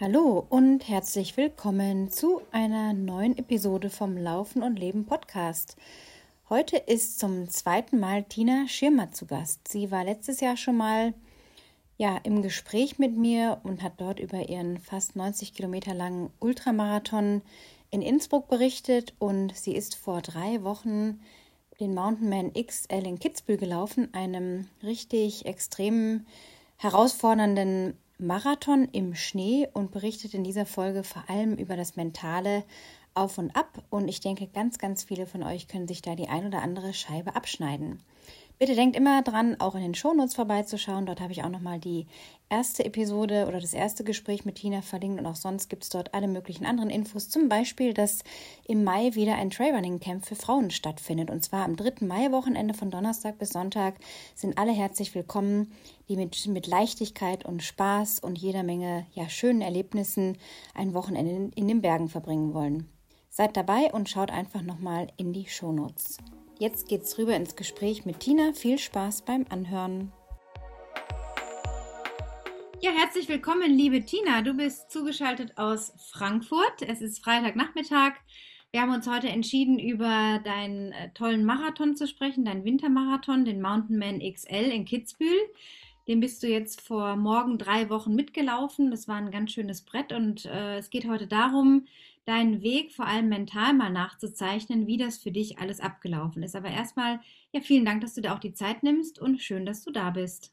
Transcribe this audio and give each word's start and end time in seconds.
Hallo 0.00 0.44
und 0.50 0.88
herzlich 0.88 1.36
willkommen 1.36 2.10
zu 2.10 2.42
einer 2.50 2.92
neuen 2.92 3.38
Episode 3.38 3.90
vom 3.90 4.16
Laufen 4.16 4.62
und 4.62 4.78
Leben 4.78 5.06
Podcast. 5.06 5.76
Heute 6.48 6.76
ist 6.76 7.18
zum 7.18 7.48
zweiten 7.48 8.00
Mal 8.00 8.24
Tina 8.24 8.66
Schirmer 8.68 9.12
zu 9.12 9.24
Gast. 9.26 9.68
Sie 9.68 9.90
war 9.90 10.04
letztes 10.04 10.40
Jahr 10.40 10.56
schon 10.56 10.76
mal 10.76 11.14
ja, 11.96 12.18
im 12.24 12.42
Gespräch 12.42 12.98
mit 12.98 13.16
mir 13.16 13.60
und 13.62 13.82
hat 13.82 14.00
dort 14.00 14.18
über 14.18 14.48
ihren 14.48 14.78
fast 14.78 15.14
90 15.14 15.54
Kilometer 15.54 15.94
langen 15.94 16.30
Ultramarathon 16.40 17.42
in 17.90 18.02
Innsbruck 18.02 18.48
berichtet 18.48 19.14
und 19.18 19.56
sie 19.56 19.76
ist 19.76 19.94
vor 19.94 20.22
drei 20.22 20.64
Wochen 20.64 21.20
den 21.80 21.94
Mountainman 21.94 22.52
XL 22.52 23.06
in 23.06 23.18
Kitzbühel 23.18 23.58
gelaufen, 23.58 24.12
einem 24.12 24.68
richtig 24.82 25.46
extremen, 25.46 26.26
herausfordernden 26.76 27.96
Marathon 28.18 28.88
im 28.92 29.14
Schnee 29.14 29.68
und 29.72 29.90
berichtet 29.90 30.34
in 30.34 30.44
dieser 30.44 30.66
Folge 30.66 31.02
vor 31.02 31.24
allem 31.28 31.54
über 31.56 31.76
das 31.76 31.96
mentale 31.96 32.64
Auf 33.14 33.38
und 33.38 33.56
Ab. 33.56 33.82
Und 33.90 34.08
ich 34.08 34.20
denke, 34.20 34.46
ganz, 34.46 34.78
ganz 34.78 35.04
viele 35.04 35.26
von 35.26 35.42
euch 35.42 35.68
können 35.68 35.88
sich 35.88 36.02
da 36.02 36.14
die 36.14 36.28
ein 36.28 36.46
oder 36.46 36.62
andere 36.62 36.94
Scheibe 36.94 37.34
abschneiden. 37.34 38.00
Bitte 38.56 38.76
denkt 38.76 38.94
immer 38.94 39.20
dran, 39.22 39.56
auch 39.58 39.74
in 39.74 39.82
den 39.82 39.94
Shownotes 39.96 40.36
vorbeizuschauen. 40.36 41.06
Dort 41.06 41.20
habe 41.20 41.32
ich 41.32 41.42
auch 41.42 41.48
nochmal 41.48 41.80
die 41.80 42.06
erste 42.48 42.84
Episode 42.84 43.46
oder 43.48 43.60
das 43.60 43.74
erste 43.74 44.04
Gespräch 44.04 44.44
mit 44.44 44.54
Tina 44.54 44.80
verlinkt 44.80 45.18
und 45.18 45.26
auch 45.26 45.34
sonst 45.34 45.68
gibt 45.68 45.82
es 45.82 45.88
dort 45.88 46.14
alle 46.14 46.28
möglichen 46.28 46.64
anderen 46.64 46.88
Infos. 46.88 47.28
Zum 47.28 47.48
Beispiel, 47.48 47.94
dass 47.94 48.22
im 48.64 48.84
Mai 48.84 49.16
wieder 49.16 49.34
ein 49.34 49.50
Trailrunning-Camp 49.50 50.24
für 50.24 50.36
Frauen 50.36 50.70
stattfindet. 50.70 51.30
Und 51.30 51.42
zwar 51.42 51.64
am 51.64 51.74
3. 51.74 52.06
Mai-Wochenende 52.06 52.74
von 52.74 52.92
Donnerstag 52.92 53.38
bis 53.38 53.50
Sonntag 53.50 53.96
sind 54.36 54.56
alle 54.56 54.72
herzlich 54.72 55.12
willkommen, 55.16 55.72
die 56.08 56.16
mit, 56.16 56.46
mit 56.46 56.68
Leichtigkeit 56.68 57.44
und 57.44 57.60
Spaß 57.60 58.20
und 58.20 58.38
jeder 58.38 58.62
Menge 58.62 59.04
ja, 59.14 59.28
schönen 59.28 59.62
Erlebnissen 59.62 60.38
ein 60.74 60.94
Wochenende 60.94 61.32
in, 61.32 61.52
in 61.52 61.66
den 61.66 61.82
Bergen 61.82 62.08
verbringen 62.08 62.54
wollen. 62.54 62.88
Seid 63.30 63.56
dabei 63.56 63.92
und 63.92 64.08
schaut 64.08 64.30
einfach 64.30 64.62
nochmal 64.62 65.08
in 65.16 65.32
die 65.32 65.48
Shownotes. 65.48 66.18
Jetzt 66.60 66.88
geht's 66.88 67.18
rüber 67.18 67.34
ins 67.34 67.56
Gespräch 67.56 68.06
mit 68.06 68.20
Tina. 68.20 68.52
Viel 68.52 68.78
Spaß 68.78 69.22
beim 69.22 69.44
Anhören. 69.48 70.12
Ja, 72.80 72.92
herzlich 72.92 73.28
willkommen, 73.28 73.72
liebe 73.72 74.04
Tina. 74.04 74.40
Du 74.42 74.54
bist 74.54 74.88
zugeschaltet 74.92 75.58
aus 75.58 75.92
Frankfurt. 76.12 76.82
Es 76.86 77.00
ist 77.00 77.24
Freitagnachmittag. 77.24 78.12
Wir 78.70 78.82
haben 78.82 78.94
uns 78.94 79.08
heute 79.08 79.28
entschieden, 79.28 79.80
über 79.80 80.40
deinen 80.44 80.92
äh, 80.92 81.10
tollen 81.12 81.44
Marathon 81.44 81.96
zu 81.96 82.06
sprechen, 82.06 82.44
deinen 82.44 82.64
Wintermarathon, 82.64 83.44
den 83.44 83.60
Mountainman 83.60 84.20
XL 84.20 84.70
in 84.70 84.84
Kitzbühel. 84.84 85.40
Den 86.06 86.20
bist 86.20 86.42
du 86.42 86.46
jetzt 86.46 86.80
vor 86.80 87.16
morgen 87.16 87.58
drei 87.58 87.90
Wochen 87.90 88.14
mitgelaufen. 88.14 88.92
Das 88.92 89.08
war 89.08 89.16
ein 89.16 89.32
ganz 89.32 89.52
schönes 89.52 89.82
Brett 89.82 90.12
und 90.12 90.44
äh, 90.44 90.76
es 90.78 90.90
geht 90.90 91.08
heute 91.08 91.26
darum, 91.26 91.86
deinen 92.26 92.62
Weg 92.62 92.92
vor 92.92 93.06
allem 93.06 93.28
mental 93.28 93.74
mal 93.74 93.90
nachzuzeichnen, 93.90 94.86
wie 94.86 94.96
das 94.96 95.18
für 95.18 95.30
dich 95.30 95.58
alles 95.58 95.80
abgelaufen 95.80 96.42
ist. 96.42 96.56
Aber 96.56 96.68
erstmal, 96.68 97.20
ja, 97.52 97.60
vielen 97.60 97.84
Dank, 97.84 98.00
dass 98.00 98.14
du 98.14 98.20
dir 98.20 98.34
auch 98.34 98.38
die 98.38 98.54
Zeit 98.54 98.82
nimmst 98.82 99.18
und 99.18 99.42
schön, 99.42 99.66
dass 99.66 99.82
du 99.82 99.90
da 99.90 100.10
bist. 100.10 100.52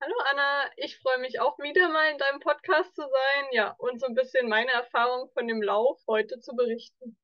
Hallo 0.00 0.14
Anna, 0.30 0.70
ich 0.76 0.98
freue 0.98 1.18
mich 1.18 1.40
auch 1.40 1.58
wieder 1.58 1.88
mal 1.88 2.12
in 2.12 2.18
deinem 2.18 2.38
Podcast 2.38 2.94
zu 2.94 3.02
sein, 3.02 3.44
ja, 3.50 3.74
und 3.78 4.00
so 4.00 4.06
ein 4.06 4.14
bisschen 4.14 4.48
meine 4.48 4.70
Erfahrung 4.70 5.28
von 5.30 5.48
dem 5.48 5.60
Lauf 5.60 6.00
heute 6.06 6.38
zu 6.38 6.54
berichten. 6.54 7.16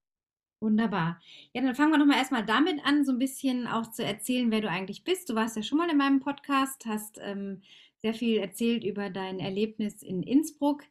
Wunderbar. 0.61 1.20
Ja, 1.53 1.62
dann 1.62 1.75
fangen 1.75 1.92
wir 1.92 1.98
doch 1.98 2.06
mal 2.06 2.17
erstmal 2.17 2.45
damit 2.45 2.84
an, 2.84 3.05
so 3.05 3.12
ein 3.12 3.19
bisschen 3.19 3.67
auch 3.67 3.91
zu 3.91 4.03
erzählen, 4.03 4.50
wer 4.50 4.61
du 4.61 4.69
eigentlich 4.69 5.05
bist. 5.05 5.28
Du 5.28 5.34
warst 5.34 5.56
ja 5.56 5.62
schon 5.62 5.78
mal 5.78 5.91
in 5.91 5.98
meinem 5.98 6.20
Podcast, 6.20 6.87
hast 6.87 7.19
ähm, 7.22 7.62
sehr 7.98 8.15
viel 8.15 8.39
erzählt 8.39 8.83
über 8.83 9.11
dein 9.11 9.39
Erlebnis 9.41 10.03
in 10.03 10.22
Innsbruck 10.22 10.83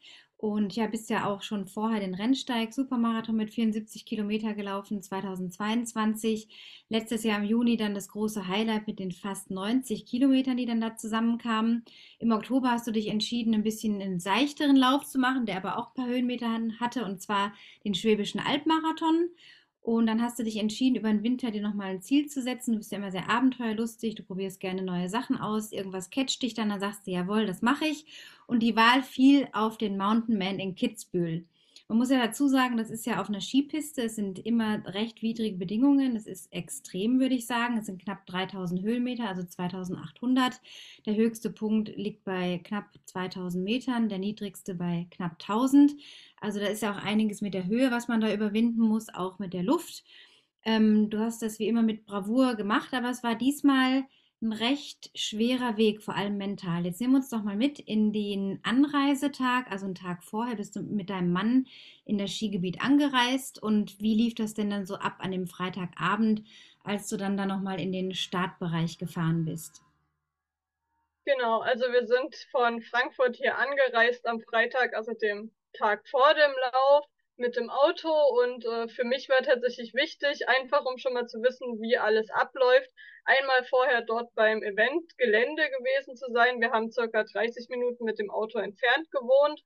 und 0.44 0.76
ja, 0.76 0.88
bist 0.88 1.10
ja 1.10 1.26
auch 1.26 1.42
schon 1.42 1.68
vorher 1.68 2.02
den 2.02 2.16
Rennsteig 2.16 2.74
Supermarathon 2.74 3.38
mit 3.38 3.54
74 3.54 4.06
Kilometer 4.06 4.54
gelaufen, 4.54 5.02
2022. 5.02 6.50
Letztes 6.90 7.24
Jahr 7.24 7.40
im 7.40 7.46
Juni 7.46 7.78
dann 7.78 7.96
das 7.96 8.10
große 8.10 8.46
Highlight 8.46 8.86
mit 8.86 9.00
den 9.00 9.14
fast 9.14 9.52
90 9.52 10.06
Kilometern, 10.06 10.58
die 10.58 10.66
dann 10.66 10.82
da 10.82 10.98
zusammenkamen. 10.98 11.86
Im 12.20 12.34
Oktober 12.34 12.72
hast 12.72 12.86
du 12.86 12.92
dich 12.92 13.08
entschieden, 13.08 13.54
ein 13.54 13.64
bisschen 13.64 14.02
einen 14.02 14.20
seichteren 14.20 14.76
Lauf 14.76 15.06
zu 15.06 15.18
machen, 15.18 15.46
der 15.46 15.56
aber 15.56 15.78
auch 15.78 15.92
ein 15.92 15.94
paar 15.94 16.08
Höhenmeter 16.08 16.50
hatte, 16.78 17.06
und 17.06 17.22
zwar 17.22 17.54
den 17.86 17.96
Schwäbischen 17.96 18.42
Albmarathon. 18.42 19.30
Und 19.84 20.08
dann 20.08 20.22
hast 20.22 20.40
du 20.40 20.46
dich 20.46 20.58
entschieden, 20.58 20.96
über 20.96 21.10
den 21.10 21.24
Winter 21.24 21.52
dir 21.52 21.62
nochmal 21.62 21.90
ein 21.90 22.02
Ziel 22.02 22.28
zu 22.28 22.42
setzen. 22.42 22.72
Du 22.72 22.78
bist 22.78 22.94
ja 22.94 23.00
immer 23.00 23.12
sehr 23.12 23.30
abenteuerlustig, 23.30 24.16
du 24.16 24.24
probierst 24.24 24.62
gerne 24.62 24.82
neue 24.82 25.10
Sachen 25.10 25.36
aus, 25.38 25.74
irgendwas 25.74 26.10
catcht 26.10 26.42
dich 26.42 26.54
dann, 26.54 26.70
dann 26.70 26.80
sagst 26.80 27.06
du, 27.06 27.12
jawohl, 27.12 27.46
das 27.46 27.62
mache 27.62 27.86
ich. 27.86 28.06
Und 28.48 28.62
die 28.64 28.78
Wahl 28.78 29.04
fiel 29.04 29.50
auf 29.52 29.78
den 29.78 29.98
Mountain 29.98 30.38
Man 30.38 30.58
in 30.60 30.76
Kitzbühel. 30.76 31.46
Man 31.90 31.98
muss 31.98 32.10
ja 32.10 32.26
dazu 32.26 32.48
sagen, 32.48 32.78
das 32.78 32.90
ist 32.90 33.06
ja 33.06 33.20
auf 33.20 33.28
einer 33.28 33.42
Skipiste, 33.42 34.04
es 34.04 34.16
sind 34.16 34.40
immer 34.40 34.82
recht 34.94 35.22
widrige 35.22 35.58
Bedingungen, 35.58 36.16
es 36.16 36.28
ist 36.28 36.52
extrem, 36.54 37.20
würde 37.20 37.36
ich 37.36 37.46
sagen. 37.46 37.78
Es 37.78 37.88
sind 37.88 38.02
knapp 38.02 38.26
3000 38.26 38.82
Höhenmeter, 38.82 39.28
also 39.28 39.44
2800. 39.44 40.62
Der 41.06 41.16
höchste 41.16 41.50
Punkt 41.50 41.96
liegt 41.98 42.24
bei 42.24 42.62
knapp 42.64 42.86
2000 43.06 43.64
Metern, 43.64 44.08
der 44.08 44.20
niedrigste 44.20 44.76
bei 44.76 45.08
knapp 45.12 45.34
1000. 45.34 45.94
Also 46.44 46.60
da 46.60 46.66
ist 46.66 46.82
ja 46.82 46.92
auch 46.92 47.02
einiges 47.02 47.40
mit 47.40 47.54
der 47.54 47.68
Höhe, 47.68 47.90
was 47.90 48.10
man 48.10 48.20
da 48.20 48.34
überwinden 48.34 48.82
muss, 48.82 49.08
auch 49.08 49.40
mit 49.40 49.54
der 49.54 49.64
Luft. 49.64 50.04
Ähm, 50.66 51.10
du 51.10 51.20
hast 51.20 51.42
das 51.42 51.58
wie 51.58 51.70
immer 51.70 51.84
mit 51.84 52.06
Bravour 52.06 52.56
gemacht, 52.56 52.94
aber 52.94 53.10
es 53.10 53.24
war 53.24 53.36
diesmal 53.36 54.04
ein 54.42 54.52
recht 54.52 55.10
schwerer 55.16 55.78
Weg, 55.78 56.02
vor 56.02 56.18
allem 56.18 56.36
mental. 56.36 56.86
Jetzt 56.86 57.00
nehmen 57.00 57.14
wir 57.14 57.20
uns 57.20 57.30
doch 57.30 57.44
mal 57.44 57.56
mit 57.56 57.80
in 57.80 58.12
den 58.12 58.60
Anreisetag, 58.64 59.72
also 59.72 59.86
einen 59.86 59.96
Tag 59.96 60.22
vorher 60.22 60.58
bist 60.58 60.76
du 60.76 60.82
mit 60.82 61.10
deinem 61.10 61.32
Mann 61.32 61.66
in 62.04 62.18
das 62.18 62.32
Skigebiet 62.32 62.82
angereist 62.82 63.64
und 63.64 64.02
wie 64.02 64.14
lief 64.14 64.36
das 64.36 64.54
denn 64.54 64.70
dann 64.70 64.86
so 64.86 64.96
ab 64.96 65.20
an 65.20 65.32
dem 65.32 65.48
Freitagabend, 65.48 66.44
als 66.84 67.08
du 67.08 67.16
dann 67.16 67.38
da 67.38 67.46
nochmal 67.46 67.80
in 67.80 67.94
den 67.94 68.14
Startbereich 68.14 68.98
gefahren 68.98 69.46
bist? 69.46 69.82
Genau, 71.24 71.62
also 71.62 71.86
wir 71.86 72.06
sind 72.06 72.36
von 72.52 72.82
Frankfurt 72.82 73.38
hier 73.38 73.58
angereist 73.58 74.28
am 74.28 74.42
Freitag, 74.42 74.94
also 74.94 75.14
dem 75.14 75.50
Tag 75.74 76.08
vor 76.10 76.34
dem 76.34 76.52
Lauf 76.72 77.06
mit 77.38 77.56
dem 77.56 77.70
Auto 77.70 78.10
und 78.42 78.66
äh, 78.66 78.88
für 78.88 79.04
mich 79.04 79.28
war 79.30 79.42
tatsächlich 79.42 79.94
wichtig, 79.94 80.48
einfach 80.48 80.86
um 80.86 80.98
schon 80.98 81.14
mal 81.14 81.26
zu 81.28 81.42
wissen, 81.42 81.82
wie 81.82 81.98
alles 81.98 82.30
abläuft, 82.30 82.90
einmal 83.26 83.64
vorher 83.66 84.02
dort 84.02 84.34
beim 84.36 84.62
Eventgelände 84.62 85.70
gewesen 85.70 86.16
zu 86.16 86.32
sein. 86.32 86.62
Wir 86.62 86.72
haben 86.72 86.92
circa 86.92 87.24
30 87.24 87.70
Minuten 87.70 88.04
mit 88.04 88.20
dem 88.20 88.30
Auto 88.30 88.60
entfernt 88.60 89.10
gewohnt 89.12 89.62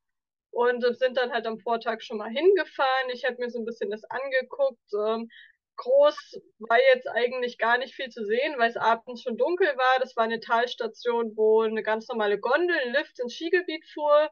und 0.51 0.83
äh, 0.83 0.93
sind 0.93 1.17
dann 1.17 1.31
halt 1.31 1.45
am 1.45 1.59
Vortag 1.59 2.01
schon 2.01 2.17
mal 2.17 2.29
hingefahren. 2.29 3.09
Ich 3.11 3.25
habe 3.25 3.37
mir 3.39 3.49
so 3.49 3.59
ein 3.59 3.65
bisschen 3.65 3.91
das 3.91 4.03
angeguckt. 4.05 4.93
Ähm, 4.93 5.29
groß 5.75 6.41
war 6.59 6.79
jetzt 6.93 7.07
eigentlich 7.07 7.57
gar 7.57 7.77
nicht 7.77 7.93
viel 7.93 8.09
zu 8.09 8.25
sehen, 8.25 8.55
weil 8.57 8.69
es 8.69 8.77
abends 8.77 9.23
schon 9.23 9.37
dunkel 9.37 9.67
war. 9.67 9.99
Das 9.99 10.15
war 10.15 10.23
eine 10.23 10.39
Talstation, 10.39 11.33
wo 11.35 11.61
eine 11.61 11.83
ganz 11.83 12.07
normale 12.07 12.39
Gondel, 12.39 12.75
ein 12.77 12.93
Lift 12.93 13.19
ins 13.19 13.33
Skigebiet 13.35 13.85
fuhr 13.93 14.29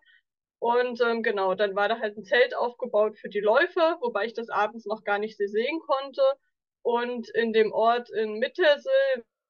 und 0.60 1.02
ähm, 1.02 1.22
genau, 1.24 1.56
dann 1.56 1.76
war 1.76 1.90
da 1.90 2.00
halt 2.00 2.18
ein 2.18 2.24
Zelt 2.24 2.56
aufgebaut 2.56 3.18
für 3.18 3.30
die 3.30 3.40
Läufer, 3.40 3.98
wobei 4.02 4.26
ich 4.26 4.34
das 4.34 4.50
abends 4.50 4.86
noch 4.86 5.04
gar 5.04 5.20
nicht 5.20 5.38
sehen 5.38 5.80
konnte. 5.80 6.22
Und 6.82 7.30
in 7.30 7.54
dem 7.54 7.72
Ort 7.72 8.10
in 8.12 8.40
Mittersee 8.40 8.90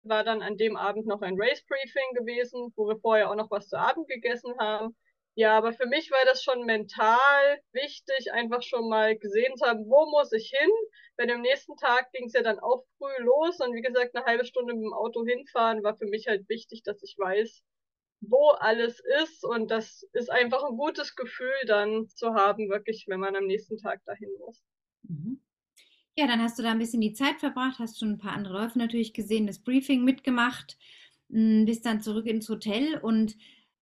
war 0.03 0.23
dann 0.23 0.41
an 0.41 0.57
dem 0.57 0.77
Abend 0.77 1.05
noch 1.07 1.21
ein 1.21 1.35
Race 1.37 1.63
Briefing 1.67 2.13
gewesen, 2.15 2.73
wo 2.75 2.87
wir 2.87 2.97
vorher 2.99 3.29
auch 3.29 3.35
noch 3.35 3.51
was 3.51 3.67
zu 3.67 3.77
Abend 3.77 4.07
gegessen 4.07 4.57
haben. 4.59 4.95
Ja, 5.37 5.57
aber 5.57 5.73
für 5.73 5.85
mich 5.85 6.11
war 6.11 6.23
das 6.25 6.41
schon 6.43 6.63
mental 6.65 7.59
wichtig, 7.73 8.31
einfach 8.31 8.61
schon 8.61 8.87
mal 8.87 9.17
gesehen 9.17 9.57
zu 9.57 9.65
haben, 9.65 9.85
wo 9.89 10.09
muss 10.09 10.31
ich 10.31 10.53
hin? 10.57 10.69
Denn 11.19 11.29
am 11.29 11.41
nächsten 11.41 11.75
Tag 11.75 12.11
ging 12.13 12.27
es 12.27 12.33
ja 12.33 12.41
dann 12.41 12.59
auch 12.59 12.85
früh 12.97 13.23
los 13.23 13.59
und 13.59 13.73
wie 13.75 13.81
gesagt, 13.81 14.15
eine 14.15 14.25
halbe 14.25 14.45
Stunde 14.45 14.73
mit 14.73 14.83
dem 14.83 14.93
Auto 14.93 15.25
hinfahren 15.25 15.83
war 15.83 15.97
für 15.97 16.05
mich 16.05 16.27
halt 16.27 16.47
wichtig, 16.47 16.83
dass 16.83 17.03
ich 17.03 17.17
weiß, 17.17 17.63
wo 18.29 18.49
alles 18.59 19.01
ist. 19.21 19.43
Und 19.43 19.71
das 19.71 20.03
ist 20.13 20.31
einfach 20.31 20.63
ein 20.63 20.77
gutes 20.77 21.15
Gefühl 21.15 21.53
dann 21.67 22.07
zu 22.09 22.33
haben, 22.33 22.69
wirklich, 22.69 23.05
wenn 23.07 23.19
man 23.19 23.35
am 23.35 23.45
nächsten 23.45 23.77
Tag 23.77 24.03
dahin 24.05 24.29
muss. 24.39 24.63
Mhm. 25.03 25.41
Ja, 26.17 26.27
dann 26.27 26.41
hast 26.41 26.57
du 26.57 26.63
da 26.63 26.71
ein 26.71 26.79
bisschen 26.79 27.01
die 27.01 27.13
Zeit 27.13 27.39
verbracht, 27.39 27.79
hast 27.79 27.99
schon 27.99 28.11
ein 28.11 28.17
paar 28.17 28.31
andere 28.31 28.53
Läufe 28.53 28.79
natürlich 28.79 29.13
gesehen, 29.13 29.47
das 29.47 29.59
Briefing 29.59 30.05
mitgemacht, 30.05 30.77
hm, 31.29 31.65
bist 31.65 31.85
dann 31.85 32.01
zurück 32.01 32.25
ins 32.25 32.47
Hotel 32.47 32.97
und 32.99 33.35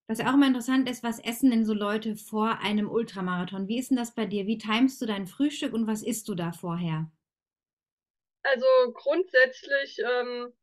was 0.07 0.17
ja 0.17 0.29
auch 0.29 0.33
immer 0.33 0.47
interessant 0.47 0.89
ist, 0.89 1.03
was 1.03 1.19
essen 1.19 1.51
denn 1.51 1.65
so 1.65 1.73
Leute 1.73 2.15
vor 2.15 2.59
einem 2.59 2.89
Ultramarathon? 2.89 3.67
Wie 3.67 3.79
ist 3.79 3.89
denn 3.89 3.97
das 3.97 4.13
bei 4.13 4.25
dir? 4.25 4.47
Wie 4.47 4.57
timest 4.57 5.01
du 5.01 5.05
dein 5.05 5.27
Frühstück 5.27 5.73
und 5.73 5.87
was 5.87 6.03
isst 6.03 6.27
du 6.27 6.35
da 6.35 6.51
vorher? 6.51 7.09
Also 8.43 8.65
grundsätzlich 8.93 9.99
ähm, 9.99 10.53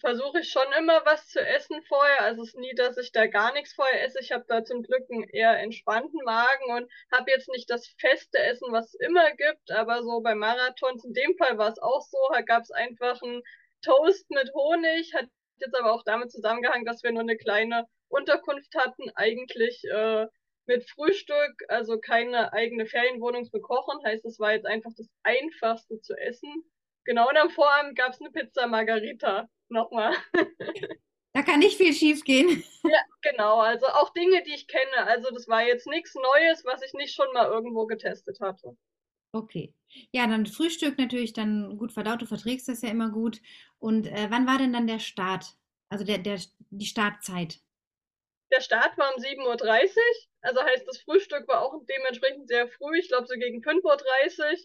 versuche 0.00 0.40
ich 0.40 0.50
schon 0.50 0.72
immer 0.78 1.04
was 1.04 1.28
zu 1.28 1.40
essen 1.40 1.82
vorher. 1.84 2.22
Also 2.22 2.42
es 2.42 2.48
ist 2.48 2.58
nie, 2.58 2.74
dass 2.74 2.96
ich 2.98 3.12
da 3.12 3.26
gar 3.26 3.52
nichts 3.52 3.74
vorher 3.74 4.02
esse. 4.04 4.18
Ich 4.20 4.32
habe 4.32 4.44
da 4.48 4.64
zum 4.64 4.82
Glück 4.82 5.04
einen 5.10 5.28
eher 5.28 5.58
entspannten 5.58 6.20
Magen 6.24 6.70
und 6.70 6.90
habe 7.12 7.30
jetzt 7.30 7.48
nicht 7.48 7.70
das 7.70 7.86
feste 7.98 8.38
Essen, 8.38 8.72
was 8.72 8.88
es 8.88 9.00
immer 9.00 9.30
gibt. 9.32 9.70
Aber 9.70 10.02
so 10.02 10.20
bei 10.20 10.34
Marathons, 10.34 11.04
in 11.04 11.12
dem 11.14 11.36
Fall 11.36 11.58
war 11.58 11.70
es 11.70 11.78
auch 11.78 12.02
so, 12.02 12.18
da 12.32 12.40
gab 12.40 12.62
es 12.62 12.70
einfach 12.70 13.22
einen 13.22 13.42
Toast 13.82 14.28
mit 14.30 14.52
Honig, 14.54 15.14
hat 15.14 15.28
jetzt 15.58 15.78
aber 15.78 15.92
auch 15.92 16.02
damit 16.04 16.32
zusammengehangen, 16.32 16.86
dass 16.86 17.02
wir 17.02 17.12
nur 17.12 17.22
eine 17.22 17.36
kleine 17.36 17.86
Unterkunft 18.08 18.74
hatten, 18.76 19.10
eigentlich 19.14 19.84
äh, 19.84 20.26
mit 20.66 20.88
Frühstück, 20.90 21.62
also 21.68 21.98
keine 21.98 22.52
eigene 22.52 22.86
Ferienwohnung 22.86 23.46
für 23.46 23.60
Kochen. 23.60 24.04
Heißt, 24.04 24.24
es 24.24 24.38
war 24.38 24.52
jetzt 24.52 24.66
einfach 24.66 24.92
das 24.96 25.08
Einfachste 25.22 26.00
zu 26.00 26.14
essen. 26.14 26.64
Genau, 27.04 27.28
und 27.28 27.36
am 27.36 27.50
Vorabend 27.50 27.96
gab 27.96 28.12
es 28.12 28.20
eine 28.20 28.30
Pizza 28.30 28.66
Margarita. 28.66 29.48
Nochmal. 29.68 30.14
Da 31.36 31.42
kann 31.42 31.58
nicht 31.58 31.78
viel 31.78 31.92
schief 31.92 32.22
gehen. 32.22 32.62
Ja, 32.84 33.00
genau. 33.22 33.58
Also 33.58 33.86
auch 33.86 34.12
Dinge, 34.12 34.44
die 34.44 34.54
ich 34.54 34.68
kenne. 34.68 35.06
Also 35.08 35.30
das 35.30 35.48
war 35.48 35.66
jetzt 35.66 35.88
nichts 35.88 36.14
Neues, 36.14 36.64
was 36.64 36.80
ich 36.82 36.92
nicht 36.92 37.12
schon 37.12 37.26
mal 37.34 37.46
irgendwo 37.46 37.86
getestet 37.86 38.38
hatte. 38.40 38.76
Okay. 39.32 39.74
Ja, 40.12 40.28
dann 40.28 40.46
Frühstück 40.46 40.96
natürlich 40.96 41.32
dann 41.32 41.76
gut 41.76 41.90
verdaut. 41.90 42.22
Du 42.22 42.26
verträgst 42.26 42.68
das 42.68 42.82
ja 42.82 42.88
immer 42.88 43.10
gut. 43.10 43.40
Und 43.80 44.06
äh, 44.06 44.28
wann 44.30 44.46
war 44.46 44.58
denn 44.58 44.72
dann 44.72 44.86
der 44.86 45.00
Start? 45.00 45.56
Also 45.88 46.04
der, 46.04 46.18
der, 46.18 46.38
die 46.70 46.86
Startzeit? 46.86 47.58
Der 48.52 48.60
Start 48.60 48.96
war 48.96 49.12
um 49.12 49.20
7.30 49.20 49.44
Uhr. 49.44 50.02
Also 50.42 50.62
heißt, 50.62 50.86
das 50.86 50.98
Frühstück 50.98 51.48
war 51.48 51.62
auch 51.62 51.82
dementsprechend 51.88 52.46
sehr 52.46 52.68
früh. 52.68 52.96
Ich 52.98 53.08
glaube 53.08 53.26
so 53.26 53.34
gegen 53.34 53.60
5.30 53.60 53.82
Uhr. 54.38 54.58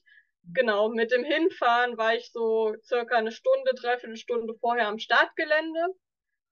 Genau, 0.54 0.90
mit 0.90 1.12
dem 1.12 1.24
Hinfahren 1.24 1.98
war 1.98 2.16
ich 2.16 2.32
so 2.32 2.76
circa 2.84 3.16
eine 3.18 3.32
Stunde, 3.32 3.74
dreiviertel 3.76 4.18
Stunde 4.18 4.54
vorher 4.60 4.88
am 4.88 5.00
Startgelände. 5.00 5.88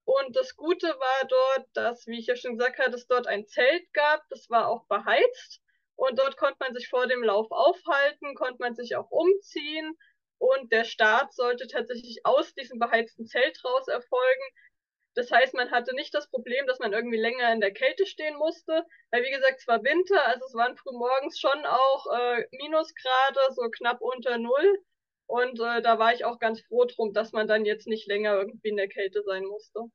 Und 0.05 0.35
das 0.35 0.55
Gute 0.55 0.87
war 0.87 1.27
dort, 1.27 1.67
dass, 1.73 2.07
wie 2.07 2.19
ich 2.19 2.27
ja 2.27 2.35
schon 2.35 2.57
gesagt 2.57 2.79
hatte, 2.79 2.95
es 2.95 3.07
dort 3.07 3.27
ein 3.27 3.47
Zelt 3.47 3.91
gab. 3.93 4.23
Das 4.29 4.49
war 4.49 4.67
auch 4.69 4.85
beheizt. 4.87 5.61
Und 5.95 6.19
dort 6.19 6.37
konnte 6.37 6.57
man 6.59 6.73
sich 6.75 6.89
vor 6.89 7.07
dem 7.07 7.23
Lauf 7.23 7.47
aufhalten, 7.51 8.35
konnte 8.35 8.57
man 8.59 8.75
sich 8.75 8.95
auch 8.95 9.09
umziehen. 9.11 9.97
Und 10.39 10.71
der 10.71 10.85
Start 10.85 11.33
sollte 11.33 11.67
tatsächlich 11.67 12.21
aus 12.25 12.53
diesem 12.53 12.79
beheizten 12.79 13.25
Zelt 13.25 13.63
raus 13.65 13.87
erfolgen. 13.87 14.43
Das 15.17 15.31
heißt, 15.31 15.55
man 15.55 15.71
hatte 15.71 15.95
nicht 15.95 16.13
das 16.13 16.29
Problem, 16.29 16.67
dass 16.67 16.77
man 16.77 16.93
irgendwie 16.93 17.17
länger 17.17 17.51
in 17.51 17.59
der 17.59 17.73
Kälte 17.73 18.05
stehen 18.05 18.37
musste. 18.37 18.85
Weil, 19.09 19.23
wie 19.23 19.31
gesagt, 19.31 19.55
es 19.57 19.67
war 19.67 19.83
Winter, 19.83 20.23
also 20.27 20.45
es 20.45 20.53
waren 20.53 20.77
früh 20.77 20.91
morgens 20.91 21.39
schon 21.39 21.65
auch 21.65 22.05
äh, 22.15 22.45
Minusgrade, 22.51 23.39
so 23.55 23.63
knapp 23.71 23.99
unter 23.99 24.37
Null. 24.37 24.77
Und 25.25 25.59
äh, 25.59 25.81
da 25.81 25.97
war 25.97 26.13
ich 26.13 26.23
auch 26.23 26.37
ganz 26.37 26.61
froh 26.61 26.85
drum, 26.85 27.13
dass 27.13 27.31
man 27.31 27.47
dann 27.47 27.65
jetzt 27.65 27.87
nicht 27.87 28.07
länger 28.07 28.35
irgendwie 28.35 28.69
in 28.69 28.77
der 28.77 28.89
Kälte 28.89 29.23
sein 29.23 29.43
musste. 29.45 29.85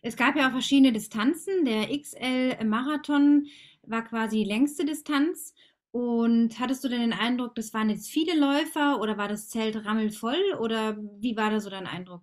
Es 0.00 0.16
gab 0.16 0.36
ja 0.36 0.48
auch 0.48 0.52
verschiedene 0.52 0.92
Distanzen. 0.92 1.66
Der 1.66 1.88
XL-Marathon 1.94 3.48
war 3.82 4.04
quasi 4.04 4.38
die 4.38 4.48
längste 4.48 4.86
Distanz. 4.86 5.54
Und 5.90 6.58
hattest 6.58 6.82
du 6.82 6.88
denn 6.88 7.02
den 7.02 7.12
Eindruck, 7.12 7.54
das 7.56 7.74
waren 7.74 7.90
jetzt 7.90 8.08
viele 8.08 8.34
Läufer 8.40 9.02
oder 9.02 9.18
war 9.18 9.28
das 9.28 9.50
Zelt 9.50 9.84
rammelvoll 9.84 10.56
oder 10.58 10.96
wie 10.96 11.36
war 11.36 11.50
da 11.50 11.60
so 11.60 11.68
dein 11.68 11.86
Eindruck? 11.86 12.22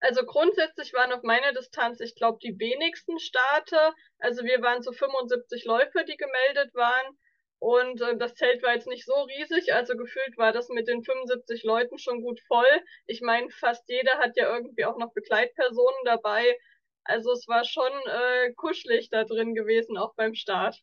Also 0.00 0.24
grundsätzlich 0.24 0.92
waren 0.94 1.12
auf 1.12 1.22
meiner 1.22 1.52
Distanz, 1.52 2.00
ich 2.00 2.14
glaube, 2.14 2.38
die 2.42 2.58
wenigsten 2.58 3.18
Starter. 3.18 3.94
Also 4.18 4.44
wir 4.44 4.62
waren 4.62 4.82
so 4.82 4.92
75 4.92 5.64
Läufer, 5.64 6.04
die 6.04 6.16
gemeldet 6.16 6.74
waren. 6.74 7.18
Und 7.60 8.00
äh, 8.00 8.16
das 8.16 8.34
Zelt 8.34 8.62
war 8.62 8.74
jetzt 8.74 8.86
nicht 8.86 9.04
so 9.04 9.14
riesig, 9.14 9.74
also 9.74 9.96
gefühlt 9.96 10.38
war 10.38 10.52
das 10.52 10.68
mit 10.68 10.86
den 10.86 11.02
75 11.02 11.64
Leuten 11.64 11.98
schon 11.98 12.22
gut 12.22 12.40
voll. 12.46 12.82
Ich 13.06 13.20
meine, 13.20 13.50
fast 13.50 13.88
jeder 13.88 14.18
hat 14.18 14.36
ja 14.36 14.54
irgendwie 14.54 14.84
auch 14.84 14.96
noch 14.96 15.12
Begleitpersonen 15.12 16.04
dabei. 16.04 16.56
Also 17.02 17.32
es 17.32 17.48
war 17.48 17.64
schon 17.64 17.90
äh, 18.06 18.52
kuschelig 18.52 19.10
da 19.10 19.24
drin 19.24 19.54
gewesen, 19.54 19.96
auch 19.96 20.14
beim 20.14 20.34
Start. 20.34 20.80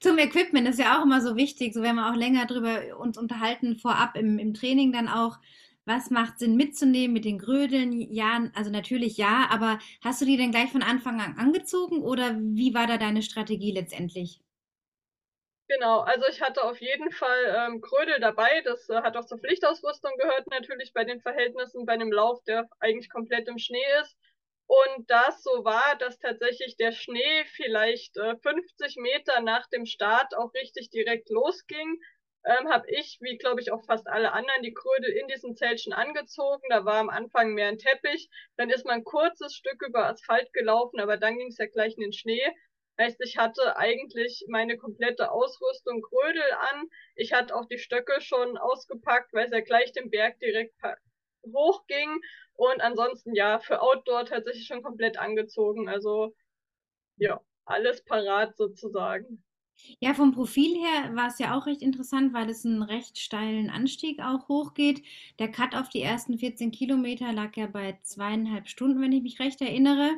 Zum 0.00 0.18
Equipment 0.18 0.66
ist 0.68 0.80
ja 0.80 0.98
auch 0.98 1.04
immer 1.04 1.20
so 1.20 1.36
wichtig, 1.36 1.74
so 1.74 1.82
wenn 1.82 1.96
wir 1.96 2.10
auch 2.10 2.16
länger 2.16 2.46
drüber 2.46 2.98
uns 2.98 3.18
unterhalten, 3.18 3.76
vorab 3.76 4.16
im, 4.16 4.38
im 4.38 4.54
Training 4.54 4.92
dann 4.92 5.08
auch, 5.08 5.36
was 5.86 6.10
macht 6.10 6.38
Sinn 6.38 6.56
mitzunehmen 6.56 7.12
mit 7.12 7.24
den 7.24 7.38
Grödeln? 7.38 7.92
Ja, 7.92 8.50
also 8.54 8.70
natürlich 8.70 9.16
ja, 9.16 9.48
aber 9.50 9.78
hast 10.02 10.20
du 10.20 10.24
die 10.24 10.36
denn 10.36 10.50
gleich 10.50 10.70
von 10.70 10.82
Anfang 10.82 11.20
an 11.20 11.36
angezogen 11.38 12.02
oder 12.02 12.36
wie 12.38 12.74
war 12.74 12.86
da 12.86 12.96
deine 12.98 13.22
Strategie 13.22 13.72
letztendlich? 13.72 14.40
Genau, 15.68 16.00
also 16.00 16.26
ich 16.28 16.42
hatte 16.42 16.62
auf 16.62 16.78
jeden 16.80 17.10
Fall 17.10 17.54
ähm, 17.56 17.80
Krödel 17.80 18.20
dabei. 18.20 18.60
Das 18.62 18.88
äh, 18.90 18.96
hat 19.02 19.16
auch 19.16 19.24
zur 19.24 19.38
Pflichtausrüstung 19.38 20.12
gehört, 20.18 20.46
natürlich 20.48 20.92
bei 20.92 21.04
den 21.04 21.20
Verhältnissen 21.20 21.86
bei 21.86 21.94
einem 21.94 22.12
Lauf, 22.12 22.42
der 22.44 22.68
eigentlich 22.80 23.10
komplett 23.10 23.48
im 23.48 23.58
Schnee 23.58 23.84
ist. 24.02 24.16
Und 24.66 25.10
das 25.10 25.42
so 25.42 25.64
war, 25.64 25.96
dass 25.98 26.18
tatsächlich 26.18 26.76
der 26.76 26.92
Schnee 26.92 27.44
vielleicht 27.56 28.16
äh, 28.16 28.36
50 28.42 28.96
Meter 28.96 29.40
nach 29.40 29.66
dem 29.68 29.86
Start 29.86 30.36
auch 30.36 30.52
richtig 30.54 30.90
direkt 30.90 31.30
losging. 31.30 31.98
Ähm, 32.46 32.68
habe 32.68 32.90
ich, 32.90 33.18
wie 33.20 33.38
glaube 33.38 33.60
ich 33.62 33.72
auch 33.72 33.84
fast 33.86 34.06
alle 34.06 34.32
anderen, 34.32 34.62
die 34.62 34.74
Krödel 34.74 35.10
in 35.12 35.28
diesem 35.28 35.56
Zeltchen 35.56 35.94
angezogen. 35.94 36.62
Da 36.68 36.84
war 36.84 36.96
am 36.96 37.08
Anfang 37.08 37.54
mehr 37.54 37.68
ein 37.68 37.78
Teppich. 37.78 38.28
Dann 38.56 38.70
ist 38.70 38.84
man 38.84 38.96
ein 38.96 39.04
kurzes 39.04 39.54
Stück 39.54 39.82
über 39.86 40.06
Asphalt 40.06 40.52
gelaufen, 40.52 41.00
aber 41.00 41.16
dann 41.16 41.38
ging 41.38 41.48
es 41.48 41.58
ja 41.58 41.66
gleich 41.66 41.94
in 41.94 42.02
den 42.02 42.12
Schnee. 42.12 42.42
Heißt, 42.98 43.20
ich 43.20 43.38
hatte 43.38 43.76
eigentlich 43.76 44.44
meine 44.48 44.76
komplette 44.76 45.32
Ausrüstung 45.32 46.02
Krödel 46.02 46.44
an. 46.72 46.88
Ich 47.16 47.32
hatte 47.32 47.56
auch 47.56 47.66
die 47.66 47.78
Stöcke 47.78 48.20
schon 48.20 48.56
ausgepackt, 48.56 49.32
weil 49.32 49.46
es 49.46 49.50
ja 49.50 49.60
gleich 49.60 49.92
den 49.92 50.10
Berg 50.10 50.38
direkt 50.38 50.74
hochging. 51.52 52.20
Und 52.54 52.80
ansonsten 52.82 53.34
ja, 53.34 53.58
für 53.58 53.80
Outdoor 53.80 54.26
tatsächlich 54.26 54.66
schon 54.66 54.82
komplett 54.82 55.18
angezogen. 55.18 55.88
Also 55.88 56.34
ja, 57.16 57.40
alles 57.64 58.04
parat 58.04 58.56
sozusagen. 58.56 59.42
Ja, 60.00 60.14
vom 60.14 60.32
Profil 60.32 60.74
her 60.76 61.14
war 61.14 61.28
es 61.28 61.38
ja 61.38 61.56
auch 61.56 61.66
recht 61.66 61.82
interessant, 61.82 62.32
weil 62.32 62.48
es 62.48 62.64
einen 62.64 62.82
recht 62.82 63.18
steilen 63.18 63.70
Anstieg 63.70 64.20
auch 64.20 64.48
hochgeht. 64.48 65.02
Der 65.38 65.50
Cut 65.50 65.74
auf 65.74 65.88
die 65.88 66.02
ersten 66.02 66.38
14 66.38 66.70
Kilometer 66.70 67.32
lag 67.32 67.56
ja 67.56 67.66
bei 67.66 67.98
zweieinhalb 68.02 68.68
Stunden, 68.68 69.00
wenn 69.00 69.12
ich 69.12 69.22
mich 69.22 69.40
recht 69.40 69.60
erinnere. 69.60 70.12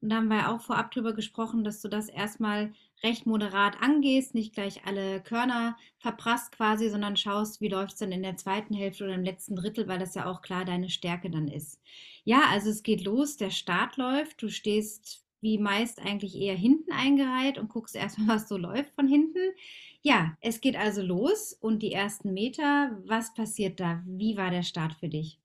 Und 0.00 0.10
da 0.10 0.16
haben 0.16 0.28
wir 0.28 0.50
auch 0.50 0.60
vorab 0.60 0.90
drüber 0.90 1.12
gesprochen, 1.12 1.64
dass 1.64 1.80
du 1.80 1.88
das 1.88 2.08
erstmal 2.08 2.72
recht 3.02 3.26
moderat 3.26 3.80
angehst, 3.80 4.34
nicht 4.34 4.54
gleich 4.54 4.84
alle 4.84 5.20
Körner 5.22 5.76
verprasst 5.98 6.52
quasi, 6.52 6.88
sondern 6.90 7.16
schaust, 7.16 7.60
wie 7.60 7.68
läuft 7.68 7.94
es 7.94 7.98
dann 7.98 8.12
in 8.12 8.22
der 8.22 8.36
zweiten 8.36 8.74
Hälfte 8.74 9.04
oder 9.04 9.14
im 9.14 9.24
letzten 9.24 9.56
Drittel, 9.56 9.88
weil 9.88 9.98
das 9.98 10.14
ja 10.14 10.26
auch 10.26 10.42
klar 10.42 10.64
deine 10.64 10.90
Stärke 10.90 11.30
dann 11.30 11.48
ist. 11.48 11.80
Ja, 12.24 12.42
also 12.50 12.70
es 12.70 12.82
geht 12.82 13.04
los, 13.04 13.36
der 13.36 13.50
Start 13.50 13.96
läuft, 13.96 14.42
du 14.42 14.48
stehst 14.48 15.24
wie 15.40 15.58
meist 15.58 16.00
eigentlich 16.00 16.36
eher 16.36 16.54
hinten 16.54 16.92
eingereiht 16.92 17.58
und 17.58 17.68
guckst 17.68 17.96
erstmal, 17.96 18.28
was 18.36 18.48
so 18.48 18.56
läuft 18.56 18.94
von 18.94 19.08
hinten. 19.08 19.54
Ja, 20.02 20.36
es 20.40 20.60
geht 20.60 20.76
also 20.76 21.02
los 21.02 21.52
und 21.52 21.80
die 21.80 21.92
ersten 21.92 22.32
Meter, 22.32 22.98
was 23.04 23.34
passiert 23.34 23.80
da? 23.80 24.02
Wie 24.06 24.36
war 24.36 24.50
der 24.50 24.62
Start 24.62 24.94
für 24.94 25.08
dich? 25.08 25.40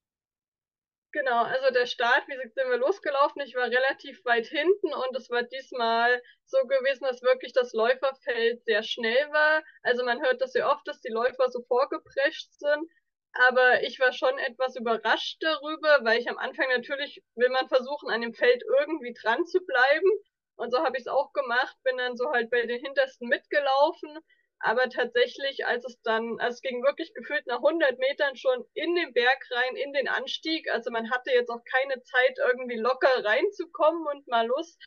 Genau, 1.13 1.44
also 1.44 1.72
der 1.72 1.86
Start, 1.86 2.28
wie 2.28 2.36
sind 2.36 2.69
wir 2.69 2.78
losgelaufen. 2.78 3.44
Ich 3.44 3.54
war 3.54 3.66
relativ 3.66 4.25
weit 4.25 4.48
hinten 4.48 4.92
und 4.94 5.16
es 5.16 5.30
war 5.30 5.44
diesmal 5.44 6.19
so 6.46 6.58
gewesen, 6.65 7.03
dass 7.03 7.22
wirklich 7.22 7.53
das 7.53 7.72
Läuferfeld 7.74 8.65
sehr 8.65 8.82
schnell 8.82 9.29
war. 9.32 9.63
Also 9.84 10.03
man 10.03 10.24
hört 10.24 10.41
das 10.41 10.53
sehr 10.53 10.68
oft, 10.68 10.88
dass 10.88 11.01
die 11.01 11.12
Läufer 11.12 11.51
so 11.51 11.62
vorgeprescht 11.68 12.51
sind. 12.53 12.89
Aber 13.34 13.84
ich 13.84 14.00
war 14.00 14.13
schon 14.13 14.38
etwas 14.38 14.75
überrascht 14.75 15.38
darüber, 15.42 16.00
weil 16.04 16.20
ich 16.20 16.30
am 16.30 16.38
Anfang 16.38 16.70
natürlich 16.70 17.24
will 17.36 17.50
man 17.50 17.68
versuchen, 17.68 18.10
an 18.12 18.22
dem 18.22 18.34
Feld 18.34 18.63
irgendwie 18.80 19.13
dran 19.20 19.46
zu 19.46 19.60
bleiben. 19.66 20.10
Und 20.56 20.72
so 20.72 20.80
habe 20.84 20.98
ich 20.98 21.02
es 21.02 21.08
auch 21.08 21.34
gemacht, 21.34 21.75
bin 21.84 21.98
dann 21.98 22.16
so 22.16 22.32
halt 22.32 22.52
bei 22.52 22.66
den 22.66 22.84
Hintersten 22.84 23.28
mitgelaufen 23.28 24.20
aber 24.63 24.88
tatsächlich, 24.88 25.66
als 25.66 25.84
es 25.84 26.02
dann, 26.04 26.40
also 26.40 26.56
es 26.56 26.62
ging 26.62 26.84
wirklich 26.84 27.13
gefühlt 27.13 27.46
nach 27.48 27.58
100 27.58 28.00
Metern 28.00 28.38
schon 28.38 28.63
in 28.74 28.96
den 28.96 29.12
Berg 29.12 29.46
rein, 29.52 29.75
in 29.75 29.92
den 29.92 30.08
Anstieg. 30.08 30.72
Also 30.72 30.90
man 30.90 31.12
hatte 31.12 31.32
jetzt 31.32 31.50
auch 31.50 31.62
keine 31.66 32.02
Zeit, 32.02 32.38
irgendwie 32.38 32.78
locker 32.78 33.25
reinzukommen 33.25 34.08
und 34.08 34.25
mal 34.28 34.48
Lust, 34.48 34.82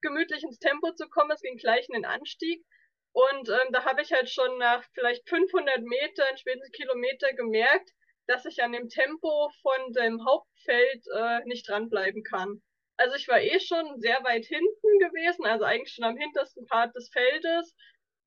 gemütlich 0.00 0.44
ins 0.44 0.60
Tempo 0.60 0.92
zu 0.94 1.08
kommen. 1.08 1.32
Es 1.32 1.42
ging 1.42 1.56
gleich 1.56 1.88
in 1.88 1.94
den 1.94 2.04
Anstieg. 2.04 2.64
Und 3.12 3.48
ähm, 3.48 3.72
da 3.72 3.84
habe 3.84 4.02
ich 4.02 4.12
halt 4.12 4.30
schon 4.30 4.58
nach 4.58 4.84
vielleicht 4.94 5.28
500 5.28 5.82
Metern, 5.82 6.36
spätestens 6.36 6.70
Kilometer 6.72 7.32
gemerkt, 7.34 7.90
dass 8.26 8.44
ich 8.44 8.62
an 8.62 8.72
dem 8.72 8.88
Tempo 8.88 9.50
von 9.62 9.92
dem 9.92 10.24
Hauptfeld 10.24 11.04
äh, 11.14 11.40
nicht 11.46 11.68
dranbleiben 11.68 12.22
kann. 12.22 12.62
Also 12.96 13.16
ich 13.16 13.26
war 13.28 13.40
eh 13.40 13.58
schon 13.58 13.98
sehr 14.00 14.22
weit 14.24 14.44
hinten 14.44 14.98
gewesen, 14.98 15.46
also 15.46 15.64
eigentlich 15.64 15.94
schon 15.94 16.04
am 16.04 16.16
hintersten 16.16 16.66
Part 16.66 16.94
des 16.94 17.10
Feldes 17.10 17.74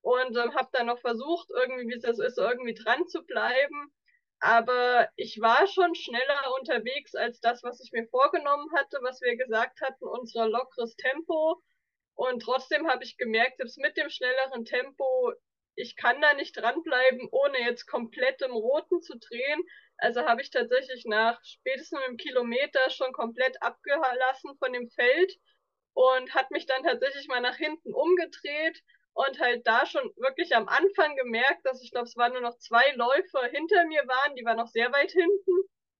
und 0.01 0.35
ähm, 0.35 0.53
habe 0.55 0.69
dann 0.73 0.87
noch 0.87 0.99
versucht, 0.99 1.47
irgendwie, 1.51 1.87
wie 1.87 1.95
es 1.95 2.01
das 2.01 2.19
ist, 2.19 2.37
irgendwie 2.37 2.73
dran 2.73 3.07
zu 3.07 3.23
bleiben. 3.23 3.93
Aber 4.39 5.07
ich 5.15 5.39
war 5.39 5.67
schon 5.67 5.95
schneller 5.95 6.53
unterwegs 6.59 7.15
als 7.15 7.39
das, 7.39 7.63
was 7.63 7.79
ich 7.81 7.91
mir 7.93 8.05
vorgenommen 8.07 8.67
hatte, 8.75 8.97
was 9.01 9.21
wir 9.21 9.37
gesagt 9.37 9.79
hatten, 9.79 10.05
unser 10.05 10.49
lockeres 10.49 10.95
Tempo. 10.97 11.61
Und 12.15 12.41
trotzdem 12.43 12.87
habe 12.89 13.03
ich 13.03 13.17
gemerkt, 13.17 13.57
selbst 13.57 13.77
mit 13.77 13.97
dem 13.97 14.09
schnelleren 14.09 14.65
Tempo, 14.65 15.33
ich 15.75 15.95
kann 15.95 16.21
da 16.21 16.33
nicht 16.33 16.55
dranbleiben, 16.55 17.27
ohne 17.31 17.59
jetzt 17.61 17.87
komplett 17.87 18.41
im 18.41 18.51
Roten 18.51 19.01
zu 19.01 19.17
drehen. 19.17 19.63
Also 19.97 20.21
habe 20.21 20.41
ich 20.41 20.51
tatsächlich 20.51 21.05
nach 21.05 21.39
spätestens 21.43 21.99
einem 22.01 22.17
Kilometer 22.17 22.89
schon 22.89 23.13
komplett 23.13 23.61
abgelassen 23.61 24.55
von 24.59 24.73
dem 24.73 24.89
Feld 24.89 25.33
und 25.93 26.33
hat 26.33 26.51
mich 26.51 26.65
dann 26.65 26.83
tatsächlich 26.83 27.27
mal 27.27 27.41
nach 27.41 27.55
hinten 27.57 27.93
umgedreht 27.93 28.83
und 29.13 29.39
halt 29.39 29.65
da 29.67 29.85
schon 29.85 30.11
wirklich 30.17 30.55
am 30.55 30.67
Anfang 30.67 31.15
gemerkt, 31.15 31.65
dass 31.65 31.83
ich 31.83 31.91
glaube, 31.91 32.07
es 32.07 32.17
waren 32.17 32.33
nur 32.33 32.41
noch 32.41 32.57
zwei 32.57 32.91
Läufer 32.93 33.45
hinter 33.47 33.85
mir 33.85 34.07
waren, 34.07 34.35
die 34.35 34.45
waren 34.45 34.57
noch 34.57 34.67
sehr 34.67 34.91
weit 34.91 35.11
hinten 35.11 35.51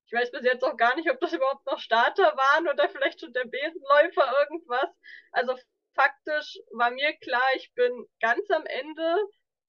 Ich 0.08 0.14
weiß 0.14 0.32
bis 0.32 0.44
jetzt 0.44 0.64
auch 0.64 0.78
gar 0.78 0.96
nicht, 0.96 1.10
ob 1.12 1.20
das 1.20 1.34
überhaupt 1.34 1.66
noch 1.66 1.80
Starter 1.80 2.36
waren 2.36 2.68
oder 2.68 2.90
vielleicht 2.90 3.22
schon 3.22 3.34
der 3.34 3.46
Besenläufer 3.46 4.34
irgendwas. 4.42 4.90
Also 5.32 5.56
faktisch 5.96 6.60
war 6.72 6.92
mir 6.92 7.14
klar, 7.18 7.50
ich 7.56 7.74
bin 7.74 8.06
ganz 8.20 8.50
am 8.52 8.66
Ende 8.66 9.16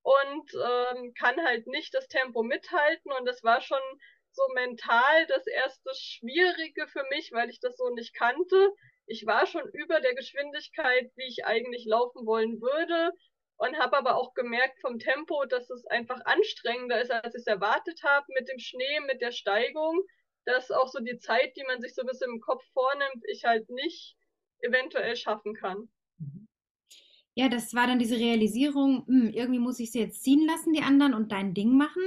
und 0.03 0.53
ähm, 0.55 1.15
kann 1.15 1.43
halt 1.45 1.67
nicht 1.67 1.95
das 1.95 2.09
Tempo 2.09 2.43
mithalten. 2.43 3.13
Und 3.13 3.27
das 3.27 3.43
war 3.43 3.61
schon 3.61 3.81
so 4.33 4.43
mental 4.55 5.27
das 5.29 5.47
erste 5.47 5.91
Schwierige 5.95 6.87
für 6.89 7.05
mich, 7.11 7.31
weil 7.33 7.49
ich 7.51 7.61
das 7.61 7.77
so 7.77 7.89
nicht 7.91 8.15
kannte. 8.15 8.73
Ich 9.07 9.27
war 9.27 9.47
schon 9.47 9.69
über 9.73 10.01
der 10.01 10.15
Geschwindigkeit, 10.15 11.11
wie 11.17 11.29
ich 11.29 11.45
eigentlich 11.45 11.87
laufen 11.87 12.27
wollen 12.27 12.61
würde 12.61 13.13
und 13.57 13.79
habe 13.79 13.97
aber 13.97 14.17
auch 14.17 14.35
gemerkt 14.35 14.81
vom 14.81 14.99
Tempo, 14.99 15.45
dass 15.45 15.71
es 15.71 15.87
einfach 15.87 16.21
anstrengender 16.25 17.01
ist, 17.01 17.11
als 17.11 17.35
ich 17.35 17.41
es 17.41 17.47
erwartet 17.47 18.03
habe 18.03 18.27
mit 18.29 18.49
dem 18.49 18.59
Schnee, 18.59 19.01
mit 19.01 19.21
der 19.21 19.33
Steigung, 19.33 20.03
dass 20.45 20.71
auch 20.71 20.89
so 20.89 21.01
die 21.01 21.19
Zeit, 21.19 21.57
die 21.57 21.65
man 21.65 21.81
sich 21.81 21.95
so 21.95 22.03
ein 22.03 22.09
bisschen 22.09 22.31
im 22.31 22.41
Kopf 22.41 22.65
vornimmt, 22.73 23.25
ich 23.29 23.45
halt 23.45 23.69
nicht 23.71 24.17
eventuell 24.61 25.17
schaffen 25.17 25.55
kann. 25.55 25.89
Ja, 27.37 27.49
das 27.49 27.75
war 27.75 27.87
dann 27.89 27.99
diese 27.99 28.17
Realisierung, 28.17 29.05
hm, 29.07 29.31
irgendwie 29.35 29.59
muss 29.61 29.81
ich 29.81 29.91
sie 29.93 29.99
jetzt 30.01 30.23
ziehen 30.23 30.47
lassen, 30.47 30.73
die 30.73 30.83
anderen, 30.83 31.15
und 31.15 31.33
dein 31.33 31.53
Ding 31.55 31.77
machen. 31.77 32.03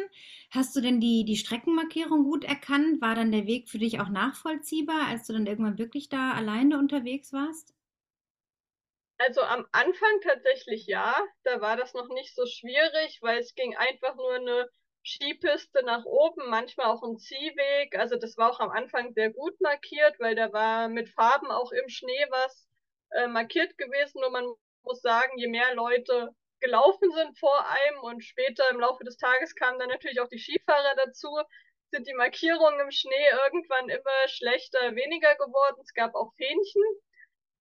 Hast 0.52 0.74
du 0.76 0.82
denn 0.82 1.00
die, 1.02 1.26
die 1.26 1.36
Streckenmarkierung 1.38 2.24
gut 2.24 2.44
erkannt? 2.46 3.02
War 3.02 3.14
dann 3.16 3.32
der 3.32 3.46
Weg 3.46 3.70
für 3.70 3.78
dich 3.78 4.00
auch 4.00 4.10
nachvollziehbar, 4.10 5.08
als 5.08 5.28
du 5.28 5.34
dann 5.34 5.46
irgendwann 5.48 5.78
wirklich 5.78 6.08
da 6.10 6.32
alleine 6.32 6.78
unterwegs 6.80 7.34
warst? 7.34 7.74
Also 9.20 9.42
am 9.42 9.68
Anfang 9.72 10.22
tatsächlich 10.24 10.86
ja, 10.88 11.16
da 11.44 11.62
war 11.62 11.76
das 11.78 11.94
noch 11.94 12.08
nicht 12.08 12.34
so 12.36 12.46
schwierig, 12.46 13.20
weil 13.22 13.40
es 13.40 13.54
ging 13.56 13.76
einfach 13.76 14.16
nur 14.16 14.34
eine 14.36 14.70
Skipiste 15.04 15.84
nach 15.84 16.06
oben, 16.06 16.50
manchmal 16.50 16.88
auch 16.88 17.04
ein 17.04 17.18
Ziehweg. 17.18 17.96
Also 17.98 18.16
das 18.18 18.38
war 18.38 18.52
auch 18.52 18.60
am 18.60 18.70
Anfang 18.72 19.14
sehr 19.14 19.32
gut 19.32 19.60
markiert, 19.62 20.20
weil 20.20 20.36
da 20.36 20.52
war 20.54 20.88
mit 20.90 21.10
Farben 21.10 21.52
auch 21.52 21.72
im 21.72 21.90
Schnee 21.90 22.26
was 22.30 22.68
äh, 23.12 23.28
markiert 23.28 23.78
gewesen. 23.78 24.22
Nur 24.22 24.32
man 24.32 24.46
muss 24.88 25.02
sagen, 25.02 25.38
je 25.38 25.48
mehr 25.48 25.76
Leute 25.76 26.30
gelaufen 26.60 27.12
sind 27.12 27.38
vor 27.38 27.66
einem 27.70 28.00
und 28.02 28.24
später 28.24 28.70
im 28.72 28.80
Laufe 28.80 29.04
des 29.04 29.18
Tages 29.18 29.54
kamen 29.56 29.80
dann 29.80 29.90
natürlich 29.90 30.20
auch 30.22 30.30
die 30.30 30.40
Skifahrer 30.40 30.96
dazu, 31.06 31.30
sind 31.92 32.08
die 32.08 32.14
Markierungen 32.14 32.80
im 32.80 32.92
Schnee 32.92 33.30
irgendwann 33.46 33.90
immer 33.90 34.28
schlechter, 34.28 34.96
weniger 34.96 35.36
geworden. 35.36 35.80
Es 35.82 35.94
gab 35.94 36.16
auch 36.16 36.34
Fähnchen. 36.36 36.84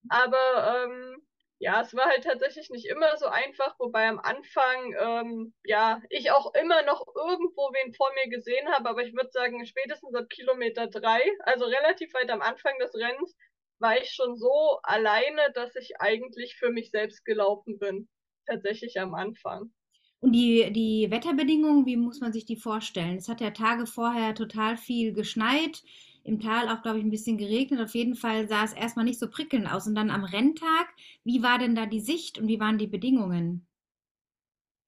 Aber 0.08 0.84
ähm, 0.84 1.26
ja, 1.58 1.80
es 1.80 1.94
war 1.94 2.06
halt 2.06 2.24
tatsächlich 2.24 2.70
nicht 2.70 2.86
immer 2.86 3.16
so 3.16 3.26
einfach, 3.26 3.78
wobei 3.78 4.08
am 4.08 4.18
Anfang, 4.18 4.94
ähm, 4.98 5.54
ja, 5.64 6.02
ich 6.10 6.30
auch 6.30 6.54
immer 6.54 6.82
noch 6.82 7.06
irgendwo 7.14 7.70
wen 7.72 7.94
vor 7.94 8.12
mir 8.14 8.28
gesehen 8.30 8.68
habe, 8.72 8.88
aber 8.90 9.02
ich 9.02 9.14
würde 9.14 9.30
sagen, 9.30 9.64
spätestens 9.64 10.14
ab 10.14 10.28
Kilometer 10.28 10.86
drei, 10.88 11.22
also 11.40 11.64
relativ 11.64 12.12
weit 12.14 12.30
am 12.30 12.42
Anfang 12.42 12.78
des 12.78 12.94
Rennens, 12.94 13.36
war 13.78 14.00
ich 14.00 14.10
schon 14.10 14.36
so 14.36 14.78
alleine, 14.82 15.52
dass 15.54 15.74
ich 15.76 16.00
eigentlich 16.00 16.56
für 16.56 16.70
mich 16.70 16.90
selbst 16.90 17.24
gelaufen 17.24 17.78
bin. 17.78 18.08
Tatsächlich 18.46 19.00
am 19.00 19.14
Anfang. 19.14 19.72
Und 20.20 20.32
die, 20.32 20.72
die 20.72 21.10
Wetterbedingungen, 21.10 21.86
wie 21.86 21.96
muss 21.96 22.20
man 22.20 22.32
sich 22.32 22.46
die 22.46 22.56
vorstellen? 22.56 23.16
Es 23.16 23.28
hat 23.28 23.40
ja 23.40 23.50
Tage 23.50 23.86
vorher 23.86 24.34
total 24.34 24.76
viel 24.76 25.12
geschneit, 25.12 25.82
im 26.24 26.40
Tal 26.40 26.68
auch, 26.68 26.82
glaube 26.82 26.98
ich, 26.98 27.04
ein 27.04 27.10
bisschen 27.10 27.38
geregnet. 27.38 27.80
Auf 27.80 27.94
jeden 27.94 28.16
Fall 28.16 28.48
sah 28.48 28.64
es 28.64 28.72
erstmal 28.72 29.04
nicht 29.04 29.20
so 29.20 29.30
prickelnd 29.30 29.70
aus. 29.70 29.86
Und 29.86 29.94
dann 29.94 30.10
am 30.10 30.24
Renntag, 30.24 30.88
wie 31.22 31.42
war 31.42 31.58
denn 31.58 31.76
da 31.76 31.86
die 31.86 32.00
Sicht 32.00 32.38
und 32.38 32.48
wie 32.48 32.58
waren 32.58 32.78
die 32.78 32.88
Bedingungen? 32.88 33.66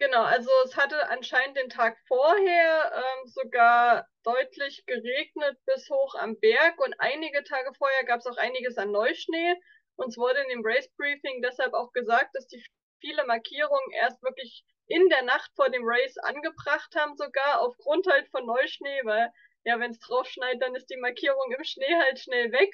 Genau, 0.01 0.23
also 0.23 0.51
es 0.65 0.77
hatte 0.77 1.09
anscheinend 1.09 1.57
den 1.57 1.69
Tag 1.71 1.99
vorher 2.07 2.93
ähm, 2.95 3.27
sogar 3.27 4.07
deutlich 4.23 4.85
geregnet 4.87 5.59
bis 5.67 5.91
hoch 5.91 6.15
am 6.15 6.39
Berg 6.39 6.79
und 6.81 6.95
einige 6.99 7.43
Tage 7.43 7.73
vorher 7.75 8.05
gab 8.05 8.21
es 8.21 8.27
auch 8.27 8.37
einiges 8.37 8.79
an 8.79 8.93
Neuschnee. 8.93 9.55
Uns 9.97 10.17
wurde 10.17 10.41
in 10.43 10.51
dem 10.51 10.63
Race 10.65 10.89
Briefing 10.97 11.43
deshalb 11.43 11.75
auch 11.75 11.93
gesagt, 11.93 12.31
dass 12.35 12.47
die 12.47 12.65
viele 13.01 13.25
Markierungen 13.27 13.91
erst 13.93 14.23
wirklich 14.23 14.65
in 14.87 15.09
der 15.09 15.23
Nacht 15.23 15.51
vor 15.57 15.69
dem 15.69 15.83
Race 15.85 16.17
angebracht 16.19 16.95
haben, 16.95 17.17
sogar 17.17 17.61
aufgrund 17.61 18.07
halt 18.07 18.29
von 18.31 18.47
Neuschnee, 18.47 19.01
weil 19.05 19.33
ja, 19.65 19.81
wenn 19.81 19.91
es 19.91 19.99
drauf 19.99 20.29
dann 20.61 20.77
ist 20.77 20.89
die 20.91 20.97
Markierung 20.97 21.53
im 21.57 21.65
Schnee 21.65 21.95
halt 21.97 22.21
schnell 22.21 22.53
weg. 22.53 22.73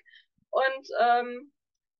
Und 0.50 0.88
ähm, 1.00 1.52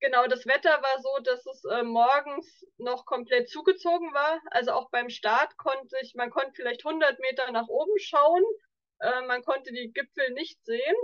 Genau, 0.05 0.27
das 0.27 0.45
Wetter 0.45 0.83
war 0.83 1.01
so, 1.01 1.23
dass 1.23 1.47
es 1.47 1.65
äh, 1.65 1.83
morgens 1.83 2.67
noch 2.77 3.07
komplett 3.07 3.49
zugezogen 3.49 4.13
war. 4.13 4.39
Also 4.51 4.73
auch 4.73 4.91
beim 4.91 5.09
Start 5.09 5.57
konnte 5.57 5.97
ich, 6.03 6.15
man 6.15 6.29
konnte 6.29 6.53
vielleicht 6.53 6.85
100 6.85 7.19
Meter 7.21 7.51
nach 7.53 7.69
oben 7.69 7.99
schauen. 7.99 8.45
Äh, 9.01 9.23
man 9.23 9.43
konnte 9.43 9.73
die 9.73 9.91
Gipfel 9.95 10.31
nicht 10.33 10.63
sehen. 10.67 10.95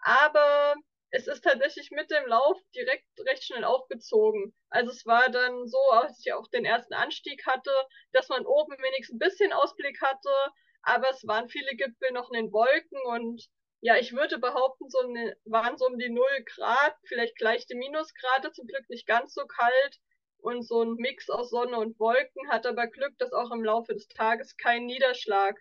Aber 0.00 0.74
es 1.10 1.28
ist 1.28 1.44
tatsächlich 1.44 1.92
mit 1.92 2.10
dem 2.10 2.26
Lauf 2.26 2.58
direkt 2.74 3.06
recht 3.28 3.44
schnell 3.44 3.62
aufgezogen. 3.62 4.52
Also 4.70 4.90
es 4.90 5.06
war 5.06 5.30
dann 5.30 5.68
so, 5.68 5.78
als 5.92 6.18
ich 6.26 6.32
auch 6.32 6.48
den 6.48 6.64
ersten 6.64 6.94
Anstieg 6.94 7.46
hatte, 7.46 7.70
dass 8.10 8.28
man 8.28 8.44
oben 8.44 8.76
wenigstens 8.82 9.14
ein 9.14 9.20
bisschen 9.20 9.52
Ausblick 9.52 10.02
hatte. 10.02 10.34
Aber 10.82 11.08
es 11.10 11.24
waren 11.28 11.48
viele 11.48 11.76
Gipfel 11.76 12.10
noch 12.10 12.28
in 12.32 12.46
den 12.46 12.52
Wolken 12.52 12.98
und 13.04 13.48
ja, 13.80 13.96
ich 13.96 14.12
würde 14.12 14.38
behaupten, 14.38 14.88
so 14.90 14.98
eine, 15.00 15.36
waren 15.44 15.76
so 15.78 15.86
um 15.86 15.98
die 15.98 16.10
0 16.10 16.24
Grad, 16.46 16.94
vielleicht 17.04 17.40
leichte 17.40 17.76
Minusgrade, 17.76 18.52
zum 18.52 18.66
Glück 18.66 18.88
nicht 18.88 19.06
ganz 19.06 19.34
so 19.34 19.46
kalt. 19.46 20.00
Und 20.40 20.62
so 20.62 20.82
ein 20.82 20.94
Mix 20.94 21.28
aus 21.30 21.50
Sonne 21.50 21.78
und 21.78 21.98
Wolken 21.98 22.48
hat 22.48 22.64
aber 22.64 22.86
Glück, 22.86 23.18
dass 23.18 23.32
auch 23.32 23.50
im 23.50 23.64
Laufe 23.64 23.94
des 23.94 24.06
Tages 24.06 24.56
kein 24.56 24.86
Niederschlag 24.86 25.58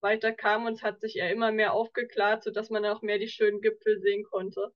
weiter 0.00 0.32
kam 0.32 0.64
und 0.64 0.74
es 0.74 0.82
hat 0.82 1.00
sich 1.00 1.14
ja 1.14 1.28
immer 1.28 1.52
mehr 1.52 1.74
aufgeklärt, 1.74 2.42
sodass 2.42 2.70
man 2.70 2.86
auch 2.86 3.02
mehr 3.02 3.18
die 3.18 3.28
schönen 3.28 3.60
Gipfel 3.60 4.00
sehen 4.00 4.24
konnte 4.24 4.72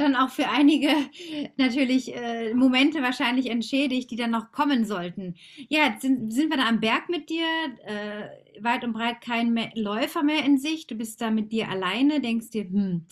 dann 0.00 0.16
auch 0.16 0.30
für 0.30 0.48
einige 0.48 0.88
natürlich 1.56 2.14
äh, 2.14 2.54
Momente 2.54 3.02
wahrscheinlich 3.02 3.50
entschädigt, 3.50 4.10
die 4.10 4.16
dann 4.16 4.30
noch 4.30 4.52
kommen 4.52 4.84
sollten. 4.84 5.36
Ja, 5.68 5.86
jetzt 5.86 6.02
sind, 6.02 6.32
sind 6.32 6.50
wir 6.50 6.56
da 6.56 6.68
am 6.68 6.80
Berg 6.80 7.08
mit 7.08 7.28
dir, 7.28 7.46
äh, 7.84 8.62
weit 8.62 8.84
und 8.84 8.92
breit 8.92 9.20
kein 9.20 9.52
mehr, 9.52 9.70
Läufer 9.74 10.22
mehr 10.22 10.44
in 10.44 10.58
Sicht. 10.58 10.90
Du 10.90 10.94
bist 10.94 11.20
da 11.20 11.30
mit 11.30 11.52
dir 11.52 11.68
alleine, 11.68 12.20
denkst 12.20 12.50
dir, 12.50 12.64
hm, 12.64 13.06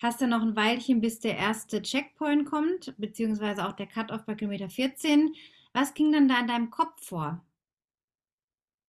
hast 0.00 0.20
du 0.20 0.26
noch 0.26 0.42
ein 0.42 0.56
Weilchen, 0.56 1.00
bis 1.00 1.20
der 1.20 1.36
erste 1.36 1.82
Checkpoint 1.82 2.46
kommt, 2.46 2.94
beziehungsweise 2.98 3.66
auch 3.66 3.72
der 3.72 3.86
Cut-Off 3.86 4.24
bei 4.26 4.34
Kilometer 4.34 4.68
14. 4.68 5.34
Was 5.72 5.94
ging 5.94 6.12
dann 6.12 6.28
da 6.28 6.40
in 6.40 6.46
deinem 6.46 6.70
Kopf 6.70 7.04
vor? 7.04 7.44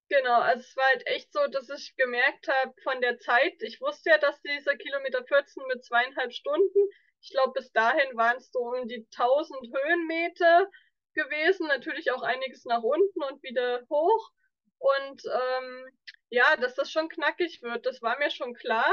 Genau, 0.10 0.40
also 0.40 0.62
es 0.62 0.76
war 0.76 0.86
halt 0.86 1.06
echt 1.06 1.32
so, 1.32 1.40
dass 1.52 1.70
ich 1.70 1.96
gemerkt 1.96 2.48
habe 2.48 2.74
von 2.82 3.00
der 3.00 3.20
Zeit, 3.20 3.62
ich 3.62 3.80
wusste 3.80 4.10
ja, 4.10 4.18
dass 4.18 4.42
dieser 4.42 4.76
Kilometer 4.76 5.24
14 5.24 5.64
mit 5.68 5.86
zweieinhalb 5.86 6.34
Stunden 6.34 6.80
ich 7.22 7.32
glaube, 7.32 7.54
bis 7.54 7.72
dahin 7.72 8.16
waren 8.18 8.38
es 8.38 8.52
so 8.52 8.60
um 8.60 8.88
die 8.88 9.08
1000 9.12 9.60
Höhenmeter 9.74 10.68
gewesen, 11.14 11.68
natürlich 11.68 12.12
auch 12.12 12.22
einiges 12.22 12.66
nach 12.66 12.84
unten 12.84 13.24
und 13.24 13.44
wieder 13.44 13.82
hoch. 13.90 14.30
Und 14.78 15.22
ähm, 15.26 15.88
ja, 16.30 16.56
dass 16.58 16.76
das 16.76 16.92
schon 16.92 17.10
knackig 17.10 17.62
wird, 17.62 17.86
das 17.86 18.02
war 18.02 18.18
mir 18.20 18.32
schon 18.32 18.54
klar. 18.54 18.90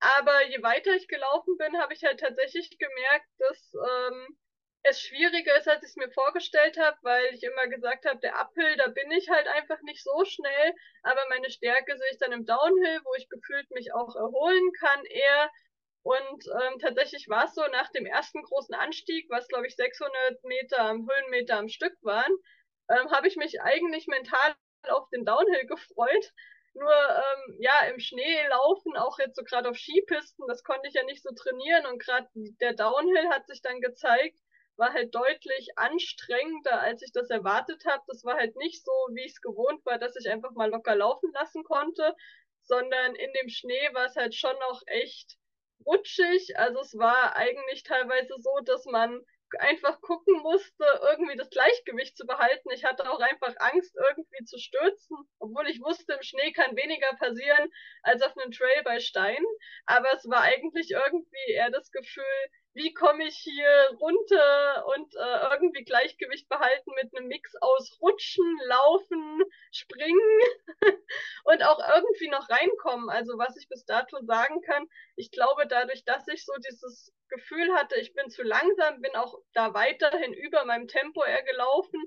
Aber 0.00 0.46
je 0.46 0.62
weiter 0.62 0.92
ich 0.94 1.08
gelaufen 1.08 1.56
bin, 1.58 1.78
habe 1.80 1.94
ich 1.94 2.04
halt 2.04 2.20
tatsächlich 2.20 2.76
gemerkt, 2.78 3.26
dass 3.38 3.72
ähm, 3.74 4.38
es 4.82 5.00
schwieriger 5.00 5.56
ist, 5.58 5.68
als 5.68 5.82
ich 5.82 5.90
es 5.90 5.96
mir 5.96 6.10
vorgestellt 6.10 6.78
habe, 6.78 6.96
weil 7.02 7.34
ich 7.34 7.42
immer 7.42 7.66
gesagt 7.66 8.06
habe, 8.06 8.20
der 8.20 8.36
Uphill, 8.36 8.76
da 8.76 8.88
bin 8.88 9.10
ich 9.10 9.28
halt 9.28 9.46
einfach 9.48 9.80
nicht 9.82 10.02
so 10.02 10.24
schnell. 10.24 10.74
Aber 11.02 11.20
meine 11.30 11.50
Stärke 11.50 11.96
sehe 11.96 12.10
ich 12.12 12.18
dann 12.18 12.32
im 12.32 12.46
Downhill, 12.46 13.00
wo 13.04 13.14
ich 13.16 13.28
gefühlt 13.28 13.70
mich 13.70 13.92
auch 13.92 14.14
erholen 14.14 14.72
kann 14.78 15.04
eher. 15.04 15.50
Und 16.08 16.46
ähm, 16.62 16.78
tatsächlich 16.78 17.28
war 17.28 17.44
es 17.44 17.54
so, 17.54 17.60
nach 17.66 17.90
dem 17.90 18.06
ersten 18.06 18.42
großen 18.42 18.74
Anstieg, 18.74 19.28
was 19.28 19.46
glaube 19.46 19.66
ich 19.66 19.76
600 19.76 20.42
Meter, 20.44 20.92
Höhenmeter 20.92 21.58
am 21.58 21.68
Stück 21.68 21.92
waren, 22.00 22.32
ähm, 22.88 23.10
habe 23.10 23.28
ich 23.28 23.36
mich 23.36 23.60
eigentlich 23.60 24.06
mental 24.06 24.54
auf 24.88 25.10
den 25.10 25.26
Downhill 25.26 25.66
gefreut. 25.66 26.32
Nur 26.72 26.90
ähm, 26.90 27.58
ja, 27.60 27.80
im 27.92 28.00
Schnee 28.00 28.46
laufen, 28.48 28.96
auch 28.96 29.18
jetzt 29.18 29.36
so 29.36 29.44
gerade 29.44 29.68
auf 29.68 29.76
Skipisten, 29.76 30.46
das 30.48 30.64
konnte 30.64 30.88
ich 30.88 30.94
ja 30.94 31.02
nicht 31.04 31.22
so 31.22 31.28
trainieren. 31.34 31.84
Und 31.84 32.02
gerade 32.02 32.26
der 32.34 32.72
Downhill 32.72 33.28
hat 33.28 33.46
sich 33.46 33.60
dann 33.60 33.82
gezeigt, 33.82 34.38
war 34.78 34.94
halt 34.94 35.14
deutlich 35.14 35.76
anstrengender, 35.76 36.80
als 36.80 37.02
ich 37.02 37.12
das 37.12 37.28
erwartet 37.28 37.84
habe. 37.84 38.02
Das 38.06 38.24
war 38.24 38.36
halt 38.36 38.56
nicht 38.56 38.82
so, 38.82 38.92
wie 39.12 39.26
ich 39.26 39.32
es 39.32 39.42
gewohnt 39.42 39.84
war, 39.84 39.98
dass 39.98 40.16
ich 40.16 40.30
einfach 40.30 40.52
mal 40.52 40.70
locker 40.70 40.96
laufen 40.96 41.30
lassen 41.34 41.64
konnte, 41.64 42.16
sondern 42.62 43.14
in 43.14 43.30
dem 43.34 43.50
Schnee 43.50 43.92
war 43.92 44.06
es 44.06 44.16
halt 44.16 44.34
schon 44.34 44.56
noch 44.60 44.80
echt 44.86 45.36
rutschig. 45.84 46.58
Also 46.58 46.80
es 46.80 46.96
war 46.96 47.36
eigentlich 47.36 47.82
teilweise 47.82 48.34
so, 48.38 48.50
dass 48.64 48.84
man 48.86 49.24
einfach 49.58 50.00
gucken 50.00 50.40
musste, 50.42 50.84
irgendwie 51.02 51.36
das 51.36 51.50
Gleichgewicht 51.50 52.16
zu 52.16 52.26
behalten. 52.26 52.70
Ich 52.70 52.84
hatte 52.84 53.10
auch 53.10 53.20
einfach 53.20 53.54
Angst, 53.58 53.96
irgendwie 53.96 54.44
zu 54.44 54.58
stürzen, 54.58 55.16
obwohl 55.48 55.68
ich 55.68 55.80
wusste, 55.80 56.14
im 56.14 56.22
Schnee 56.22 56.52
kann 56.52 56.76
weniger 56.76 57.12
passieren 57.16 57.70
als 58.02 58.22
auf 58.22 58.36
einem 58.36 58.52
Trail 58.52 58.82
bei 58.84 59.00
Steinen. 59.00 59.46
Aber 59.86 60.12
es 60.14 60.28
war 60.28 60.42
eigentlich 60.42 60.90
irgendwie 60.90 61.52
eher 61.52 61.70
das 61.70 61.90
Gefühl, 61.90 62.24
wie 62.74 62.94
komme 62.94 63.26
ich 63.26 63.36
hier 63.36 63.90
runter 64.00 64.86
und 64.86 65.12
äh, 65.16 65.52
irgendwie 65.52 65.82
Gleichgewicht 65.82 66.48
behalten 66.48 66.92
mit 67.02 67.14
einem 67.14 67.26
Mix 67.26 67.52
aus 67.60 67.98
Rutschen, 68.00 68.58
Laufen, 68.66 69.42
Springen 69.72 70.40
und 71.44 71.62
auch 71.64 71.80
irgendwie 71.96 72.28
noch 72.28 72.48
reinkommen. 72.48 73.10
Also 73.10 73.36
was 73.36 73.56
ich 73.56 73.68
bis 73.68 73.84
dato 73.84 74.18
sagen 74.24 74.62
kann, 74.62 74.86
ich 75.16 75.32
glaube 75.32 75.66
dadurch, 75.66 76.04
dass 76.04 76.28
ich 76.28 76.44
so 76.44 76.52
dieses 76.68 77.12
Gefühl 77.28 77.74
hatte, 77.74 77.96
ich 77.96 78.14
bin 78.14 78.30
zu 78.30 78.44
langsam, 78.44 79.00
bin 79.00 79.14
auch 79.16 79.34
da 79.54 79.74
weiterhin 79.74 80.32
über 80.32 80.64
meinem 80.64 80.86
Tempo 80.86 81.24
eher 81.24 81.42
gelaufen, 81.42 82.00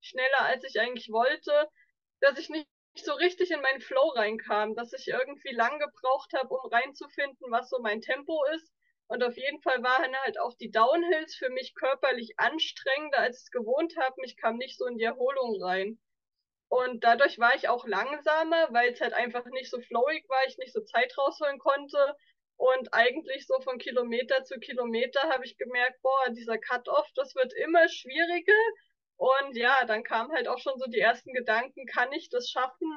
schneller 0.00 0.40
als 0.40 0.62
ich 0.64 0.78
eigentlich 0.78 1.10
wollte, 1.10 1.68
dass 2.20 2.38
ich 2.38 2.50
nicht 2.50 2.68
so 3.04 3.12
richtig 3.14 3.50
in 3.50 3.60
meinen 3.60 3.80
Flow 3.80 4.08
reinkam, 4.14 4.74
dass 4.74 4.92
ich 4.92 5.08
irgendwie 5.08 5.52
lang 5.52 5.78
gebraucht 5.78 6.32
habe, 6.34 6.54
um 6.54 6.70
reinzufinden, 6.70 7.50
was 7.50 7.70
so 7.70 7.78
mein 7.80 8.00
Tempo 8.00 8.44
ist 8.54 8.72
und 9.08 9.24
auf 9.24 9.36
jeden 9.38 9.60
Fall 9.62 9.82
waren 9.82 10.14
halt 10.24 10.38
auch 10.38 10.54
die 10.54 10.70
Downhills 10.70 11.34
für 11.34 11.48
mich 11.48 11.74
körperlich 11.74 12.38
anstrengender, 12.38 13.18
als 13.20 13.38
ich 13.38 13.44
es 13.44 13.50
gewohnt 13.50 13.96
habe. 13.96 14.20
Mich 14.20 14.36
kam 14.36 14.58
nicht 14.58 14.76
so 14.76 14.86
in 14.86 14.98
die 14.98 15.04
Erholung 15.04 15.62
rein. 15.62 15.98
Und 16.68 17.02
dadurch 17.04 17.38
war 17.38 17.54
ich 17.54 17.70
auch 17.70 17.86
langsamer, 17.86 18.68
weil 18.70 18.92
es 18.92 19.00
halt 19.00 19.14
einfach 19.14 19.46
nicht 19.46 19.70
so 19.70 19.80
flowig 19.80 20.28
war, 20.28 20.46
ich 20.46 20.58
nicht 20.58 20.74
so 20.74 20.82
Zeit 20.82 21.16
rausholen 21.16 21.58
konnte. 21.58 22.16
Und 22.56 22.92
eigentlich 22.92 23.46
so 23.46 23.58
von 23.62 23.78
Kilometer 23.78 24.44
zu 24.44 24.58
Kilometer 24.60 25.22
habe 25.30 25.46
ich 25.46 25.56
gemerkt, 25.56 26.02
boah, 26.02 26.30
dieser 26.30 26.58
Cut-Off, 26.58 27.08
das 27.14 27.34
wird 27.34 27.54
immer 27.54 27.88
schwieriger. 27.88 28.52
Und 29.18 29.56
ja, 29.56 29.84
dann 29.84 30.04
kamen 30.04 30.30
halt 30.32 30.46
auch 30.46 30.58
schon 30.58 30.78
so 30.78 30.86
die 30.86 31.00
ersten 31.00 31.32
Gedanken, 31.32 31.86
kann 31.86 32.12
ich 32.12 32.30
das 32.30 32.48
schaffen? 32.48 32.88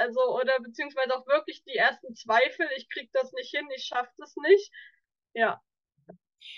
Also, 0.00 0.20
oder 0.34 0.58
beziehungsweise 0.60 1.14
auch 1.14 1.26
wirklich 1.26 1.64
die 1.64 1.76
ersten 1.76 2.14
Zweifel, 2.14 2.66
ich 2.78 2.88
krieg 2.88 3.10
das 3.12 3.30
nicht 3.34 3.54
hin, 3.54 3.68
ich 3.76 3.84
schaff 3.84 4.08
das 4.16 4.34
nicht. 4.36 4.72
Ja. 5.34 5.60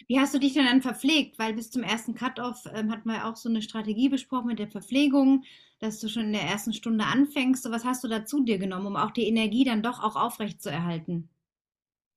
Wie 0.06 0.20
hast 0.20 0.34
du 0.34 0.38
dich 0.38 0.54
denn 0.54 0.66
dann 0.66 0.82
verpflegt? 0.82 1.36
Weil 1.36 1.54
bis 1.54 1.72
zum 1.72 1.82
ersten 1.82 2.14
Cut-Off 2.14 2.62
ähm, 2.72 2.92
hat 2.92 3.06
man 3.06 3.16
ja 3.16 3.28
auch 3.28 3.34
so 3.34 3.48
eine 3.48 3.60
Strategie 3.60 4.08
besprochen 4.08 4.46
mit 4.46 4.60
der 4.60 4.68
Verpflegung, 4.68 5.42
dass 5.80 5.98
du 5.98 6.08
schon 6.08 6.26
in 6.26 6.32
der 6.34 6.42
ersten 6.42 6.72
Stunde 6.72 7.04
anfängst. 7.04 7.64
So, 7.64 7.72
was 7.72 7.84
hast 7.84 8.04
du 8.04 8.08
da 8.08 8.24
zu 8.24 8.44
dir 8.44 8.58
genommen, 8.58 8.86
um 8.86 8.96
auch 8.96 9.10
die 9.10 9.26
Energie 9.26 9.64
dann 9.64 9.82
doch 9.82 10.00
auch 10.00 10.14
aufrecht 10.14 10.62
zu 10.62 10.70
erhalten? 10.70 11.28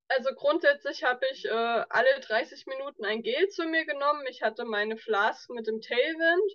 Also 0.07 0.29
grundsätzlich 0.35 1.03
habe 1.03 1.25
ich 1.33 1.45
äh, 1.45 1.49
alle 1.49 2.19
30 2.19 2.67
Minuten 2.67 3.05
ein 3.05 3.23
Gel 3.23 3.47
zu 3.47 3.63
mir 3.63 3.85
genommen. 3.85 4.23
Ich 4.29 4.43
hatte 4.43 4.65
meine 4.65 4.97
Flask 4.97 5.49
mit 5.49 5.65
dem 5.65 5.81
Tailwind 5.81 6.51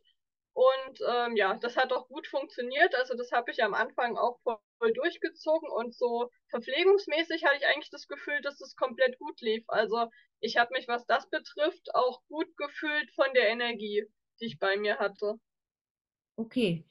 und 0.56 1.00
ähm, 1.06 1.36
ja, 1.36 1.54
das 1.58 1.76
hat 1.76 1.92
auch 1.92 2.08
gut 2.08 2.26
funktioniert. 2.26 2.94
Also 2.94 3.14
das 3.14 3.30
habe 3.30 3.50
ich 3.50 3.62
am 3.62 3.74
Anfang 3.74 4.16
auch 4.16 4.40
voll, 4.42 4.92
durchgezogen 4.94 5.68
und 5.68 5.94
so 5.94 6.30
verpflegungsmäßig 6.48 7.44
hatte 7.44 7.56
ich 7.58 7.66
eigentlich 7.66 7.90
das 7.90 8.08
Gefühl, 8.08 8.40
dass 8.40 8.58
es 8.62 8.74
komplett 8.74 9.18
gut 9.18 9.38
lief. 9.42 9.64
Also 9.68 10.06
ich 10.40 10.56
habe 10.56 10.72
mich, 10.72 10.88
was 10.88 11.04
das 11.04 11.28
betrifft, 11.28 11.94
auch 11.94 12.22
gut 12.28 12.46
gefühlt 12.56 13.10
von 13.14 13.26
der 13.34 13.50
Energie, 13.50 14.04
die 14.40 14.46
ich 14.46 14.58
bei 14.58 14.78
mir 14.78 14.98
hatte. 14.98 15.34
Okay. 16.36 16.86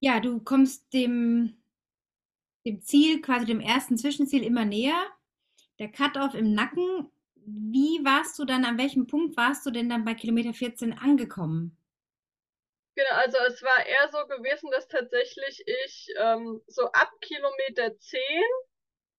Ja, 0.00 0.18
du 0.18 0.40
kommst 0.40 0.92
dem, 0.92 1.62
dem 2.66 2.82
Ziel, 2.82 3.20
quasi 3.20 3.46
dem 3.46 3.60
ersten 3.60 3.98
Zwischenziel 3.98 4.42
immer 4.42 4.64
näher. 4.64 5.00
Der 5.78 5.92
Cut-off 5.92 6.34
im 6.34 6.54
Nacken. 6.54 7.08
Wie 7.36 8.04
warst 8.04 8.36
du 8.40 8.44
dann, 8.44 8.64
an 8.64 8.78
welchem 8.78 9.06
Punkt 9.06 9.36
warst 9.36 9.64
du 9.64 9.70
denn 9.70 9.88
dann 9.88 10.04
bei 10.04 10.14
Kilometer 10.14 10.52
14 10.52 10.92
angekommen? 10.92 11.76
Genau, 13.00 13.16
also 13.16 13.38
es 13.46 13.62
war 13.62 13.86
eher 13.86 14.08
so 14.10 14.26
gewesen, 14.26 14.70
dass 14.72 14.86
tatsächlich 14.86 15.62
ich 15.66 16.08
ähm, 16.18 16.60
so 16.66 16.82
ab 16.92 17.10
Kilometer 17.22 17.96
10 17.98 18.44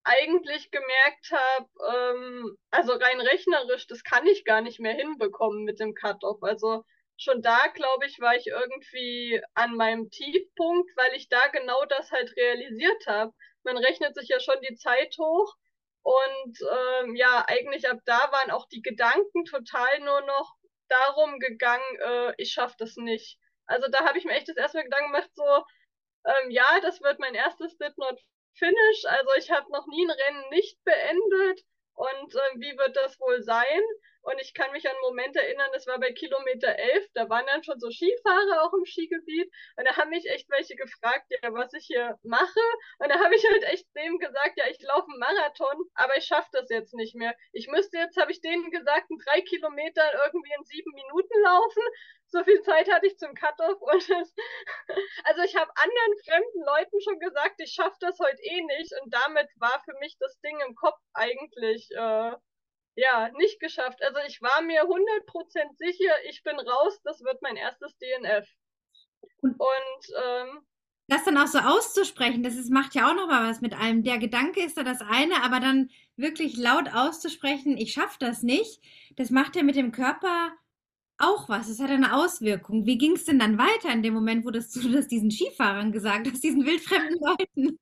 eigentlich 0.04 0.70
gemerkt 0.70 1.32
habe, 1.32 1.70
ähm, 1.92 2.58
also 2.70 2.94
rein 2.94 3.20
rechnerisch, 3.22 3.88
das 3.88 4.04
kann 4.04 4.28
ich 4.28 4.46
gar 4.46 4.62
nicht 4.62 4.80
mehr 4.80 4.94
hinbekommen 4.94 5.64
mit 5.64 5.80
dem 5.80 5.96
Cut-Off. 5.96 6.44
Also 6.44 6.84
schon 7.18 7.42
da, 7.42 7.58
glaube 7.74 8.06
ich, 8.06 8.20
war 8.20 8.36
ich 8.36 8.48
irgendwie 8.48 9.42
an 9.56 9.76
meinem 9.76 10.12
Tiefpunkt, 10.12 10.92
weil 10.96 11.16
ich 11.16 11.28
da 11.30 11.48
genau 11.48 11.84
das 11.86 12.12
halt 12.12 12.36
realisiert 12.38 13.08
habe. 13.08 13.34
Man 13.64 13.78
rechnet 13.78 14.14
sich 14.14 14.30
ja 14.30 14.40
schon 14.40 14.62
die 14.62 14.76
Zeit 14.76 15.16
hoch 15.18 15.56
und 16.04 16.58
ähm, 17.02 17.16
ja, 17.16 17.46
eigentlich 17.48 17.90
ab 17.90 17.98
da 18.06 18.32
waren 18.32 18.52
auch 18.52 18.68
die 18.68 18.84
Gedanken 18.84 19.44
total 19.46 20.00
nur 20.02 20.22
noch 20.22 20.54
darum 20.88 21.40
gegangen, 21.40 21.98
äh, 22.06 22.34
ich 22.38 22.52
schaffe 22.52 22.76
das 22.78 22.96
nicht. 22.98 23.40
Also 23.72 23.88
da 23.90 24.06
habe 24.06 24.18
ich 24.18 24.26
mir 24.26 24.34
echt 24.34 24.50
das 24.50 24.58
erste 24.58 24.78
Mal 24.78 24.84
Gedanken 24.84 25.14
gemacht, 25.14 25.30
so, 25.34 25.64
ähm, 26.26 26.52
ja, 26.52 26.80
das 26.82 27.02
wird 27.02 27.20
mein 27.20 27.34
erstes 27.34 27.78
Did 27.78 27.98
Not 27.98 28.20
Finish. 28.58 29.06
Also 29.06 29.30
ich 29.38 29.50
habe 29.52 29.72
noch 29.72 29.88
nie 29.88 30.06
ein 30.06 30.12
Rennen 30.12 30.50
nicht 30.50 30.84
beendet. 30.84 31.62
Und 31.94 32.36
äh, 32.36 32.60
wie 32.60 32.78
wird 32.78 32.96
das 32.96 33.20
wohl 33.20 33.42
sein? 33.42 33.82
Und 34.24 34.40
ich 34.40 34.54
kann 34.54 34.72
mich 34.72 34.88
an 34.88 34.94
einen 34.94 35.02
Moment 35.02 35.36
erinnern, 35.36 35.70
das 35.74 35.88
war 35.88 36.00
bei 36.00 36.12
Kilometer 36.12 36.78
11, 36.78 37.08
da 37.16 37.28
waren 37.30 37.46
dann 37.48 37.64
schon 37.64 37.80
so 37.80 37.90
Skifahrer 37.90 38.64
auch 38.64 38.74
im 38.74 38.86
Skigebiet 38.86 39.52
und 39.78 39.88
da 39.88 39.98
haben 39.98 40.12
mich 40.12 40.30
echt 40.30 40.48
welche 40.52 40.76
gefragt, 40.76 41.26
ja, 41.30 41.52
was 41.54 41.74
ich 41.74 41.86
hier 41.88 42.20
mache. 42.22 42.62
Und 43.00 43.10
da 43.10 43.20
habe 43.20 43.36
ich 43.36 43.44
halt 43.50 43.64
echt 43.64 43.88
dem 43.96 44.20
gesagt, 44.20 44.58
ja, 44.58 44.66
ich 44.70 44.80
laufe 44.82 45.08
einen 45.10 45.20
Marathon, 45.20 45.86
aber 45.96 46.18
ich 46.18 46.26
schaffe 46.26 46.50
das 46.52 46.70
jetzt 46.70 46.94
nicht 46.94 47.16
mehr. 47.16 47.36
Ich 47.52 47.68
müsste 47.68 47.98
jetzt, 47.98 48.18
habe 48.18 48.32
ich 48.32 48.42
denen 48.42 48.70
gesagt, 48.70 49.10
einen 49.10 49.20
drei 49.26 49.42
Kilometer 49.42 50.04
irgendwie 50.26 50.54
in 50.56 50.66
sieben 50.66 50.92
Minuten 50.94 51.42
laufen. 51.44 51.84
So 52.32 52.44
viel 52.44 52.62
Zeit 52.62 52.90
hatte 52.92 53.08
ich 53.08 53.18
zum 53.18 53.34
Cut-Off 53.36 53.82
also 53.90 55.42
ich 55.44 55.56
habe 55.56 55.72
anderen 55.76 56.14
fremden 56.26 56.64
Leuten 56.66 57.02
schon 57.02 57.20
gesagt, 57.20 57.56
ich 57.60 57.74
schaffe 57.74 57.98
das 58.00 58.18
heute 58.20 58.42
eh 58.42 58.62
nicht 58.62 58.94
und 59.02 59.14
damit 59.14 59.48
war 59.58 59.82
für 59.84 59.94
mich 60.00 60.16
das 60.20 60.40
Ding 60.40 60.58
im 60.66 60.76
Kopf 60.76 61.00
eigentlich 61.14 61.90
äh, 61.92 62.32
ja, 62.96 63.30
nicht 63.38 63.60
geschafft. 63.60 64.02
Also 64.02 64.20
ich 64.28 64.42
war 64.42 64.62
mir 64.62 64.84
100% 64.84 65.78
sicher, 65.78 66.14
ich 66.30 66.44
bin 66.44 66.60
raus, 66.60 67.00
das 67.04 67.22
wird 67.22 67.42
mein 67.42 67.58
erstes 67.58 67.98
DNF. 67.98 68.48
Und 69.42 70.16
ähm, 70.24 70.66
das 71.08 71.26
dann 71.26 71.38
auch 71.38 71.48
so 71.48 71.60
auszusprechen, 71.60 72.44
das 72.44 72.56
ist, 72.56 72.70
macht 72.72 72.96
ja 72.96 73.10
auch 73.10 73.16
noch 73.16 73.28
mal 73.28 73.50
was 73.50 73.60
mit 73.60 73.74
einem. 73.74 74.04
Der 74.04 74.18
Gedanke 74.18 74.64
ist 74.64 74.78
da 74.78 74.84
das 74.84 75.02
eine, 75.02 75.44
aber 75.44 75.60
dann 75.60 75.90
wirklich 76.16 76.56
laut 76.56 76.94
auszusprechen, 76.94 77.78
ich 77.78 77.92
schaffe 77.92 78.18
das 78.20 78.44
nicht, 78.44 78.82
das 79.18 79.30
macht 79.30 79.58
ja 79.58 79.64
mit 79.64 79.76
dem 79.76 79.92
Körper 79.92 80.54
auch 81.22 81.50
was. 81.50 81.68
Das 81.68 81.80
hat 81.80 81.90
eine 81.90 82.16
Auswirkung. 82.16 82.86
Wie 82.86 82.98
ging 82.98 83.14
es 83.14 83.26
denn 83.26 83.40
dann 83.40 83.58
weiter 83.58 83.92
in 83.92 84.04
dem 84.04 84.14
Moment, 84.14 84.46
wo 84.46 84.52
das, 84.52 84.72
du 84.72 84.92
das 84.92 85.08
diesen 85.08 85.32
Skifahrern 85.32 85.92
gesagt 85.92 86.28
hast, 86.30 86.44
diesen 86.44 86.66
wildfremden 86.66 87.20
Leuten? 87.20 87.80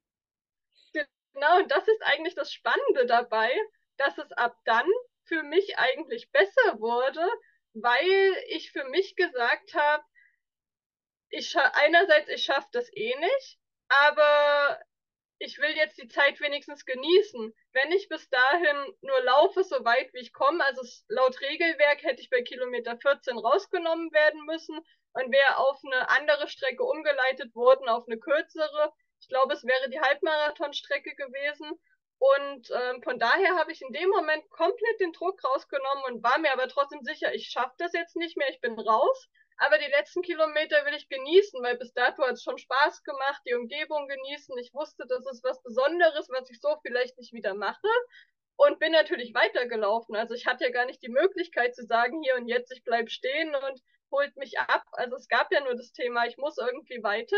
Genau, 0.94 1.60
und 1.60 1.72
das 1.72 1.88
ist 1.88 2.02
eigentlich 2.04 2.36
das 2.36 2.52
Spannende 2.52 3.06
dabei, 3.06 3.50
dass 3.98 4.18
es 4.18 4.32
ab 4.34 4.58
dann 4.66 4.88
für 5.24 5.44
mich 5.44 5.78
eigentlich 5.78 6.32
besser 6.32 6.80
wurde, 6.80 7.26
weil 7.74 8.36
ich 8.50 8.72
für 8.72 8.84
mich 8.86 9.16
gesagt 9.16 9.74
habe, 9.74 10.04
ich 11.30 11.56
einerseits 11.58 12.30
ich 12.30 12.44
schaffe 12.44 12.68
das 12.72 12.90
eh 12.94 13.16
nicht, 13.16 13.60
aber 13.88 14.80
ich 15.40 15.58
will 15.58 15.72
jetzt 15.76 15.98
die 15.98 16.10
Zeit 16.10 16.40
wenigstens 16.42 16.86
genießen. 16.86 17.56
Wenn 17.72 17.92
ich 17.94 18.10
bis 18.10 18.30
dahin 18.30 18.94
nur 19.02 19.22
laufe, 19.22 19.64
so 19.64 19.84
weit 19.86 20.14
wie 20.14 20.20
ich 20.20 20.34
komme, 20.34 20.64
also 20.66 20.82
laut 21.08 21.40
Regelwerk 21.40 22.04
hätte 22.04 22.22
ich 22.22 22.30
bei 22.30 22.42
Kilometer 22.42 22.98
14 22.98 23.38
rausgenommen 23.38 24.12
werden 24.12 24.46
müssen 24.46 24.78
und 25.14 25.32
wäre 25.32 25.58
auf 25.58 25.80
eine 25.86 26.10
andere 26.10 26.50
Strecke 26.50 26.84
umgeleitet 26.84 27.56
worden, 27.56 27.88
auf 27.88 28.06
eine 28.08 28.20
kürzere. 28.20 28.94
Ich 29.22 29.30
glaube, 29.30 29.54
es 29.54 29.64
wäre 29.64 29.90
die 29.90 30.02
Halbmarathonstrecke 30.02 31.16
gewesen. 31.16 31.72
Und 32.20 32.70
ähm, 32.72 33.02
von 33.02 33.18
daher 33.18 33.56
habe 33.56 33.72
ich 33.72 33.82
in 33.82 33.94
dem 33.94 34.10
Moment 34.10 34.50
komplett 34.50 35.00
den 35.00 35.14
Druck 35.14 35.42
rausgenommen 35.42 36.04
und 36.10 36.24
war 36.24 36.38
mir 36.38 36.52
aber 36.52 36.68
trotzdem 36.68 37.02
sicher, 37.02 37.34
ich 37.34 37.48
schaffe 37.50 37.76
das 37.78 37.94
jetzt 37.94 38.18
nicht 38.18 38.36
mehr, 38.36 38.50
ich 38.50 38.60
bin 38.60 38.78
raus. 38.78 39.30
Aber 39.60 39.78
die 39.78 39.92
letzten 39.92 40.22
Kilometer 40.22 40.86
will 40.86 40.94
ich 40.94 41.10
genießen, 41.10 41.62
weil 41.62 41.78
bis 41.78 41.94
dato 41.94 42.24
hat 42.24 42.34
es 42.34 42.44
schon 42.44 42.58
Spaß 42.58 43.04
gemacht, 43.04 43.42
die 43.46 43.54
Umgebung 43.54 44.08
genießen. 44.08 44.58
Ich 44.58 44.74
wusste, 44.74 45.06
das 45.08 45.26
ist 45.28 45.44
was 45.44 45.62
Besonderes, 45.62 46.30
was 46.30 46.50
ich 46.50 46.60
so 46.60 46.76
vielleicht 46.82 47.18
nicht 47.18 47.34
wieder 47.34 47.54
mache. 47.54 47.88
Und 48.56 48.80
bin 48.80 48.92
natürlich 48.92 49.34
weitergelaufen. 49.34 50.16
Also 50.16 50.34
ich 50.34 50.46
hatte 50.48 50.66
ja 50.66 50.72
gar 50.72 50.86
nicht 50.86 51.02
die 51.02 51.10
Möglichkeit 51.10 51.76
zu 51.76 51.86
sagen, 51.86 52.22
hier 52.24 52.36
und 52.36 52.48
jetzt, 52.48 52.72
ich 52.72 52.84
bleib 52.84 53.10
stehen 53.10 53.56
und 53.56 53.82
holt 54.12 54.36
mich 54.38 54.60
ab. 54.60 54.84
Also 54.94 55.16
es 55.16 55.28
gab 55.28 55.52
ja 55.54 55.62
nur 55.62 55.76
das 55.76 55.94
Thema, 55.94 56.26
ich 56.26 56.38
muss 56.38 56.58
irgendwie 56.58 57.02
weiter. 57.04 57.38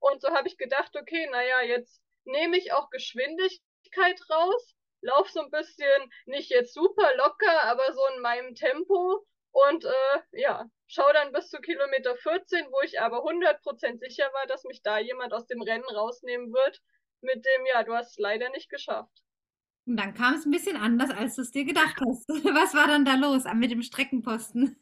Und 0.00 0.20
so 0.20 0.30
habe 0.30 0.48
ich 0.48 0.56
gedacht, 0.56 0.96
okay, 0.96 1.28
naja, 1.30 1.62
jetzt 1.62 2.00
nehme 2.24 2.56
ich 2.56 2.72
auch 2.72 2.90
Geschwindigkeit 2.90 3.60
Geschwindigkeit 3.90 4.20
raus, 4.30 4.74
lauf 5.02 5.30
so 5.30 5.40
ein 5.40 5.50
bisschen, 5.50 6.12
nicht 6.26 6.50
jetzt 6.50 6.74
super 6.74 7.14
locker, 7.16 7.62
aber 7.64 7.92
so 7.92 8.00
in 8.14 8.22
meinem 8.22 8.54
Tempo 8.54 9.26
und 9.52 9.84
äh, 9.84 10.20
ja, 10.32 10.64
schau 10.86 11.12
dann 11.12 11.32
bis 11.32 11.48
zu 11.48 11.60
Kilometer 11.60 12.16
14, 12.16 12.66
wo 12.70 12.80
ich 12.84 13.00
aber 13.00 13.24
100% 13.24 13.98
sicher 13.98 14.30
war, 14.32 14.46
dass 14.46 14.64
mich 14.64 14.82
da 14.82 14.98
jemand 14.98 15.32
aus 15.32 15.46
dem 15.46 15.62
Rennen 15.62 15.84
rausnehmen 15.84 16.52
wird, 16.52 16.80
mit 17.20 17.44
dem, 17.44 17.66
ja, 17.66 17.82
du 17.82 17.94
hast 17.94 18.12
es 18.12 18.18
leider 18.18 18.48
nicht 18.50 18.70
geschafft. 18.70 19.22
Und 19.86 19.96
dann 19.96 20.14
kam 20.14 20.34
es 20.34 20.46
ein 20.46 20.50
bisschen 20.50 20.76
anders, 20.76 21.10
als 21.10 21.36
du 21.36 21.42
es 21.42 21.50
dir 21.50 21.64
gedacht 21.64 21.96
hast. 22.00 22.28
Was 22.54 22.74
war 22.74 22.86
dann 22.86 23.04
da 23.04 23.14
los 23.14 23.44
mit 23.54 23.70
dem 23.70 23.82
Streckenposten? 23.82 24.76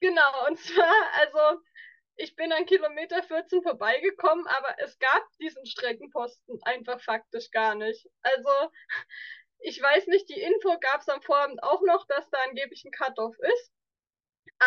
Genau, 0.00 0.46
und 0.48 0.58
zwar, 0.58 0.94
also 1.18 1.60
ich 2.16 2.36
bin 2.36 2.52
an 2.52 2.66
Kilometer 2.66 3.22
14 3.22 3.62
vorbeigekommen, 3.62 4.46
aber 4.46 4.76
es 4.78 4.98
gab 4.98 5.22
diesen 5.40 5.66
Streckenposten 5.66 6.60
einfach 6.62 7.00
faktisch 7.00 7.50
gar 7.50 7.74
nicht. 7.74 8.08
Also 8.22 8.70
ich 9.58 9.80
weiß 9.80 10.06
nicht, 10.08 10.28
die 10.28 10.40
Info 10.40 10.78
gab 10.78 11.00
es 11.00 11.08
am 11.08 11.22
Vorabend 11.22 11.62
auch 11.62 11.82
noch, 11.82 12.06
dass 12.06 12.28
da 12.30 12.38
angeblich 12.48 12.84
ein 12.84 12.92
Cut-Off 12.92 13.36
ist. 13.38 13.72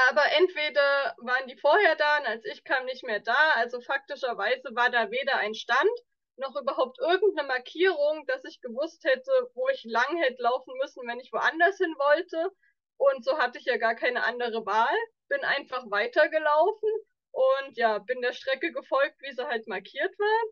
Aber 0.09 0.23
entweder 0.33 1.15
waren 1.19 1.47
die 1.47 1.57
vorher 1.57 1.95
da 1.95 2.17
und 2.19 2.27
als 2.27 2.45
ich 2.45 2.63
kam 2.63 2.85
nicht 2.85 3.03
mehr 3.03 3.19
da. 3.19 3.51
Also 3.55 3.81
faktischerweise 3.81 4.69
war 4.75 4.89
da 4.89 5.11
weder 5.11 5.37
ein 5.37 5.53
Stand 5.55 5.89
noch 6.37 6.55
überhaupt 6.55 6.99
irgendeine 6.99 7.47
Markierung, 7.47 8.25
dass 8.27 8.43
ich 8.45 8.61
gewusst 8.61 9.03
hätte, 9.03 9.31
wo 9.55 9.69
ich 9.69 9.83
lang 9.85 10.17
hätte 10.17 10.41
laufen 10.43 10.73
müssen, 10.81 11.07
wenn 11.07 11.19
ich 11.19 11.33
woanders 11.33 11.77
hin 11.77 11.95
wollte. 11.97 12.51
Und 12.97 13.23
so 13.25 13.37
hatte 13.37 13.59
ich 13.59 13.65
ja 13.65 13.77
gar 13.77 13.95
keine 13.95 14.23
andere 14.23 14.65
Wahl. 14.65 14.95
Bin 15.29 15.43
einfach 15.43 15.83
weitergelaufen 15.89 16.89
und 17.31 17.77
ja, 17.77 17.99
bin 17.99 18.21
der 18.21 18.33
Strecke 18.33 18.71
gefolgt, 18.71 19.21
wie 19.21 19.33
sie 19.33 19.47
halt 19.47 19.67
markiert 19.67 20.13
war. 20.19 20.51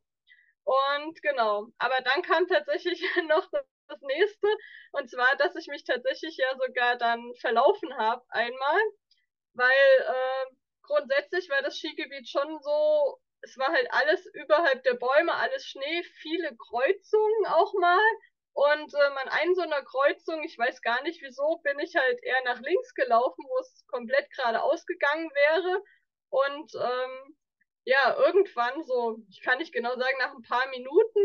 Und 0.66 1.22
genau, 1.22 1.68
aber 1.78 1.96
dann 2.04 2.22
kam 2.24 2.48
tatsächlich 2.48 3.02
noch 3.28 3.48
das 3.88 4.02
nächste, 4.02 4.48
und 4.94 5.10
zwar, 5.10 5.36
dass 5.38 5.56
ich 5.56 5.68
mich 5.68 5.84
tatsächlich 5.84 6.38
ja 6.38 6.48
sogar 6.58 6.98
dann 6.98 7.34
verlaufen 7.36 7.96
habe 7.98 8.24
einmal, 8.30 8.80
weil 9.56 10.00
äh, 10.00 10.56
grundsätzlich 10.84 11.50
war 11.50 11.62
das 11.62 11.78
Skigebiet 11.78 12.28
schon 12.30 12.60
so, 12.62 13.20
es 13.42 13.58
war 13.58 13.72
halt 13.72 13.88
alles 13.92 14.26
überhalb 14.34 14.84
der 14.84 14.96
Bäume, 14.96 15.34
alles 15.34 15.66
Schnee, 15.66 16.04
viele 16.22 16.56
Kreuzungen 16.70 17.46
auch 17.48 17.74
mal. 17.74 18.06
Und 18.54 18.94
ähm, 18.94 19.18
an 19.18 19.30
einer 19.30 19.54
so 19.54 19.62
einer 19.62 19.84
Kreuzung, 19.84 20.44
ich 20.44 20.58
weiß 20.58 20.82
gar 20.82 21.02
nicht 21.04 21.22
wieso, 21.22 21.58
bin 21.64 21.78
ich 21.80 21.94
halt 21.96 22.24
eher 22.24 22.42
nach 22.46 22.62
links 22.62 22.94
gelaufen, 22.94 23.44
wo 23.50 23.58
es 23.60 23.86
komplett 23.88 24.32
geradeaus 24.32 24.86
gegangen 24.86 25.30
wäre. 25.34 25.84
Und 26.30 26.72
ähm, 26.76 27.38
ja, 27.84 28.16
irgendwann 28.18 28.84
so, 28.84 29.18
ich 29.30 29.42
kann 29.42 29.58
nicht 29.58 29.74
genau 29.74 29.96
sagen, 29.98 30.18
nach 30.20 30.34
ein 30.34 30.42
paar 30.42 30.68
Minuten 30.70 31.20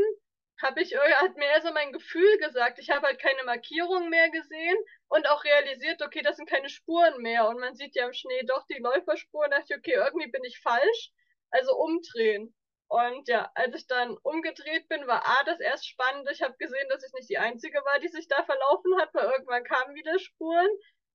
habe 0.62 0.82
ich 0.82 0.96
hat 0.96 1.36
mir 1.36 1.46
eher 1.46 1.62
so 1.62 1.72
mein 1.72 1.92
Gefühl 1.92 2.38
gesagt. 2.38 2.78
Ich 2.78 2.90
habe 2.90 3.06
halt 3.06 3.20
keine 3.20 3.44
Markierung 3.44 4.08
mehr 4.08 4.30
gesehen 4.30 4.76
und 5.08 5.28
auch 5.28 5.44
realisiert, 5.44 6.02
okay, 6.02 6.22
das 6.22 6.36
sind 6.36 6.48
keine 6.48 6.68
Spuren 6.68 7.20
mehr. 7.22 7.48
Und 7.48 7.58
man 7.60 7.74
sieht 7.74 7.94
ja 7.94 8.06
im 8.06 8.12
Schnee 8.12 8.42
doch 8.46 8.66
die 8.66 8.78
Läuferspuren. 8.80 9.50
Da 9.50 9.58
dachte 9.58 9.74
ich, 9.74 9.78
okay, 9.78 9.94
irgendwie 9.94 10.30
bin 10.30 10.44
ich 10.44 10.60
falsch. 10.60 11.10
Also 11.50 11.76
umdrehen. 11.76 12.54
Und 12.88 13.28
ja, 13.28 13.50
als 13.54 13.74
ich 13.76 13.86
dann 13.86 14.16
umgedreht 14.22 14.88
bin, 14.88 15.06
war 15.06 15.24
A, 15.24 15.44
das 15.44 15.60
erst 15.60 15.88
spannend. 15.88 16.28
Ich 16.32 16.42
habe 16.42 16.56
gesehen, 16.58 16.88
dass 16.88 17.04
ich 17.04 17.12
nicht 17.12 17.30
die 17.30 17.38
Einzige 17.38 17.78
war, 17.84 18.00
die 18.00 18.08
sich 18.08 18.26
da 18.26 18.42
verlaufen 18.42 19.00
hat, 19.00 19.14
weil 19.14 19.30
irgendwann 19.30 19.64
kamen 19.64 19.94
wieder 19.94 20.18
Spuren. 20.18 20.68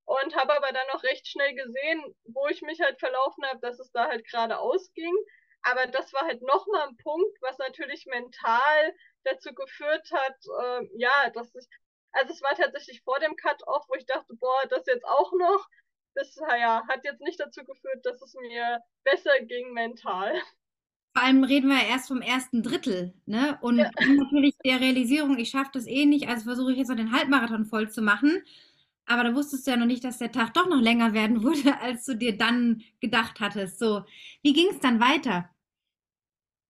Und 0.06 0.36
habe 0.36 0.54
aber 0.56 0.72
dann 0.72 0.88
auch 0.94 1.04
recht 1.04 1.28
schnell 1.28 1.54
gesehen, 1.56 2.16
wo 2.26 2.48
ich 2.48 2.62
mich 2.62 2.80
halt 2.80 3.00
verlaufen 3.00 3.44
habe, 3.46 3.60
dass 3.60 3.80
es 3.80 3.92
da 3.92 4.08
halt 4.08 4.26
geradeaus 4.30 4.94
ging. 4.94 5.16
Aber 5.64 5.88
das 5.88 6.14
war 6.14 6.22
halt 6.22 6.44
nochmal 6.44 6.88
ein 6.88 6.98
Punkt, 6.98 7.38
was 7.42 7.58
natürlich 7.58 8.06
mental 8.06 8.94
dazu 9.26 9.54
geführt 9.54 10.10
hat, 10.12 10.38
äh, 10.62 10.88
ja, 10.98 11.30
dass 11.34 11.54
ich, 11.56 11.66
also 12.12 12.34
es 12.34 12.42
war 12.42 12.56
tatsächlich 12.56 13.02
vor 13.04 13.20
dem 13.20 13.36
Cut-Off, 13.36 13.86
wo 13.88 13.96
ich 13.96 14.06
dachte, 14.06 14.34
boah, 14.36 14.62
das 14.70 14.86
jetzt 14.88 15.06
auch 15.06 15.34
noch. 15.34 15.68
Das 16.14 16.36
ja, 16.38 16.84
hat 16.88 17.04
jetzt 17.04 17.22
nicht 17.22 17.40
dazu 17.40 17.66
geführt, 17.66 18.06
dass 18.06 18.22
es 18.22 18.34
mir 18.36 18.80
besser 19.04 19.38
ging 19.42 19.74
mental. 19.74 20.34
Vor 21.14 21.24
allem 21.24 21.44
reden 21.44 21.70
wir 21.70 21.78
ja 21.78 21.90
erst 21.90 22.08
vom 22.08 22.22
ersten 22.22 22.64
Drittel, 22.64 23.14
ne? 23.26 23.58
Und 23.62 23.80
ja. 23.80 23.90
natürlich 24.00 24.56
der 24.66 24.80
Realisierung, 24.80 25.38
ich 25.38 25.50
schaffe 25.50 25.72
das 25.74 25.88
eh 25.88 26.06
nicht, 26.06 26.28
also 26.28 26.44
versuche 26.44 26.72
ich 26.72 26.78
jetzt 26.78 26.90
noch 26.90 26.96
den 26.96 27.14
Halbmarathon 27.14 27.66
voll 27.66 27.90
zu 27.90 28.02
machen. 28.02 28.44
Aber 29.06 29.24
da 29.24 29.36
wusstest 29.36 29.68
du 29.68 29.72
ja 29.72 29.78
noch 29.78 29.86
nicht, 29.86 30.04
dass 30.04 30.18
der 30.18 30.32
Tag 30.32 30.54
doch 30.54 30.68
noch 30.68 30.82
länger 30.82 31.14
werden 31.14 31.44
würde, 31.44 31.80
als 31.80 32.06
du 32.06 32.16
dir 32.16 32.38
dann 32.38 32.84
gedacht 33.00 33.40
hattest. 33.40 33.80
So, 33.80 34.04
wie 34.42 34.54
ging 34.54 34.68
es 34.72 34.80
dann 34.80 35.00
weiter? 35.00 35.50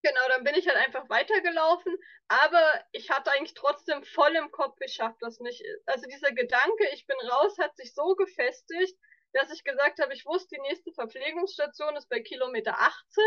Genau, 0.06 0.22
dann 0.30 0.44
bin 0.44 0.54
ich 0.54 0.68
halt 0.68 0.78
einfach 0.78 1.10
weitergelaufen, 1.10 1.98
aber 2.28 2.64
ich 2.92 3.10
hatte 3.10 3.32
eigentlich 3.32 3.56
trotzdem 3.56 4.04
voll 4.04 4.36
im 4.36 4.52
Kopf, 4.52 4.78
ich 4.82 4.94
schaffe 4.94 5.18
das 5.20 5.40
nicht. 5.40 5.64
Also 5.88 6.06
dieser 6.06 6.32
Gedanke, 6.32 6.88
ich 6.94 7.08
bin 7.08 7.18
raus, 7.28 7.58
hat 7.58 7.76
sich 7.76 7.96
so 7.96 8.14
gefestigt, 8.14 8.96
dass 9.34 9.52
ich 9.52 9.64
gesagt 9.64 10.00
habe, 10.00 10.14
ich 10.14 10.24
wusste, 10.28 10.58
die 10.58 10.62
nächste 10.62 10.92
Verpflegungsstation 10.94 11.96
ist 11.96 12.08
bei 12.08 12.20
Kilometer 12.20 12.80
18. 12.80 13.24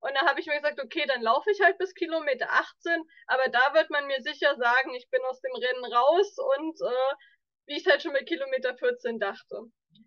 Und 0.00 0.14
da 0.16 0.26
habe 0.26 0.40
ich 0.40 0.46
mir 0.46 0.56
gesagt, 0.56 0.80
okay, 0.82 1.04
dann 1.06 1.22
laufe 1.22 1.48
ich 1.52 1.60
halt 1.60 1.78
bis 1.78 1.94
Kilometer 1.94 2.50
18, 2.50 3.04
aber 3.28 3.48
da 3.48 3.74
wird 3.74 3.90
man 3.90 4.08
mir 4.08 4.20
sicher 4.20 4.56
sagen, 4.56 4.94
ich 4.94 5.08
bin 5.10 5.22
aus 5.26 5.40
dem 5.42 5.54
Rennen 5.54 5.84
raus 5.84 6.34
und 6.38 6.80
äh, 6.80 7.14
wie 7.66 7.76
ich 7.76 7.86
halt 7.86 8.02
schon 8.02 8.14
bei 8.14 8.24
Kilometer 8.24 8.76
14 8.76 9.20
dachte. 9.20 9.60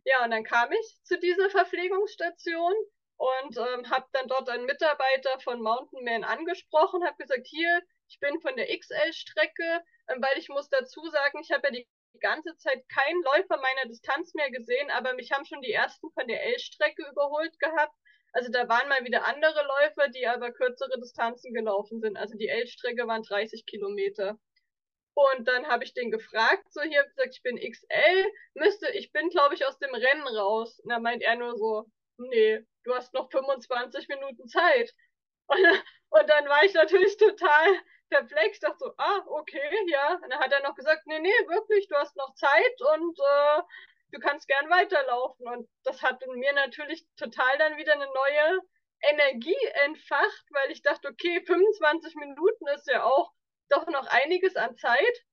Ja, 0.03 0.25
und 0.25 0.32
dann 0.32 0.43
kam 0.43 0.69
ich 0.73 0.97
zu 1.03 1.17
dieser 1.17 1.49
Verpflegungsstation 1.49 2.73
und 3.19 3.58
ähm, 3.58 3.89
habe 3.89 4.05
dann 4.13 4.29
dort 4.29 4.47
einen 4.49 4.65
Mitarbeiter 4.65 5.39
von 5.41 5.62
Mountain 5.62 6.05
Man 6.05 6.23
angesprochen, 6.23 7.05
habe 7.05 7.17
gesagt, 7.17 7.45
hier, 7.45 7.82
ich 8.08 8.17
bin 8.21 8.39
von 8.39 8.55
der 8.55 8.67
XL-Strecke, 8.67 9.84
ähm, 10.08 10.21
weil 10.21 10.38
ich 10.38 10.47
muss 10.47 10.69
dazu 10.69 11.05
sagen, 11.10 11.39
ich 11.41 11.51
habe 11.51 11.67
ja 11.67 11.71
die 11.73 11.88
ganze 12.21 12.55
Zeit 12.55 12.88
keinen 12.88 13.21
Läufer 13.23 13.58
meiner 13.58 13.89
Distanz 13.89 14.34
mehr 14.36 14.49
gesehen, 14.51 14.89
aber 14.91 15.13
mich 15.15 15.34
haben 15.34 15.43
schon 15.43 15.62
die 15.62 15.73
ersten 15.73 16.10
von 16.12 16.27
der 16.27 16.43
L-Strecke 16.45 17.05
überholt 17.12 17.60
gehabt. 17.60 17.93
Also 18.32 18.49
da 18.51 18.69
waren 18.69 18.88
mal 18.88 19.03
wieder 19.03 19.25
andere 19.25 19.65
Läufer, 19.65 20.08
die 20.08 20.25
aber 20.25 20.53
kürzere 20.53 20.97
Distanzen 21.01 21.53
gelaufen 21.53 21.99
sind. 21.99 22.15
Also 22.15 22.38
die 22.38 22.47
L-Strecke 22.47 23.05
waren 23.05 23.23
30 23.23 23.65
Kilometer. 23.65 24.39
Und 25.13 25.45
dann 25.45 25.67
habe 25.67 25.84
ich 25.84 25.93
den 25.93 26.10
gefragt, 26.10 26.71
so 26.71 26.82
hier 26.84 27.03
gesagt, 27.03 27.36
ich 27.36 27.43
bin 27.43 27.58
XL, 27.58 28.32
müsste, 28.53 28.89
ich 28.91 29.12
bin 29.12 29.27
glaube 29.29 29.55
ich 29.55 29.65
aus 29.65 29.77
dem 29.77 29.93
Rennen 29.93 30.27
raus. 30.27 30.79
Und 30.79 30.89
da 30.89 30.99
meint 30.99 31.21
er 31.21 31.36
nur 31.36 31.58
so, 31.58 31.86
nee, 32.19 32.65
du 32.84 32.93
hast 32.93 33.13
noch 33.13 33.29
25 33.32 34.08
Minuten 34.08 34.47
Zeit. 34.47 34.93
Und, 35.49 35.65
und 36.12 36.29
dann 36.29 36.47
war 36.47 36.63
ich 36.63 36.75
natürlich 36.75 37.17
total 37.17 37.79
perplex, 38.10 38.60
dachte 38.60 38.77
so, 38.77 38.93
ah, 38.97 39.23
okay, 39.27 39.62
ja. 39.88 40.13
Und 40.15 40.29
dann 40.29 40.39
hat 40.39 40.51
er 40.51 40.62
noch 40.62 40.75
gesagt, 40.75 41.08
nee, 41.08 41.19
nee, 41.19 41.47
wirklich, 41.47 41.88
du 41.88 41.95
hast 41.95 42.15
noch 42.17 42.36
Zeit 42.36 42.82
und 42.93 43.19
äh, 43.19 43.62
du 44.12 44.19
kannst 44.19 44.47
gern 44.47 44.69
weiterlaufen. 44.69 45.47
Und 45.47 45.69
das 45.84 46.03
hat 46.03 46.21
in 46.21 46.34
mir 46.34 46.53
natürlich 46.53 47.03
total 47.17 47.58
dann 47.58 47.77
wieder 47.77 47.93
eine 47.93 48.08
neue 48.08 48.60
Energie 49.01 49.65
entfacht, 49.86 50.45
weil 50.51 50.71
ich 50.71 50.82
dachte, 50.82 51.10
okay, 51.10 51.43
25 51.45 52.15
Minuten 52.15 52.67
ist 52.67 52.88
ja 52.88 53.03
auch 53.03 53.32
doch 53.69 53.88
noch 53.88 54.08
einiges 54.08 54.55
an 54.55 54.75
Zeit. 54.77 55.25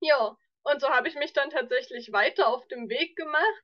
Ja, 0.00 0.36
und 0.62 0.80
so 0.80 0.88
habe 0.90 1.08
ich 1.08 1.16
mich 1.16 1.32
dann 1.32 1.50
tatsächlich 1.50 2.12
weiter 2.12 2.48
auf 2.48 2.66
dem 2.68 2.88
Weg 2.88 3.16
gemacht 3.16 3.62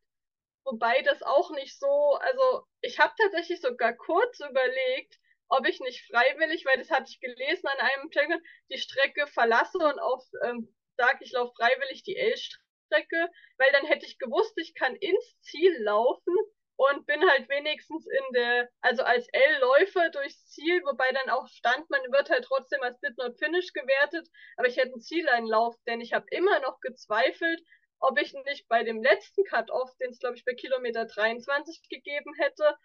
Wobei 0.64 1.02
das 1.02 1.22
auch 1.22 1.50
nicht 1.50 1.78
so, 1.78 2.18
also 2.20 2.66
ich 2.80 2.98
habe 2.98 3.12
tatsächlich 3.18 3.60
sogar 3.60 3.92
kurz 3.92 4.40
überlegt, 4.40 5.18
ob 5.48 5.66
ich 5.66 5.80
nicht 5.80 6.06
freiwillig, 6.06 6.64
weil 6.64 6.78
das 6.78 6.90
hatte 6.90 7.10
ich 7.10 7.20
gelesen 7.20 7.66
an 7.66 7.78
einem 7.78 8.10
Check, 8.10 8.30
die 8.70 8.78
Strecke 8.78 9.26
verlasse 9.26 9.78
und 9.78 9.98
auf 9.98 10.24
ähm, 10.42 10.74
sage, 10.96 11.18
ich 11.20 11.32
laufe 11.32 11.52
freiwillig 11.56 12.02
die 12.02 12.16
L-Strecke, 12.16 13.30
weil 13.58 13.72
dann 13.72 13.86
hätte 13.86 14.06
ich 14.06 14.18
gewusst, 14.18 14.54
ich 14.56 14.74
kann 14.74 14.96
ins 14.96 15.40
Ziel 15.40 15.76
laufen 15.82 16.34
und 16.76 17.06
bin 17.06 17.28
halt 17.28 17.48
wenigstens 17.48 18.06
in 18.06 18.32
der, 18.34 18.68
also 18.80 19.02
als 19.02 19.28
L-Läufer 19.28 20.10
durchs 20.10 20.46
Ziel, 20.48 20.82
wobei 20.84 21.10
dann 21.12 21.30
auch 21.30 21.46
stand, 21.48 21.88
man 21.90 22.00
wird 22.12 22.30
halt 22.30 22.44
trotzdem 22.44 22.82
als 22.82 22.98
Did 23.00 23.16
Not 23.18 23.38
Finish 23.38 23.72
gewertet, 23.72 24.28
aber 24.56 24.68
ich 24.68 24.76
hätte 24.76 24.92
einen 24.92 25.00
Zieleinlauf, 25.00 25.76
denn 25.86 26.00
ich 26.00 26.12
habe 26.12 26.26
immer 26.30 26.60
noch 26.60 26.80
gezweifelt, 26.80 27.60
ob 28.04 28.18
ich 28.20 28.34
nicht 28.44 28.68
bei 28.68 28.82
dem 28.82 29.02
letzten 29.02 29.44
Cut-Off, 29.44 29.96
den 29.96 30.10
es 30.10 30.18
glaube 30.18 30.36
ich 30.36 30.44
bei 30.44 30.54
Kilometer 30.54 31.06
23 31.06 31.88
gegeben 31.88 32.34
hätte, 32.34 32.76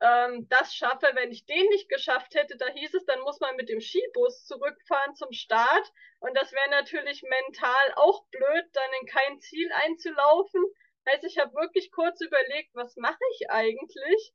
ähm, 0.00 0.46
das 0.48 0.74
schaffe. 0.74 1.10
Wenn 1.14 1.32
ich 1.32 1.46
den 1.46 1.66
nicht 1.68 1.88
geschafft 1.88 2.34
hätte, 2.34 2.56
da 2.56 2.68
hieß 2.68 2.94
es, 2.94 3.06
dann 3.06 3.20
muss 3.20 3.40
man 3.40 3.56
mit 3.56 3.68
dem 3.68 3.80
Skibus 3.80 4.44
zurückfahren 4.44 5.14
zum 5.14 5.32
Start. 5.32 5.92
Und 6.20 6.36
das 6.36 6.52
wäre 6.52 6.70
natürlich 6.70 7.22
mental 7.22 7.94
auch 7.96 8.26
blöd, 8.30 8.66
dann 8.72 8.90
in 9.00 9.06
kein 9.06 9.40
Ziel 9.40 9.70
einzulaufen. 9.72 10.62
Heißt, 11.08 11.24
ich 11.24 11.38
habe 11.38 11.54
wirklich 11.54 11.90
kurz 11.92 12.20
überlegt, 12.20 12.74
was 12.74 12.96
mache 12.96 13.22
ich 13.34 13.50
eigentlich? 13.50 14.34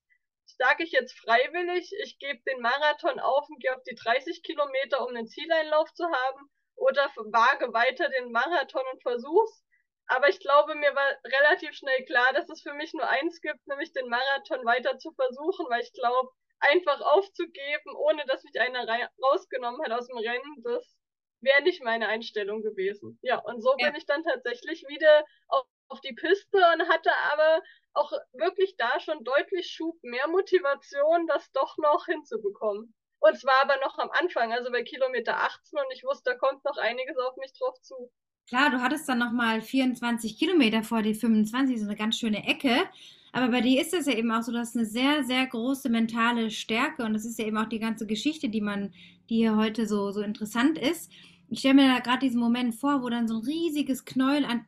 Sage 0.58 0.84
ich 0.84 0.92
jetzt 0.92 1.18
freiwillig, 1.20 1.94
ich 2.04 2.18
gebe 2.18 2.42
den 2.44 2.62
Marathon 2.62 3.20
auf 3.20 3.48
und 3.50 3.60
gehe 3.62 3.76
auf 3.76 3.84
die 3.84 3.96
30 3.96 4.44
Kilometer, 4.44 5.02
um 5.02 5.10
einen 5.10 5.28
Zieleinlauf 5.28 5.94
zu 5.94 6.06
haben, 6.06 6.50
oder 6.76 7.10
wage 7.16 7.74
weiter 7.74 8.10
den 8.10 8.32
Marathon 8.32 8.84
und 8.92 9.02
versuch's. 9.02 9.64
Aber 10.12 10.28
ich 10.28 10.42
glaube, 10.42 10.76
mir 10.76 10.94
war 10.94 11.10
relativ 11.24 11.74
schnell 11.74 12.04
klar, 12.04 12.34
dass 12.34 12.50
es 12.50 12.62
für 12.62 12.74
mich 12.74 12.94
nur 12.94 13.08
eins 13.08 13.40
gibt, 13.40 13.66
nämlich 13.66 13.94
den 13.94 14.10
Marathon 14.10 14.66
weiter 14.66 14.98
zu 14.98 15.14
versuchen, 15.14 15.68
weil 15.70 15.84
ich 15.84 15.94
glaube, 15.94 16.30
einfach 16.60 17.00
aufzugeben, 17.00 17.96
ohne 17.96 18.26
dass 18.26 18.44
mich 18.44 18.60
einer 18.60 18.86
rausgenommen 19.24 19.82
hat 19.82 19.94
aus 19.94 20.08
dem 20.08 20.18
Rennen, 20.18 20.64
das 20.64 20.98
wäre 21.40 21.62
nicht 21.62 21.82
meine 21.82 22.10
Einstellung 22.10 22.62
gewesen. 22.62 23.20
Ja, 23.22 23.40
und 23.40 23.62
so 23.62 23.74
ja. 23.78 23.88
bin 23.88 23.96
ich 23.96 24.06
dann 24.06 24.22
tatsächlich 24.24 24.84
wieder 24.90 25.24
auf, 25.48 25.66
auf 25.88 26.02
die 26.02 26.14
Piste 26.14 26.58
und 26.58 26.90
hatte 26.90 27.12
aber 27.32 27.62
auch 27.94 28.12
wirklich 28.34 28.76
da 28.76 29.00
schon 29.00 29.24
deutlich 29.24 29.72
Schub, 29.72 29.96
mehr 30.04 30.28
Motivation, 30.28 31.26
das 31.28 31.50
doch 31.54 31.78
noch 31.78 32.06
hinzubekommen. 32.08 32.94
Und 33.20 33.40
zwar 33.40 33.62
aber 33.62 33.78
noch 33.78 33.98
am 33.98 34.12
Anfang, 34.12 34.52
also 34.52 34.72
bei 34.72 34.84
Kilometer 34.84 35.38
18 35.38 35.80
und 35.80 35.94
ich 35.94 36.04
wusste, 36.04 36.32
da 36.32 36.38
kommt 36.38 36.66
noch 36.66 36.78
einiges 36.78 37.18
auf 37.18 37.38
mich 37.38 37.54
drauf 37.54 37.80
zu. 37.80 38.12
Klar, 38.48 38.70
du 38.70 38.82
hattest 38.82 39.08
dann 39.08 39.20
nochmal 39.20 39.62
24 39.62 40.38
Kilometer 40.38 40.84
vor 40.84 41.02
die 41.02 41.14
25, 41.14 41.80
so 41.80 41.86
eine 41.86 41.96
ganz 41.96 42.18
schöne 42.18 42.46
Ecke. 42.46 42.84
Aber 43.32 43.48
bei 43.50 43.62
dir 43.62 43.82
ist 43.82 43.94
es 43.94 44.08
ja 44.08 44.14
eben 44.14 44.32
auch 44.32 44.44
so, 44.44 44.52
dass 44.52 44.76
eine 44.76 44.86
sehr, 44.86 45.24
sehr 45.24 45.46
große 45.48 45.90
mentale 45.90 46.52
Stärke 46.52 47.04
und 47.06 47.14
das 47.14 47.26
ist 47.26 47.40
ja 47.40 47.46
eben 47.46 47.58
auch 47.58 47.70
die 47.70 47.80
ganze 47.80 48.06
Geschichte, 48.06 48.50
die 48.50 48.62
man, 48.62 48.94
die 49.30 49.38
hier 49.38 49.56
heute 49.56 49.88
so, 49.88 50.12
so 50.12 50.22
interessant 50.22 50.78
ist. 50.78 51.10
ich 51.50 51.60
stelle 51.60 51.76
mir 51.76 51.88
da 51.88 52.00
gerade 52.00 52.20
diesen 52.26 52.40
Moment 52.40 52.76
vor, 52.76 53.02
wo 53.04 53.10
dann 53.10 53.28
so 53.28 53.36
ein 53.36 53.46
riesiges 53.46 54.06
Knäuel 54.06 54.46
an 54.46 54.66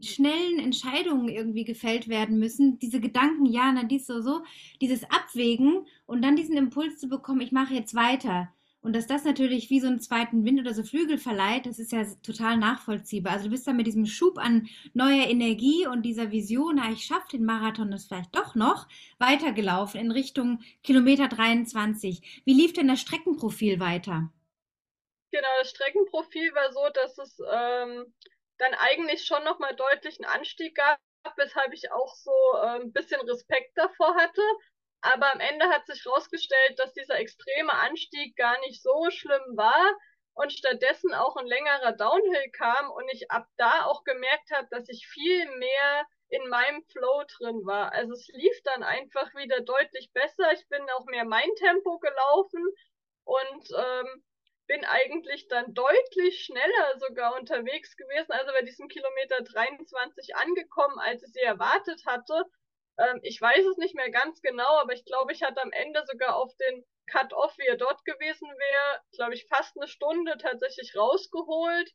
schnellen 0.00 0.58
Entscheidungen 0.60 1.28
irgendwie 1.28 1.64
gefällt 1.64 2.08
werden 2.08 2.38
müssen. 2.38 2.78
Diese 2.80 3.00
Gedanken, 3.00 3.46
ja, 3.46 3.72
na 3.72 3.84
dies 3.84 4.06
so, 4.06 4.20
so, 4.20 4.42
dieses 4.80 5.04
Abwägen 5.04 5.86
und 6.06 6.22
dann 6.22 6.36
diesen 6.36 6.56
Impuls 6.56 6.98
zu 6.98 7.08
bekommen, 7.08 7.40
ich 7.40 7.52
mache 7.52 7.74
jetzt 7.74 7.94
weiter. 7.94 8.52
Und 8.86 8.92
dass 8.92 9.08
das 9.08 9.24
natürlich 9.24 9.68
wie 9.68 9.80
so 9.80 9.88
einen 9.88 9.98
zweiten 9.98 10.44
Wind 10.44 10.60
oder 10.60 10.72
so 10.72 10.84
Flügel 10.84 11.18
verleiht, 11.18 11.66
das 11.66 11.80
ist 11.80 11.90
ja 11.90 12.04
total 12.22 12.56
nachvollziehbar. 12.56 13.32
Also 13.32 13.46
du 13.46 13.50
bist 13.50 13.66
da 13.66 13.72
mit 13.72 13.88
diesem 13.88 14.06
Schub 14.06 14.38
an 14.38 14.68
neuer 14.94 15.26
Energie 15.26 15.88
und 15.88 16.02
dieser 16.02 16.30
Vision, 16.30 16.80
ich 16.92 17.04
schaffe 17.04 17.26
den 17.32 17.44
Marathon 17.44 17.90
das 17.90 18.04
vielleicht 18.04 18.36
doch 18.36 18.54
noch, 18.54 18.86
weitergelaufen 19.18 19.98
in 19.98 20.12
Richtung 20.12 20.62
Kilometer 20.84 21.26
23. 21.26 22.42
Wie 22.44 22.54
lief 22.54 22.74
denn 22.74 22.86
das 22.86 23.00
Streckenprofil 23.00 23.80
weiter? 23.80 24.30
Genau, 25.32 25.48
das 25.58 25.70
Streckenprofil 25.70 26.54
war 26.54 26.72
so, 26.72 26.88
dass 26.94 27.18
es 27.18 27.40
ähm, 27.40 28.14
dann 28.58 28.74
eigentlich 28.74 29.26
schon 29.26 29.42
nochmal 29.42 29.74
deutlich 29.74 30.20
einen 30.20 30.32
Anstieg 30.32 30.76
gab, 30.76 31.00
weshalb 31.36 31.72
ich 31.72 31.90
auch 31.90 32.14
so 32.14 32.30
äh, 32.62 32.82
ein 32.82 32.92
bisschen 32.92 33.20
Respekt 33.22 33.76
davor 33.76 34.14
hatte. 34.14 34.42
Aber 35.06 35.32
am 35.32 35.38
Ende 35.38 35.68
hat 35.68 35.86
sich 35.86 36.04
herausgestellt, 36.04 36.78
dass 36.78 36.92
dieser 36.92 37.16
extreme 37.18 37.72
Anstieg 37.72 38.36
gar 38.36 38.58
nicht 38.60 38.82
so 38.82 39.08
schlimm 39.10 39.56
war 39.56 39.96
und 40.34 40.52
stattdessen 40.52 41.14
auch 41.14 41.36
ein 41.36 41.46
längerer 41.46 41.92
Downhill 41.92 42.50
kam 42.50 42.90
und 42.90 43.08
ich 43.12 43.30
ab 43.30 43.46
da 43.56 43.84
auch 43.84 44.02
gemerkt 44.02 44.50
habe, 44.50 44.66
dass 44.70 44.88
ich 44.88 45.06
viel 45.06 45.46
mehr 45.58 46.06
in 46.28 46.48
meinem 46.48 46.82
Flow 46.90 47.22
drin 47.38 47.64
war. 47.64 47.92
Also 47.92 48.14
es 48.14 48.26
lief 48.32 48.60
dann 48.64 48.82
einfach 48.82 49.32
wieder 49.36 49.60
deutlich 49.60 50.10
besser. 50.12 50.52
Ich 50.52 50.66
bin 50.68 50.82
auch 50.90 51.04
mehr 51.04 51.24
mein 51.24 51.54
Tempo 51.54 52.00
gelaufen 52.00 52.66
und 53.22 53.70
ähm, 53.78 54.24
bin 54.66 54.84
eigentlich 54.84 55.46
dann 55.46 55.72
deutlich 55.72 56.44
schneller 56.44 56.98
sogar 56.98 57.36
unterwegs 57.36 57.96
gewesen, 57.96 58.32
also 58.32 58.50
bei 58.50 58.62
diesem 58.62 58.88
Kilometer 58.88 59.40
23 59.40 60.34
angekommen, 60.34 60.98
als 60.98 61.22
ich 61.22 61.32
sie 61.32 61.40
erwartet 61.40 62.02
hatte. 62.06 62.44
Ähm, 62.98 63.20
ich 63.22 63.40
weiß 63.40 63.64
es 63.66 63.76
nicht 63.76 63.94
mehr 63.94 64.10
ganz 64.10 64.40
genau, 64.42 64.78
aber 64.78 64.92
ich 64.92 65.04
glaube, 65.04 65.32
ich 65.32 65.42
hatte 65.42 65.62
am 65.62 65.72
Ende 65.72 66.04
sogar 66.06 66.36
auf 66.36 66.54
den 66.56 66.84
Cut-Off, 67.10 67.56
wie 67.58 67.66
er 67.66 67.76
dort 67.76 68.04
gewesen 68.04 68.48
wäre, 68.48 69.00
glaube 69.12 69.34
ich, 69.34 69.46
fast 69.46 69.76
eine 69.76 69.88
Stunde 69.88 70.36
tatsächlich 70.38 70.96
rausgeholt. 70.96 71.92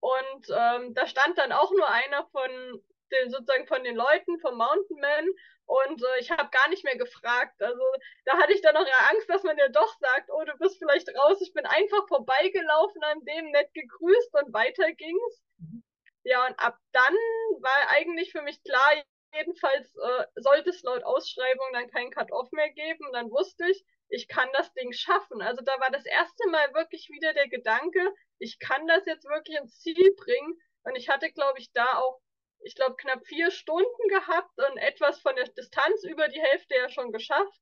Und 0.00 0.46
ähm, 0.50 0.94
da 0.94 1.06
stand 1.06 1.38
dann 1.38 1.52
auch 1.52 1.70
nur 1.72 1.88
einer 1.88 2.26
von 2.26 2.82
den 3.10 3.30
sozusagen 3.30 3.66
von 3.66 3.84
den 3.84 3.96
Leuten 3.96 4.38
vom 4.40 4.56
Mountain 4.56 4.98
Man 5.00 5.26
und 5.66 6.02
äh, 6.02 6.20
ich 6.20 6.30
habe 6.30 6.50
gar 6.50 6.68
nicht 6.68 6.84
mehr 6.84 6.96
gefragt. 6.96 7.60
Also 7.62 7.82
da 8.24 8.36
hatte 8.36 8.52
ich 8.52 8.60
dann 8.60 8.74
noch 8.74 8.86
ja 8.86 9.08
Angst, 9.10 9.28
dass 9.30 9.42
man 9.42 9.56
ja 9.56 9.68
doch 9.68 9.94
sagt, 9.98 10.30
oh, 10.30 10.44
du 10.44 10.56
bist 10.58 10.78
vielleicht 10.78 11.08
raus. 11.16 11.40
Ich 11.40 11.52
bin 11.54 11.64
einfach 11.66 12.06
vorbeigelaufen 12.08 13.02
an 13.02 13.24
dem, 13.24 13.50
nett 13.50 13.72
gegrüßt 13.72 14.34
und 14.34 14.52
weiter 14.52 14.92
ging's. 14.92 15.42
Ja, 16.24 16.46
und 16.46 16.58
ab 16.58 16.78
dann 16.92 17.14
war 17.60 17.90
eigentlich 17.90 18.32
für 18.32 18.42
mich 18.42 18.62
klar, 18.62 18.92
jedenfalls 19.34 19.94
äh, 19.96 20.26
sollte 20.36 20.70
es 20.70 20.82
laut 20.82 21.02
Ausschreibung 21.04 21.66
dann 21.72 21.90
kein 21.90 22.10
Cut-Off 22.10 22.50
mehr 22.52 22.70
geben. 22.70 23.06
Dann 23.12 23.30
wusste 23.30 23.66
ich, 23.70 23.84
ich 24.08 24.28
kann 24.28 24.48
das 24.52 24.72
Ding 24.74 24.92
schaffen. 24.92 25.42
Also 25.42 25.62
da 25.62 25.78
war 25.80 25.90
das 25.90 26.06
erste 26.06 26.48
Mal 26.48 26.72
wirklich 26.74 27.08
wieder 27.10 27.32
der 27.34 27.48
Gedanke, 27.48 28.00
ich 28.38 28.58
kann 28.58 28.86
das 28.86 29.06
jetzt 29.06 29.24
wirklich 29.24 29.58
ins 29.58 29.80
Ziel 29.80 30.14
bringen. 30.16 30.60
Und 30.84 30.96
ich 30.96 31.08
hatte, 31.08 31.30
glaube 31.32 31.58
ich, 31.58 31.72
da 31.72 31.98
auch, 31.98 32.20
ich 32.60 32.74
glaube, 32.74 32.96
knapp 32.96 33.24
vier 33.26 33.50
Stunden 33.50 34.08
gehabt 34.08 34.58
und 34.58 34.78
etwas 34.78 35.20
von 35.20 35.34
der 35.36 35.48
Distanz 35.48 36.04
über 36.04 36.28
die 36.28 36.40
Hälfte 36.40 36.74
ja 36.76 36.88
schon 36.88 37.12
geschafft. 37.12 37.60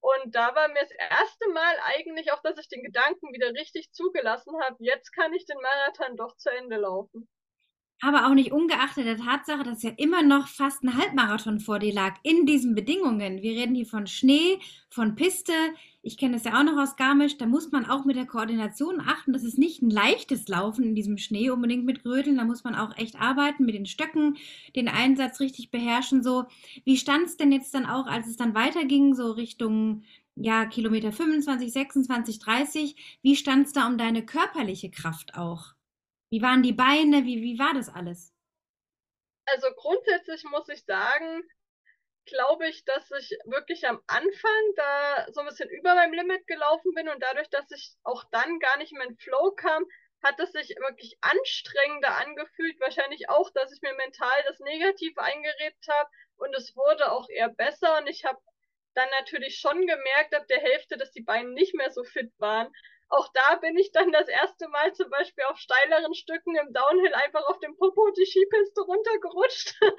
Und 0.00 0.34
da 0.34 0.54
war 0.54 0.68
mir 0.68 0.80
das 0.80 0.90
erste 0.90 1.48
Mal 1.50 1.76
eigentlich 1.84 2.32
auch, 2.32 2.42
dass 2.42 2.58
ich 2.58 2.68
den 2.68 2.82
Gedanken 2.82 3.32
wieder 3.32 3.52
richtig 3.52 3.92
zugelassen 3.92 4.52
habe, 4.62 4.76
jetzt 4.80 5.12
kann 5.12 5.32
ich 5.32 5.44
den 5.46 5.60
Marathon 5.60 6.16
doch 6.16 6.36
zu 6.36 6.50
Ende 6.50 6.76
laufen 6.76 7.28
aber 8.02 8.26
auch 8.26 8.34
nicht 8.34 8.50
ungeachtet 8.50 9.06
der 9.06 9.16
Tatsache, 9.16 9.62
dass 9.62 9.84
ja 9.84 9.92
immer 9.96 10.24
noch 10.24 10.48
fast 10.48 10.82
ein 10.82 10.96
Halbmarathon 10.96 11.60
vor 11.60 11.78
dir 11.78 11.94
lag 11.94 12.16
in 12.24 12.46
diesen 12.46 12.74
Bedingungen. 12.74 13.42
Wir 13.42 13.52
reden 13.52 13.76
hier 13.76 13.86
von 13.86 14.08
Schnee, 14.08 14.58
von 14.90 15.14
Piste. 15.14 15.52
Ich 16.02 16.18
kenne 16.18 16.34
das 16.34 16.44
ja 16.44 16.58
auch 16.58 16.64
noch 16.64 16.76
aus 16.82 16.96
Garmisch. 16.96 17.38
Da 17.38 17.46
muss 17.46 17.70
man 17.70 17.88
auch 17.88 18.04
mit 18.04 18.16
der 18.16 18.26
Koordination 18.26 19.00
achten. 19.00 19.32
Das 19.32 19.44
ist 19.44 19.56
nicht 19.56 19.82
ein 19.82 19.90
leichtes 19.90 20.48
Laufen 20.48 20.82
in 20.82 20.96
diesem 20.96 21.16
Schnee 21.16 21.50
unbedingt 21.50 21.84
mit 21.84 22.02
Grödeln. 22.02 22.38
Da 22.38 22.44
muss 22.44 22.64
man 22.64 22.74
auch 22.74 22.96
echt 22.96 23.20
arbeiten 23.20 23.64
mit 23.64 23.76
den 23.76 23.86
Stöcken, 23.86 24.36
den 24.74 24.88
Einsatz 24.88 25.38
richtig 25.38 25.70
beherrschen. 25.70 26.24
So, 26.24 26.46
wie 26.84 26.96
stand 26.96 27.26
es 27.26 27.36
denn 27.36 27.52
jetzt 27.52 27.72
dann 27.72 27.86
auch, 27.86 28.08
als 28.08 28.26
es 28.26 28.36
dann 28.36 28.56
weiterging, 28.56 29.14
so 29.14 29.30
Richtung 29.30 30.02
ja, 30.34 30.66
Kilometer 30.66 31.12
25, 31.12 31.72
26, 31.72 32.40
30? 32.40 33.18
Wie 33.22 33.36
stand 33.36 33.68
es 33.68 33.72
da 33.72 33.86
um 33.86 33.96
deine 33.96 34.26
körperliche 34.26 34.90
Kraft 34.90 35.36
auch? 35.36 35.74
Wie 36.32 36.40
waren 36.40 36.62
die 36.62 36.72
Beine? 36.72 37.26
Wie, 37.26 37.42
wie 37.42 37.58
war 37.58 37.74
das 37.74 37.90
alles? 37.90 38.32
Also 39.44 39.68
grundsätzlich 39.76 40.42
muss 40.44 40.66
ich 40.70 40.82
sagen, 40.86 41.42
glaube 42.24 42.68
ich, 42.68 42.86
dass 42.86 43.10
ich 43.10 43.36
wirklich 43.44 43.86
am 43.86 44.00
Anfang 44.06 44.62
da 44.76 45.26
so 45.30 45.40
ein 45.40 45.46
bisschen 45.46 45.68
über 45.68 45.94
meinem 45.94 46.14
Limit 46.14 46.46
gelaufen 46.46 46.94
bin 46.94 47.10
und 47.10 47.22
dadurch, 47.22 47.50
dass 47.50 47.70
ich 47.70 47.96
auch 48.02 48.24
dann 48.30 48.58
gar 48.60 48.78
nicht 48.78 48.92
mehr 48.94 49.06
in 49.06 49.18
Flow 49.18 49.50
kam, 49.50 49.84
hat 50.22 50.40
es 50.40 50.52
sich 50.52 50.70
wirklich 50.70 51.18
anstrengender 51.20 52.16
angefühlt. 52.16 52.80
Wahrscheinlich 52.80 53.28
auch, 53.28 53.50
dass 53.50 53.70
ich 53.70 53.82
mir 53.82 53.92
mental 53.92 54.42
das 54.48 54.58
Negativ 54.60 55.18
eingeredet 55.18 55.84
habe 55.86 56.08
und 56.36 56.54
es 56.56 56.74
wurde 56.74 57.12
auch 57.12 57.28
eher 57.28 57.50
besser 57.50 57.98
und 57.98 58.06
ich 58.06 58.24
habe 58.24 58.38
dann 58.94 59.08
natürlich 59.20 59.58
schon 59.58 59.86
gemerkt 59.86 60.34
ab 60.34 60.46
der 60.48 60.60
Hälfte, 60.60 60.96
dass 60.96 61.12
die 61.12 61.24
Beine 61.24 61.50
nicht 61.50 61.74
mehr 61.74 61.90
so 61.90 62.04
fit 62.04 62.32
waren 62.38 62.72
auch 63.12 63.28
da 63.34 63.56
bin 63.56 63.76
ich 63.76 63.92
dann 63.92 64.10
das 64.10 64.26
erste 64.26 64.68
Mal 64.68 64.94
zum 64.94 65.10
Beispiel 65.10 65.44
auf 65.44 65.58
steileren 65.58 66.14
Stücken 66.14 66.56
im 66.56 66.72
Downhill 66.72 67.14
einfach 67.14 67.46
auf 67.46 67.58
dem 67.58 67.76
Popo 67.76 68.10
die 68.10 68.26
Skipiste 68.26 68.80
runtergerutscht. 68.82 69.74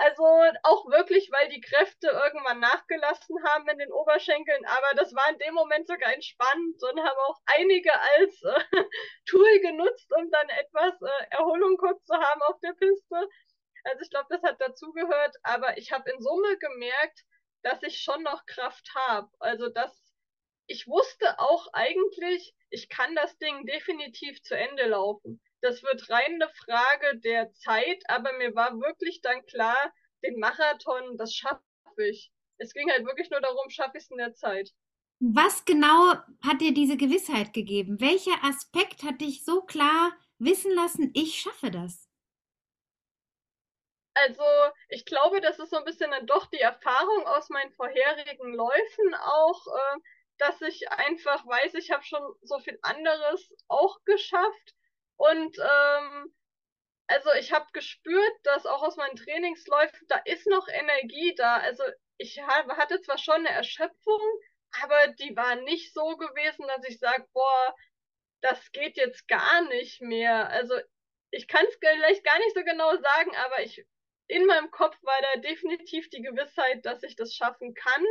Also 0.00 0.22
auch 0.62 0.88
wirklich, 0.92 1.28
weil 1.32 1.48
die 1.48 1.60
Kräfte 1.60 2.06
irgendwann 2.06 2.60
nachgelassen 2.60 3.36
haben 3.42 3.68
in 3.68 3.78
den 3.78 3.90
Oberschenkeln. 3.90 4.64
Aber 4.64 4.94
das 4.94 5.12
war 5.12 5.28
in 5.28 5.38
dem 5.38 5.54
Moment 5.54 5.88
sogar 5.88 6.14
entspannt 6.14 6.80
und 6.80 7.00
haben 7.00 7.18
auch 7.26 7.40
einige 7.46 7.92
als 7.92 8.40
äh, 8.44 8.60
Tool 9.26 9.58
genutzt, 9.58 10.08
um 10.16 10.30
dann 10.30 10.48
etwas 10.50 11.02
äh, 11.02 11.26
Erholung 11.30 11.76
kurz 11.78 12.04
zu 12.04 12.14
haben 12.14 12.42
auf 12.42 12.60
der 12.60 12.74
Piste. 12.74 13.28
Also 13.82 14.02
ich 14.02 14.10
glaube, 14.10 14.28
das 14.30 14.42
hat 14.44 14.60
dazugehört. 14.60 15.34
Aber 15.42 15.76
ich 15.78 15.90
habe 15.90 16.08
in 16.12 16.22
Summe 16.22 16.56
gemerkt, 16.58 17.24
dass 17.64 17.82
ich 17.82 18.00
schon 18.00 18.22
noch 18.22 18.46
Kraft 18.46 18.88
habe. 18.94 19.28
Also 19.40 19.68
das 19.68 20.07
ich 20.68 20.86
wusste 20.86 21.38
auch 21.38 21.66
eigentlich, 21.72 22.54
ich 22.70 22.88
kann 22.88 23.14
das 23.14 23.36
Ding 23.38 23.64
definitiv 23.66 24.42
zu 24.42 24.56
Ende 24.56 24.86
laufen. 24.86 25.40
Das 25.62 25.82
wird 25.82 26.08
rein 26.10 26.34
eine 26.34 26.48
Frage 26.50 27.18
der 27.20 27.52
Zeit, 27.54 28.02
aber 28.08 28.32
mir 28.34 28.54
war 28.54 28.78
wirklich 28.78 29.22
dann 29.22 29.44
klar, 29.46 29.92
den 30.22 30.38
Marathon, 30.38 31.16
das 31.16 31.34
schaffe 31.34 31.62
ich. 31.96 32.30
Es 32.58 32.74
ging 32.74 32.90
halt 32.90 33.06
wirklich 33.06 33.30
nur 33.30 33.40
darum, 33.40 33.70
schaffe 33.70 33.96
ich 33.96 34.04
es 34.04 34.10
in 34.10 34.18
der 34.18 34.34
Zeit. 34.34 34.70
Was 35.20 35.64
genau 35.64 36.12
hat 36.44 36.60
dir 36.60 36.72
diese 36.74 36.96
Gewissheit 36.96 37.52
gegeben? 37.54 38.00
Welcher 38.00 38.44
Aspekt 38.44 39.02
hat 39.02 39.20
dich 39.20 39.44
so 39.44 39.62
klar 39.62 40.12
wissen 40.38 40.72
lassen, 40.74 41.10
ich 41.14 41.40
schaffe 41.40 41.70
das? 41.70 42.08
Also, 44.14 44.42
ich 44.88 45.04
glaube, 45.04 45.40
das 45.40 45.58
ist 45.58 45.70
so 45.70 45.76
ein 45.76 45.84
bisschen 45.84 46.10
dann 46.10 46.26
doch 46.26 46.46
die 46.46 46.58
Erfahrung 46.60 47.26
aus 47.26 47.48
meinen 47.50 47.72
vorherigen 47.72 48.52
Läufen 48.52 49.14
auch. 49.14 49.66
Äh, 49.66 49.98
dass 50.38 50.60
ich 50.62 50.90
einfach 50.90 51.46
weiß, 51.46 51.74
ich 51.74 51.90
habe 51.90 52.02
schon 52.04 52.22
so 52.42 52.58
viel 52.60 52.78
anderes 52.82 53.54
auch 53.68 53.98
geschafft. 54.04 54.74
Und 55.16 55.58
ähm, 55.58 56.34
also 57.08 57.32
ich 57.38 57.52
habe 57.52 57.66
gespürt, 57.72 58.34
dass 58.44 58.66
auch 58.66 58.82
aus 58.82 58.96
meinen 58.96 59.16
Trainingsläufen, 59.16 60.06
da 60.08 60.18
ist 60.24 60.46
noch 60.46 60.68
Energie 60.68 61.34
da. 61.36 61.56
Also 61.56 61.82
ich 62.18 62.40
hatte 62.40 63.00
zwar 63.00 63.18
schon 63.18 63.34
eine 63.34 63.50
Erschöpfung, 63.50 64.20
aber 64.82 65.08
die 65.14 65.34
war 65.36 65.56
nicht 65.56 65.94
so 65.94 66.16
gewesen, 66.16 66.66
dass 66.68 66.86
ich 66.88 66.98
sage, 66.98 67.26
boah, 67.32 67.74
das 68.40 68.70
geht 68.72 68.96
jetzt 68.96 69.26
gar 69.26 69.62
nicht 69.68 70.00
mehr. 70.00 70.50
Also 70.50 70.74
ich 71.30 71.48
kann 71.48 71.64
es 71.66 71.78
vielleicht 71.80 72.24
gar 72.24 72.38
nicht 72.38 72.54
so 72.54 72.62
genau 72.62 72.96
sagen, 72.96 73.34
aber 73.36 73.62
ich 73.62 73.84
in 74.28 74.44
meinem 74.44 74.70
Kopf 74.70 74.96
war 75.02 75.18
da 75.32 75.40
definitiv 75.40 76.10
die 76.10 76.20
Gewissheit, 76.20 76.84
dass 76.84 77.02
ich 77.02 77.16
das 77.16 77.34
schaffen 77.34 77.74
kann. 77.74 78.04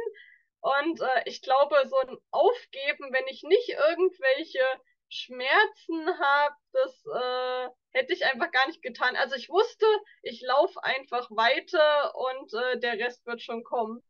Und 0.68 1.00
äh, 1.00 1.24
ich 1.26 1.42
glaube, 1.42 1.76
so 1.88 1.96
ein 1.96 2.18
Aufgeben, 2.32 3.14
wenn 3.14 3.26
ich 3.30 3.44
nicht 3.44 3.70
irgendwelche 3.70 4.60
Schmerzen 5.08 6.08
habe, 6.20 6.56
das 6.74 7.06
äh, 7.06 7.70
hätte 7.98 8.14
ich 8.14 8.26
einfach 8.26 8.52
gar 8.52 8.68
nicht 8.68 8.82
getan. 8.82 9.16
Also 9.16 9.36
ich 9.36 9.48
wusste, 9.48 9.86
ich 10.24 10.42
laufe 10.42 10.84
einfach 10.84 11.32
weiter 11.32 12.14
und 12.16 12.54
äh, 12.54 12.80
der 12.80 13.00
Rest 13.00 13.26
wird 13.26 13.42
schon 13.42 13.64
kommen. 13.64 14.04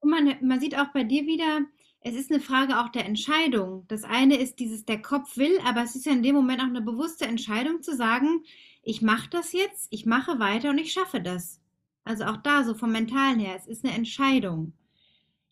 Und 0.00 0.10
man, 0.10 0.36
man 0.46 0.60
sieht 0.60 0.76
auch 0.76 0.92
bei 0.92 1.04
dir 1.04 1.24
wieder, 1.24 1.60
es 2.00 2.16
ist 2.16 2.30
eine 2.30 2.40
Frage 2.40 2.78
auch 2.78 2.90
der 2.90 3.06
Entscheidung. 3.06 3.86
Das 3.88 4.04
eine 4.04 4.36
ist 4.36 4.58
dieses, 4.58 4.84
der 4.84 5.00
Kopf 5.00 5.38
will, 5.38 5.58
aber 5.64 5.82
es 5.82 5.96
ist 5.96 6.04
ja 6.04 6.12
in 6.12 6.22
dem 6.22 6.34
Moment 6.34 6.60
auch 6.60 6.66
eine 6.66 6.82
bewusste 6.82 7.24
Entscheidung 7.24 7.80
zu 7.80 7.96
sagen, 7.96 8.44
ich 8.82 9.00
mache 9.00 9.30
das 9.30 9.52
jetzt, 9.52 9.88
ich 9.90 10.04
mache 10.04 10.38
weiter 10.38 10.68
und 10.68 10.78
ich 10.78 10.92
schaffe 10.92 11.22
das. 11.22 11.62
Also 12.04 12.24
auch 12.24 12.36
da 12.36 12.62
so 12.62 12.74
vom 12.74 12.92
Mentalen 12.92 13.38
her, 13.38 13.54
es 13.56 13.66
ist 13.66 13.84
eine 13.84 13.94
Entscheidung. 13.94 14.74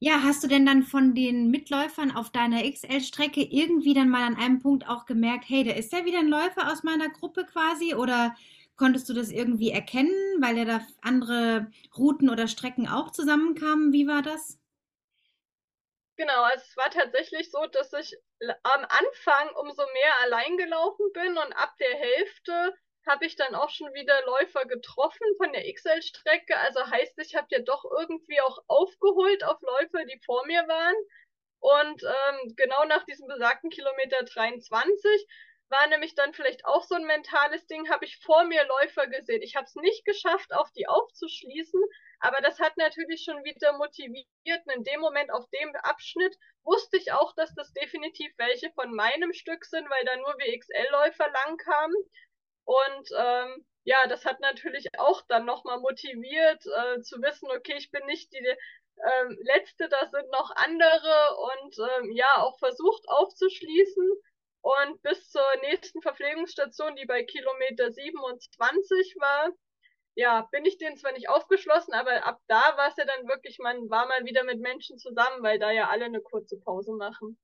Ja, 0.02 0.22
hast 0.24 0.42
du 0.42 0.48
denn 0.48 0.64
dann 0.64 0.82
von 0.82 1.14
den 1.14 1.50
Mitläufern 1.50 2.10
auf 2.10 2.30
deiner 2.30 2.64
XL-Strecke 2.64 3.42
irgendwie 3.42 3.92
dann 3.94 4.08
mal 4.08 4.22
an 4.26 4.34
einem 4.36 4.58
Punkt 4.58 4.88
auch 4.88 5.04
gemerkt, 5.04 5.44
hey, 5.48 5.62
da 5.62 5.72
ist 5.72 5.92
ja 5.92 6.04
wieder 6.06 6.18
ein 6.20 6.28
Läufer 6.28 6.72
aus 6.72 6.82
meiner 6.82 7.10
Gruppe 7.10 7.44
quasi? 7.44 7.94
Oder 7.94 8.34
konntest 8.76 9.08
du 9.10 9.14
das 9.14 9.30
irgendwie 9.30 9.70
erkennen, 9.70 10.12
weil 10.40 10.56
ja 10.56 10.64
da 10.64 10.80
andere 11.02 11.70
Routen 11.98 12.30
oder 12.30 12.48
Strecken 12.48 12.88
auch 12.88 13.10
zusammenkamen? 13.12 13.92
Wie 13.92 14.06
war 14.06 14.22
das? 14.22 14.58
Genau, 16.16 16.42
also 16.44 16.64
es 16.68 16.76
war 16.76 16.90
tatsächlich 16.90 17.50
so, 17.50 17.66
dass 17.66 17.92
ich 17.94 18.16
am 18.62 18.84
Anfang 18.88 19.48
umso 19.56 19.82
mehr 19.92 20.20
allein 20.22 20.56
gelaufen 20.56 21.06
bin 21.14 21.36
und 21.36 21.52
ab 21.54 21.74
der 21.80 21.96
Hälfte 21.98 22.74
habe 23.10 23.26
ich 23.26 23.34
dann 23.34 23.54
auch 23.56 23.70
schon 23.70 23.92
wieder 23.92 24.24
Läufer 24.24 24.64
getroffen 24.66 25.26
von 25.36 25.52
der 25.52 25.72
XL-Strecke. 25.72 26.56
Also 26.56 26.86
heißt, 26.86 27.18
ich 27.18 27.34
habe 27.34 27.48
ja 27.50 27.60
doch 27.60 27.84
irgendwie 27.84 28.40
auch 28.40 28.62
aufgeholt 28.68 29.42
auf 29.44 29.60
Läufer, 29.62 30.04
die 30.04 30.20
vor 30.24 30.46
mir 30.46 30.66
waren. 30.68 30.94
Und 31.58 32.02
ähm, 32.04 32.54
genau 32.56 32.84
nach 32.84 33.04
diesem 33.04 33.26
besagten 33.26 33.68
Kilometer 33.68 34.22
23 34.24 35.26
war 35.70 35.86
nämlich 35.88 36.14
dann 36.14 36.34
vielleicht 36.34 36.64
auch 36.64 36.82
so 36.82 36.94
ein 36.94 37.04
mentales 37.04 37.66
Ding, 37.66 37.88
habe 37.90 38.04
ich 38.04 38.18
vor 38.18 38.44
mir 38.44 38.64
Läufer 38.64 39.06
gesehen. 39.06 39.42
Ich 39.42 39.56
habe 39.56 39.66
es 39.66 39.74
nicht 39.76 40.04
geschafft, 40.04 40.52
auf 40.52 40.70
die 40.72 40.88
aufzuschließen, 40.88 41.80
aber 42.18 42.40
das 42.42 42.58
hat 42.58 42.76
natürlich 42.76 43.22
schon 43.24 43.44
wieder 43.44 43.72
motiviert. 43.74 44.26
Und 44.66 44.74
in 44.74 44.84
dem 44.84 45.00
Moment 45.00 45.32
auf 45.32 45.48
dem 45.50 45.74
Abschnitt 45.76 46.36
wusste 46.64 46.96
ich 46.96 47.12
auch, 47.12 47.34
dass 47.34 47.54
das 47.54 47.72
definitiv 47.72 48.32
welche 48.36 48.70
von 48.72 48.94
meinem 48.94 49.32
Stück 49.32 49.64
sind, 49.64 49.88
weil 49.88 50.04
da 50.04 50.16
nur 50.16 50.34
WXL-Läufer 50.38 51.30
lang 51.30 51.56
kamen. 51.58 51.96
Und 52.64 53.10
ähm, 53.18 53.64
ja, 53.84 54.06
das 54.08 54.24
hat 54.24 54.40
natürlich 54.40 54.86
auch 54.98 55.22
dann 55.28 55.44
nochmal 55.46 55.80
motiviert 55.80 56.64
äh, 56.66 57.00
zu 57.02 57.20
wissen, 57.22 57.50
okay, 57.50 57.74
ich 57.76 57.90
bin 57.90 58.04
nicht 58.06 58.32
die 58.32 58.38
ähm, 58.38 59.38
letzte, 59.42 59.88
das 59.88 60.10
sind 60.10 60.30
noch 60.30 60.50
andere 60.56 61.36
und 61.36 61.78
ähm, 61.78 62.12
ja, 62.12 62.42
auch 62.42 62.58
versucht 62.58 63.08
aufzuschließen. 63.08 64.10
Und 64.62 65.02
bis 65.02 65.30
zur 65.30 65.44
nächsten 65.62 66.02
Verpflegungsstation, 66.02 66.94
die 66.96 67.06
bei 67.06 67.24
Kilometer 67.24 67.90
27 67.92 69.16
war, 69.18 69.50
ja, 70.16 70.46
bin 70.52 70.66
ich 70.66 70.76
denen 70.76 70.98
zwar 70.98 71.12
nicht 71.12 71.30
aufgeschlossen, 71.30 71.94
aber 71.94 72.26
ab 72.26 72.40
da 72.46 72.76
war 72.76 72.88
es 72.88 72.96
ja 72.96 73.06
dann 73.06 73.26
wirklich, 73.26 73.58
man 73.58 73.88
war 73.88 74.06
mal 74.06 74.24
wieder 74.26 74.44
mit 74.44 74.60
Menschen 74.60 74.98
zusammen, 74.98 75.42
weil 75.42 75.58
da 75.58 75.70
ja 75.70 75.88
alle 75.88 76.04
eine 76.04 76.20
kurze 76.20 76.58
Pause 76.60 76.92
machen. 76.92 77.38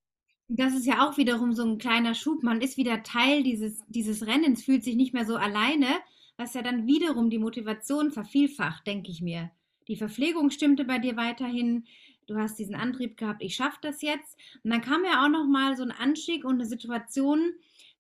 Das 0.49 0.75
ist 0.75 0.87
ja 0.87 1.07
auch 1.07 1.17
wiederum 1.17 1.55
so 1.55 1.65
ein 1.65 1.79
kleiner 1.79 2.15
Schub. 2.15 2.43
Man 2.43 2.61
ist 2.61 2.77
wieder 2.77 3.03
Teil 3.03 3.43
dieses, 3.43 3.83
dieses 3.89 4.27
Rennens, 4.27 4.65
fühlt 4.65 4.85
sich 4.85 4.95
nicht 4.95 5.13
mehr 5.13 5.27
so 5.27 5.37
alleine, 5.37 5.89
was 6.37 6.55
ja 6.55 6.63
dann 6.63 6.87
wiederum 6.87 7.31
die 7.31 7.39
Motivation 7.39 8.13
vervielfacht, 8.13 8.87
denke 8.87 9.11
ich 9.11 9.21
mir. 9.23 9.51
Die 9.89 9.97
Verpflegung 9.97 10.51
stimmte 10.51 10.85
bei 10.85 10.99
dir 10.99 11.17
weiterhin. 11.17 11.87
Du 12.27 12.37
hast 12.37 12.59
diesen 12.59 12.75
Antrieb 12.75 13.17
gehabt, 13.17 13.43
ich 13.43 13.55
schaffe 13.55 13.79
das 13.83 14.03
jetzt. 14.03 14.37
Und 14.63 14.71
dann 14.71 14.81
kam 14.83 15.05
ja 15.05 15.25
auch 15.25 15.29
noch 15.29 15.47
mal 15.47 15.77
so 15.77 15.83
ein 15.83 15.93
Anstieg 15.93 16.45
und 16.45 16.57
eine 16.57 16.67
Situation 16.67 17.53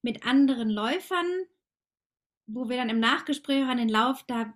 mit 0.02 0.24
anderen 0.24 0.70
Läufern, 0.70 1.26
wo 2.46 2.68
wir 2.68 2.76
dann 2.76 2.90
im 2.90 3.00
Nachgespräch 3.00 3.64
an 3.64 3.78
den 3.78 3.88
Lauf, 3.88 4.24
da 4.26 4.52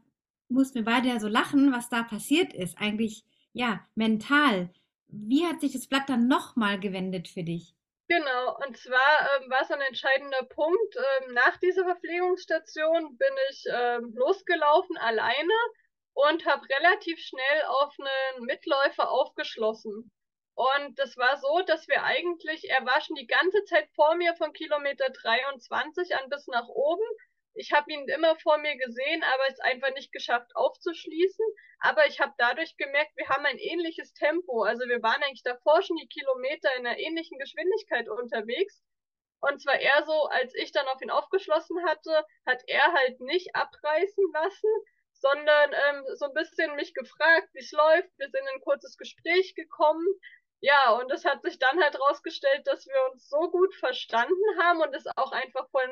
mussten 0.49 0.77
wir 0.77 0.85
beide 0.85 1.09
ja 1.09 1.21
so 1.21 1.29
lachen, 1.29 1.73
was 1.73 1.89
da 1.89 2.03
passiert 2.03 2.53
ist. 2.53 2.79
Eigentlich, 2.79 3.25
ja, 3.53 3.81
mental. 3.95 4.71
Wie 5.09 5.45
hat 5.45 5.61
sich 5.61 5.73
das 5.73 5.87
Blatt 5.87 6.09
dann 6.09 6.29
nochmal 6.29 6.79
gewendet 6.79 7.29
für 7.29 7.43
dich? 7.43 7.75
Genau, 8.11 8.57
und 8.67 8.77
zwar 8.77 9.39
ähm, 9.39 9.49
war 9.51 9.63
es 9.63 9.71
ein 9.71 9.81
entscheidender 9.83 10.43
Punkt. 10.43 10.97
Ähm, 10.97 11.33
nach 11.33 11.57
dieser 11.59 11.85
Verpflegungsstation 11.85 13.17
bin 13.17 13.35
ich 13.51 13.65
ähm, 13.73 14.13
losgelaufen 14.17 14.97
alleine 14.97 15.55
und 16.15 16.45
habe 16.45 16.69
relativ 16.69 17.21
schnell 17.21 17.63
auf 17.69 17.95
einen 18.01 18.47
Mitläufer 18.47 19.09
aufgeschlossen. 19.09 20.11
Und 20.55 20.99
das 20.99 21.17
war 21.19 21.39
so, 21.39 21.63
dass 21.67 21.87
wir 21.87 22.03
eigentlich, 22.03 22.69
er 22.69 22.85
war 22.85 23.01
schon 23.01 23.15
die 23.15 23.29
ganze 23.29 23.63
Zeit 23.63 23.89
vor 23.95 24.17
mir 24.17 24.35
von 24.35 24.53
Kilometer 24.55 25.09
23 25.11 26.17
an 26.17 26.29
bis 26.31 26.49
nach 26.49 26.67
oben 26.67 27.05
ich 27.55 27.73
habe 27.73 27.93
ihn 27.93 28.09
immer 28.09 28.37
vor 28.37 28.59
mir 28.59 28.77
gesehen, 28.77 29.23
aber 29.23 29.43
es 29.49 29.61
einfach 29.61 29.93
nicht 29.95 30.13
geschafft 30.13 30.55
aufzuschließen. 30.55 31.45
Aber 31.81 32.07
ich 32.07 32.21
habe 32.21 32.33
dadurch 32.39 32.77
gemerkt, 32.77 33.17
wir 33.17 33.29
haben 33.29 33.45
ein 33.47 33.59
ähnliches 33.59 34.13
Tempo. 34.15 34.63
Also 34.63 34.87
wir 34.87 35.03
waren 35.03 35.23
eigentlich 35.23 35.43
davor 35.43 35.83
schon 35.83 35.97
die 35.97 36.09
Kilometer 36.09 36.75
in 36.77 36.87
einer 36.87 36.99
ähnlichen 36.99 37.39
Geschwindigkeit 37.39 38.09
unterwegs. 38.09 38.83
Und 39.41 39.61
zwar 39.63 39.81
eher 39.81 40.05
so, 40.05 40.27
als 40.27 40.55
ich 40.55 40.71
dann 40.73 40.87
auf 40.89 41.01
ihn 41.01 41.11
aufgeschlossen 41.11 41.83
hatte, 41.87 42.25
hat 42.47 42.63
er 42.67 42.93
halt 42.93 43.21
nicht 43.21 43.55
abreißen 43.57 44.25
lassen, 44.35 44.71
sondern 45.15 45.73
ähm, 45.73 46.05
so 46.17 46.27
ein 46.27 46.35
bisschen 46.35 46.77
mich 46.77 46.95
gefragt, 46.95 47.49
wie 47.53 47.61
es 47.61 47.73
läuft. 47.73 48.11
Wir 48.19 48.29
sind 48.29 48.41
in 48.41 48.49
ein 48.55 48.61
kurzes 48.61 48.97
Gespräch 48.99 49.55
gekommen. 49.55 50.07
Ja, 50.61 50.93
und 50.93 51.11
es 51.11 51.25
hat 51.25 51.43
sich 51.43 51.59
dann 51.59 51.83
halt 51.83 51.99
rausgestellt, 51.99 52.67
dass 52.67 52.87
wir 52.87 53.11
uns 53.11 53.29
so 53.31 53.51
gut 53.51 53.75
verstanden 53.77 54.59
haben 54.61 54.81
und 54.83 54.95
es 54.95 55.07
auch 55.17 55.33
einfach 55.33 55.69
von 55.71 55.89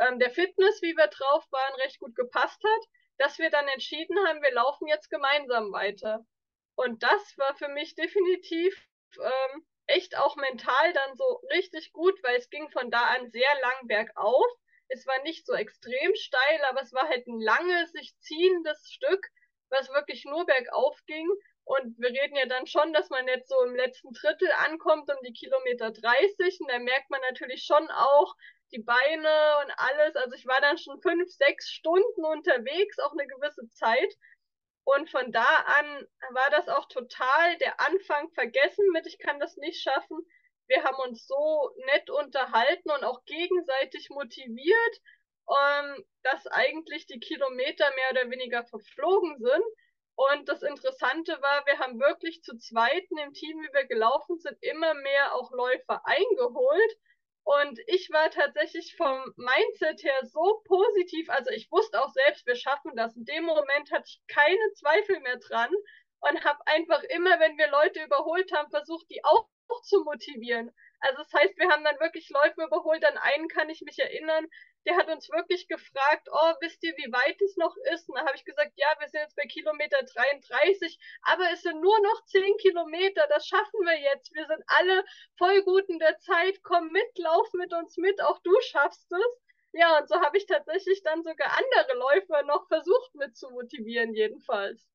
ähm, 0.00 0.18
der 0.18 0.30
Fitness, 0.30 0.82
wie 0.82 0.96
wir 0.96 1.08
drauf 1.08 1.44
waren, 1.50 1.74
recht 1.80 1.98
gut 1.98 2.14
gepasst 2.14 2.62
hat, 2.62 2.88
dass 3.18 3.38
wir 3.38 3.50
dann 3.50 3.66
entschieden 3.68 4.16
haben, 4.26 4.42
wir 4.42 4.52
laufen 4.52 4.86
jetzt 4.86 5.10
gemeinsam 5.10 5.72
weiter. 5.72 6.24
Und 6.76 7.02
das 7.02 7.36
war 7.36 7.56
für 7.56 7.68
mich 7.68 7.96
definitiv 7.96 8.86
ähm, 9.20 9.66
echt 9.86 10.16
auch 10.16 10.36
mental 10.36 10.92
dann 10.92 11.16
so 11.16 11.40
richtig 11.50 11.92
gut, 11.92 12.14
weil 12.22 12.36
es 12.36 12.50
ging 12.50 12.70
von 12.70 12.90
da 12.90 13.02
an 13.04 13.30
sehr 13.30 13.60
lang 13.62 13.88
bergauf. 13.88 14.46
Es 14.88 15.06
war 15.06 15.20
nicht 15.22 15.44
so 15.44 15.54
extrem 15.54 16.14
steil, 16.14 16.64
aber 16.68 16.82
es 16.82 16.92
war 16.92 17.08
halt 17.08 17.26
ein 17.26 17.40
langes, 17.40 17.92
sich 17.92 18.14
ziehendes 18.20 18.90
Stück, 18.90 19.26
was 19.70 19.88
wirklich 19.90 20.24
nur 20.24 20.46
bergauf 20.46 20.98
ging. 21.06 21.28
Und 21.64 21.98
wir 21.98 22.08
reden 22.08 22.36
ja 22.36 22.46
dann 22.46 22.66
schon, 22.66 22.92
dass 22.92 23.10
man 23.10 23.26
jetzt 23.28 23.48
so 23.48 23.62
im 23.64 23.74
letzten 23.74 24.12
Drittel 24.12 24.50
ankommt, 24.52 25.10
um 25.10 25.18
die 25.22 25.34
Kilometer 25.34 25.90
30. 25.90 26.60
Und 26.60 26.70
da 26.70 26.78
merkt 26.78 27.10
man 27.10 27.20
natürlich 27.22 27.64
schon 27.64 27.90
auch, 27.90 28.34
die 28.72 28.82
Beine 28.82 29.58
und 29.62 29.72
alles. 29.76 30.16
Also 30.16 30.34
ich 30.34 30.46
war 30.46 30.60
dann 30.60 30.78
schon 30.78 31.00
fünf, 31.00 31.30
sechs 31.30 31.70
Stunden 31.70 32.24
unterwegs, 32.24 32.98
auch 32.98 33.12
eine 33.12 33.26
gewisse 33.26 33.68
Zeit. 33.70 34.14
Und 34.84 35.10
von 35.10 35.32
da 35.32 35.44
an 35.44 36.06
war 36.30 36.50
das 36.50 36.68
auch 36.68 36.88
total 36.88 37.58
der 37.58 37.78
Anfang 37.80 38.30
vergessen 38.32 38.86
mit, 38.92 39.06
ich 39.06 39.18
kann 39.18 39.38
das 39.38 39.56
nicht 39.56 39.82
schaffen. 39.82 40.18
Wir 40.66 40.82
haben 40.84 40.96
uns 41.08 41.26
so 41.26 41.70
nett 41.92 42.10
unterhalten 42.10 42.90
und 42.90 43.04
auch 43.04 43.24
gegenseitig 43.24 44.08
motiviert, 44.10 45.00
ähm, 45.48 46.04
dass 46.22 46.46
eigentlich 46.46 47.06
die 47.06 47.20
Kilometer 47.20 47.90
mehr 47.94 48.10
oder 48.12 48.30
weniger 48.30 48.64
verflogen 48.64 49.38
sind. 49.38 49.64
Und 50.14 50.48
das 50.48 50.62
Interessante 50.62 51.40
war, 51.42 51.64
wir 51.66 51.78
haben 51.78 52.00
wirklich 52.00 52.42
zu 52.42 52.56
zweiten 52.56 53.18
im 53.18 53.32
Team, 53.32 53.60
wie 53.62 53.72
wir 53.72 53.84
gelaufen 53.86 54.38
sind, 54.40 54.56
immer 54.62 54.94
mehr 54.94 55.34
auch 55.34 55.52
Läufer 55.52 56.02
eingeholt. 56.04 56.92
Und 57.48 57.80
ich 57.86 58.10
war 58.10 58.28
tatsächlich 58.28 58.94
vom 58.94 59.32
Mindset 59.36 60.02
her 60.02 60.20
so 60.26 60.60
positiv, 60.66 61.30
also 61.30 61.48
ich 61.50 61.72
wusste 61.72 62.04
auch 62.04 62.12
selbst, 62.12 62.46
wir 62.46 62.56
schaffen 62.56 62.94
das. 62.94 63.16
In 63.16 63.24
dem 63.24 63.44
Moment 63.44 63.90
hatte 63.90 64.04
ich 64.06 64.20
keine 64.28 64.72
Zweifel 64.74 65.18
mehr 65.20 65.38
dran 65.38 65.70
und 66.20 66.44
habe 66.44 66.58
einfach 66.66 67.02
immer, 67.04 67.40
wenn 67.40 67.56
wir 67.56 67.70
Leute 67.70 68.04
überholt 68.04 68.52
haben, 68.52 68.68
versucht, 68.68 69.08
die 69.08 69.24
auch 69.24 69.48
zu 69.82 70.04
motivieren. 70.04 70.70
Also 71.00 71.22
das 71.22 71.32
heißt, 71.32 71.56
wir 71.58 71.68
haben 71.70 71.84
dann 71.84 71.98
wirklich 72.00 72.28
Läufe 72.30 72.64
überholt. 72.64 73.04
An 73.04 73.16
einen 73.18 73.48
kann 73.48 73.70
ich 73.70 73.82
mich 73.82 73.98
erinnern, 73.98 74.46
der 74.86 74.96
hat 74.96 75.08
uns 75.08 75.28
wirklich 75.30 75.68
gefragt, 75.68 76.28
oh, 76.30 76.52
wisst 76.60 76.82
ihr, 76.82 76.94
wie 76.96 77.12
weit 77.12 77.40
es 77.42 77.56
noch 77.56 77.74
ist? 77.92 78.08
Und 78.08 78.16
da 78.16 78.24
habe 78.24 78.36
ich 78.36 78.44
gesagt, 78.44 78.72
ja, 78.76 78.88
wir 78.98 79.08
sind 79.08 79.20
jetzt 79.20 79.36
bei 79.36 79.44
Kilometer 79.44 79.98
33, 80.02 80.98
aber 81.22 81.44
es 81.52 81.62
sind 81.62 81.80
nur 81.80 82.00
noch 82.00 82.24
10 82.26 82.56
Kilometer, 82.58 83.26
das 83.28 83.46
schaffen 83.46 83.80
wir 83.80 83.98
jetzt. 84.00 84.34
Wir 84.34 84.46
sind 84.46 84.62
alle 84.66 85.04
voll 85.36 85.62
gut 85.62 85.88
in 85.88 85.98
der 85.98 86.18
Zeit, 86.18 86.62
komm 86.62 86.90
mit, 86.90 87.18
lauf 87.18 87.48
mit 87.52 87.72
uns 87.74 87.96
mit, 87.96 88.22
auch 88.22 88.40
du 88.42 88.52
schaffst 88.62 89.12
es. 89.12 89.42
Ja, 89.72 89.98
und 89.98 90.08
so 90.08 90.16
habe 90.20 90.38
ich 90.38 90.46
tatsächlich 90.46 91.02
dann 91.02 91.22
sogar 91.22 91.50
andere 91.58 91.98
Läufer 91.98 92.42
noch 92.44 92.66
versucht 92.68 93.14
mit 93.14 93.36
zu 93.36 93.50
motivieren, 93.50 94.14
jedenfalls. 94.14 94.88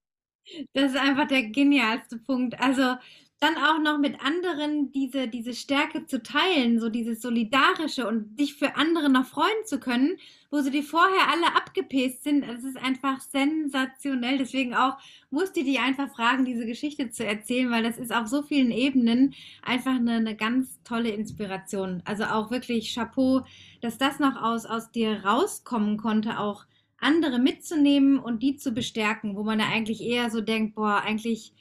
Das 0.73 0.91
ist 0.91 0.97
einfach 0.97 1.27
der 1.27 1.43
genialste 1.43 2.17
Punkt. 2.17 2.59
Also 2.59 2.95
dann 3.43 3.57
auch 3.57 3.77
noch 3.79 3.99
mit 3.99 4.23
anderen 4.23 4.91
diese, 4.93 5.27
diese 5.27 5.53
Stärke 5.53 6.05
zu 6.05 6.23
teilen, 6.23 6.79
so 6.79 6.89
dieses 6.89 7.21
Solidarische 7.21 8.07
und 8.07 8.39
dich 8.39 8.53
für 8.53 8.77
andere 8.77 9.09
noch 9.09 9.25
freuen 9.25 9.65
zu 9.65 9.81
können, 9.81 10.17
wo 10.49 10.61
sie 10.61 10.71
dir 10.71 10.83
vorher 10.83 11.29
alle 11.29 11.53
abgepäst 11.55 12.23
sind, 12.23 12.47
das 12.47 12.63
ist 12.63 12.77
einfach 12.77 13.19
sensationell. 13.19 14.37
Deswegen 14.37 14.73
auch 14.73 14.97
musste 15.29 15.59
ich 15.59 15.65
die 15.65 15.79
einfach 15.79 16.09
fragen, 16.09 16.45
diese 16.45 16.65
Geschichte 16.65 17.09
zu 17.09 17.25
erzählen, 17.25 17.69
weil 17.69 17.83
das 17.83 17.97
ist 17.97 18.15
auf 18.15 18.27
so 18.27 18.43
vielen 18.43 18.71
Ebenen 18.71 19.33
einfach 19.61 19.95
eine, 19.95 20.13
eine 20.13 20.37
ganz 20.37 20.81
tolle 20.83 21.09
Inspiration. 21.09 22.01
Also 22.05 22.23
auch 22.23 22.49
wirklich 22.49 22.93
Chapeau, 22.95 23.41
dass 23.81 23.97
das 23.97 24.19
noch 24.19 24.41
aus, 24.41 24.65
aus 24.65 24.91
dir 24.91 25.25
rauskommen 25.25 25.97
konnte, 25.97 26.39
auch 26.39 26.65
andere 26.97 27.39
mitzunehmen 27.39 28.19
und 28.19 28.41
die 28.41 28.55
zu 28.55 28.71
bestärken, 28.71 29.35
wo 29.35 29.43
man 29.43 29.59
da 29.59 29.65
eigentlich 29.65 30.01
eher 30.01 30.29
so 30.29 30.39
denkt, 30.39 30.75
boah, 30.75 31.01
eigentlich 31.03 31.51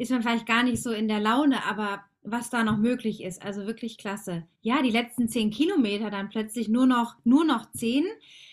ist 0.00 0.10
man 0.10 0.22
vielleicht 0.22 0.46
gar 0.46 0.62
nicht 0.62 0.82
so 0.82 0.92
in 0.92 1.08
der 1.08 1.20
Laune, 1.20 1.62
aber 1.66 2.02
was 2.22 2.48
da 2.48 2.64
noch 2.64 2.78
möglich 2.78 3.22
ist, 3.22 3.42
also 3.44 3.66
wirklich 3.66 3.98
klasse. 3.98 4.46
Ja, 4.62 4.80
die 4.80 4.90
letzten 4.90 5.28
zehn 5.28 5.50
Kilometer 5.50 6.10
dann 6.10 6.30
plötzlich 6.30 6.68
nur 6.68 6.86
noch, 6.86 7.16
nur 7.24 7.44
noch 7.44 7.70
zehn. 7.72 8.06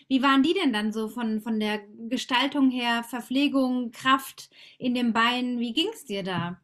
Wie 0.09 0.21
waren 0.21 0.43
die 0.43 0.53
denn 0.53 0.73
dann 0.73 0.91
so 0.91 1.07
von, 1.07 1.39
von 1.39 1.61
der 1.61 1.79
Gestaltung 2.09 2.69
her, 2.69 3.05
Verpflegung, 3.05 3.91
Kraft 3.91 4.49
in 4.77 4.93
den 4.93 5.13
Beinen? 5.13 5.57
Wie 5.59 5.71
ging 5.71 5.87
es 5.93 6.03
dir 6.03 6.21
da? 6.21 6.59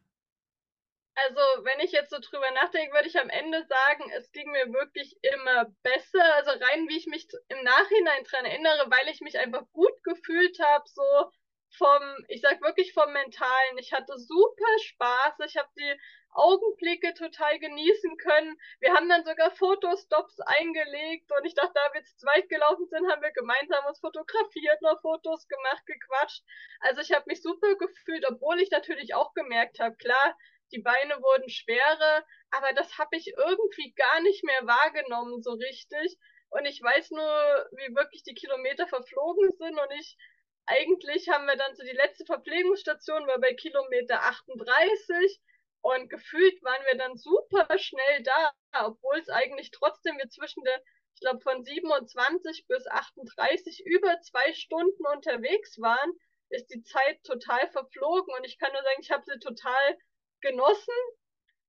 Also, 1.14 1.40
wenn 1.64 1.80
ich 1.80 1.92
jetzt 1.92 2.10
so 2.10 2.18
drüber 2.20 2.50
nachdenke, 2.50 2.92
würde 2.92 3.08
ich 3.08 3.18
am 3.18 3.30
Ende 3.30 3.64
sagen, 3.66 4.10
es 4.18 4.30
ging 4.32 4.50
mir 4.50 4.70
wirklich 4.70 5.16
immer 5.22 5.64
besser. 5.82 6.34
Also 6.34 6.50
rein, 6.50 6.88
wie 6.88 6.98
ich 6.98 7.06
mich 7.06 7.26
im 7.48 7.64
Nachhinein 7.64 8.24
dran 8.24 8.44
erinnere, 8.44 8.90
weil 8.90 9.08
ich 9.10 9.22
mich 9.22 9.38
einfach 9.38 9.64
gut 9.72 10.02
gefühlt 10.02 10.58
habe, 10.58 10.84
so 10.88 11.30
vom, 11.76 12.24
ich 12.28 12.40
sag 12.40 12.60
wirklich 12.60 12.92
vom 12.92 13.12
Mentalen. 13.12 13.78
Ich 13.78 13.92
hatte 13.92 14.18
super 14.18 14.78
Spaß. 14.78 15.34
Ich 15.46 15.56
habe 15.56 15.68
die 15.76 16.00
Augenblicke 16.34 17.14
total 17.14 17.58
genießen 17.58 18.16
können. 18.16 18.58
Wir 18.80 18.92
haben 18.92 19.08
dann 19.08 19.24
sogar 19.24 19.52
Fotostops 19.52 20.40
eingelegt 20.40 21.30
und 21.30 21.44
ich 21.46 21.54
dachte, 21.54 21.72
da 21.74 21.94
wir 21.94 22.02
zu 22.04 22.16
zweit 22.16 22.48
gelaufen 22.48 22.86
sind, 22.88 23.08
haben 23.10 23.22
wir 23.22 23.30
gemeinsam 23.30 23.84
uns 23.86 24.00
fotografiert, 24.00 24.82
noch 24.82 25.00
Fotos 25.00 25.46
gemacht, 25.46 25.86
gequatscht. 25.86 26.42
Also 26.80 27.00
ich 27.02 27.12
habe 27.12 27.24
mich 27.28 27.40
super 27.40 27.76
gefühlt, 27.76 28.26
obwohl 28.28 28.60
ich 28.60 28.70
natürlich 28.70 29.14
auch 29.14 29.32
gemerkt 29.34 29.78
habe, 29.78 29.96
klar, 29.96 30.36
die 30.72 30.80
Beine 30.80 31.14
wurden 31.22 31.48
schwerer, 31.48 32.24
aber 32.50 32.72
das 32.72 32.98
habe 32.98 33.16
ich 33.16 33.32
irgendwie 33.36 33.92
gar 33.94 34.20
nicht 34.22 34.42
mehr 34.42 34.66
wahrgenommen 34.66 35.40
so 35.40 35.52
richtig. 35.52 36.18
Und 36.50 36.66
ich 36.66 36.82
weiß 36.82 37.10
nur, 37.10 37.68
wie 37.72 37.94
wirklich 37.94 38.22
die 38.22 38.34
Kilometer 38.34 38.86
verflogen 38.86 39.50
sind 39.52 39.78
und 39.78 39.90
ich 39.98 40.16
eigentlich 40.66 41.28
haben 41.28 41.46
wir 41.46 41.56
dann 41.56 41.74
so 41.74 41.82
die 41.84 41.96
letzte 41.96 42.24
Verpflegungsstation 42.24 43.26
war 43.26 43.38
bei 43.38 43.54
Kilometer 43.54 44.22
38 44.22 45.40
und 45.82 46.08
gefühlt 46.08 46.62
waren 46.62 46.82
wir 46.90 46.98
dann 46.98 47.16
super 47.16 47.66
schnell 47.78 48.22
da, 48.22 48.52
obwohl 48.86 49.18
es 49.18 49.28
eigentlich 49.28 49.70
trotzdem 49.70 50.16
wir 50.16 50.28
zwischen 50.30 50.64
der, 50.64 50.80
ich 51.14 51.20
glaube 51.20 51.40
von 51.40 51.62
27 51.62 52.66
bis 52.66 52.86
38 52.86 53.84
über 53.86 54.20
zwei 54.22 54.52
Stunden 54.54 55.06
unterwegs 55.06 55.78
waren, 55.80 56.12
ist 56.48 56.70
die 56.72 56.82
Zeit 56.82 57.22
total 57.24 57.68
verflogen 57.70 58.34
und 58.34 58.44
ich 58.44 58.58
kann 58.58 58.72
nur 58.72 58.82
sagen, 58.82 59.00
ich 59.00 59.10
habe 59.10 59.24
sie 59.26 59.38
total 59.38 59.98
genossen. 60.40 60.94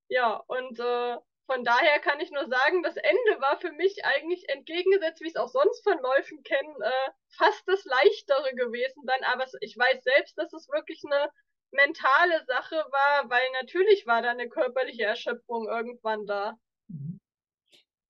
Ja, 0.08 0.36
und 0.48 0.80
äh, 0.80 1.18
von 1.46 1.64
daher 1.64 2.00
kann 2.00 2.20
ich 2.20 2.32
nur 2.32 2.48
sagen, 2.48 2.82
das 2.82 2.98
Ende 2.98 3.42
war 3.42 3.60
für 3.60 3.72
mich 3.72 4.04
eigentlich 4.04 4.50
entgegengesetzt, 4.50 5.22
wie 5.22 5.28
ich 5.28 5.36
es 5.36 5.40
auch 5.40 5.50
sonst 5.50 5.84
von 5.84 6.00
Läufen 6.00 6.42
kenne, 6.44 6.76
äh, 6.82 7.12
fast 7.38 7.64
das 7.68 7.86
Leichtere 7.86 8.56
gewesen 8.56 9.04
dann. 9.06 9.24
Aber 9.32 9.46
ich 9.62 9.78
weiß 9.78 10.04
selbst, 10.04 10.38
dass 10.38 10.54
es 10.54 10.68
wirklich 10.70 11.02
eine 11.06 11.30
mentale 11.72 12.44
Sache 12.46 12.76
war, 12.76 13.30
weil 13.30 13.46
natürlich 13.62 14.08
war 14.08 14.22
da 14.22 14.32
eine 14.32 14.50
körperliche 14.50 15.04
Erschöpfung 15.04 15.68
irgendwann 15.68 16.26
da. 16.26 16.58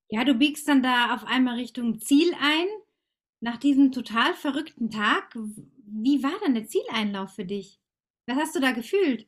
Ja, 0.07 0.23
du 0.23 0.36
biegst 0.36 0.67
dann 0.67 0.83
da 0.83 1.13
auf 1.15 1.25
einmal 1.25 1.55
Richtung 1.55 1.99
Ziel 1.99 2.33
ein. 2.39 2.67
Nach 3.41 3.57
diesem 3.57 3.91
total 3.91 4.33
verrückten 4.33 4.89
Tag, 4.89 5.36
wie 5.36 6.23
war 6.23 6.39
dann 6.41 6.55
der 6.55 6.67
Zieleinlauf 6.67 7.36
für 7.36 7.45
dich? 7.45 7.79
Was 8.27 8.38
hast 8.38 8.55
du 8.55 8.59
da 8.59 8.71
gefühlt? 8.71 9.27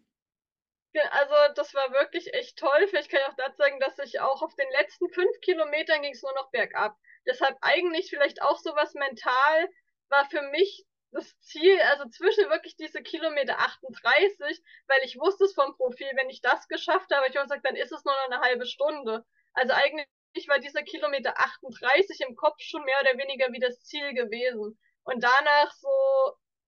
Also 1.11 1.53
das 1.55 1.73
war 1.73 1.91
wirklich 1.91 2.33
echt 2.33 2.57
toll. 2.57 2.87
Vielleicht 2.89 3.09
kann 3.09 3.21
ich 3.21 3.27
auch 3.27 3.37
dazu 3.37 3.57
sagen, 3.57 3.79
dass 3.79 3.97
ich 3.99 4.19
auch 4.19 4.41
auf 4.41 4.55
den 4.55 4.69
letzten 4.71 5.09
fünf 5.09 5.39
Kilometern 5.41 6.01
ging 6.01 6.13
es 6.13 6.23
nur 6.23 6.33
noch 6.33 6.51
bergab. 6.51 6.95
Deshalb 7.25 7.57
eigentlich 7.61 8.09
vielleicht 8.09 8.41
auch 8.41 8.57
sowas 8.57 8.93
mental 8.93 9.69
war 10.09 10.25
für 10.29 10.41
mich 10.41 10.85
das 11.11 11.39
Ziel, 11.39 11.79
also 11.89 12.05
zwischen 12.09 12.49
wirklich 12.49 12.75
diese 12.75 13.01
Kilometer 13.01 13.59
38, 13.59 14.61
weil 14.87 14.99
ich 15.03 15.17
wusste 15.17 15.45
es 15.45 15.53
vom 15.53 15.75
Profil, 15.77 16.09
wenn 16.15 16.29
ich 16.29 16.41
das 16.41 16.67
geschafft 16.67 17.11
habe, 17.13 17.27
ich 17.27 17.35
habe 17.35 17.47
gesagt, 17.47 17.65
dann 17.65 17.75
ist 17.75 17.91
es 17.91 18.03
nur 18.03 18.13
noch 18.13 18.25
eine 18.31 18.41
halbe 18.41 18.65
Stunde. 18.65 19.25
Also 19.53 19.73
eigentlich 19.73 20.47
war 20.47 20.59
dieser 20.59 20.83
Kilometer 20.83 21.39
38 21.39 22.21
im 22.21 22.35
Kopf 22.35 22.59
schon 22.59 22.83
mehr 22.83 22.99
oder 23.01 23.17
weniger 23.17 23.51
wie 23.51 23.59
das 23.59 23.83
Ziel 23.83 24.13
gewesen. 24.13 24.77
Und 25.03 25.23
danach 25.23 25.71
so 25.71 25.89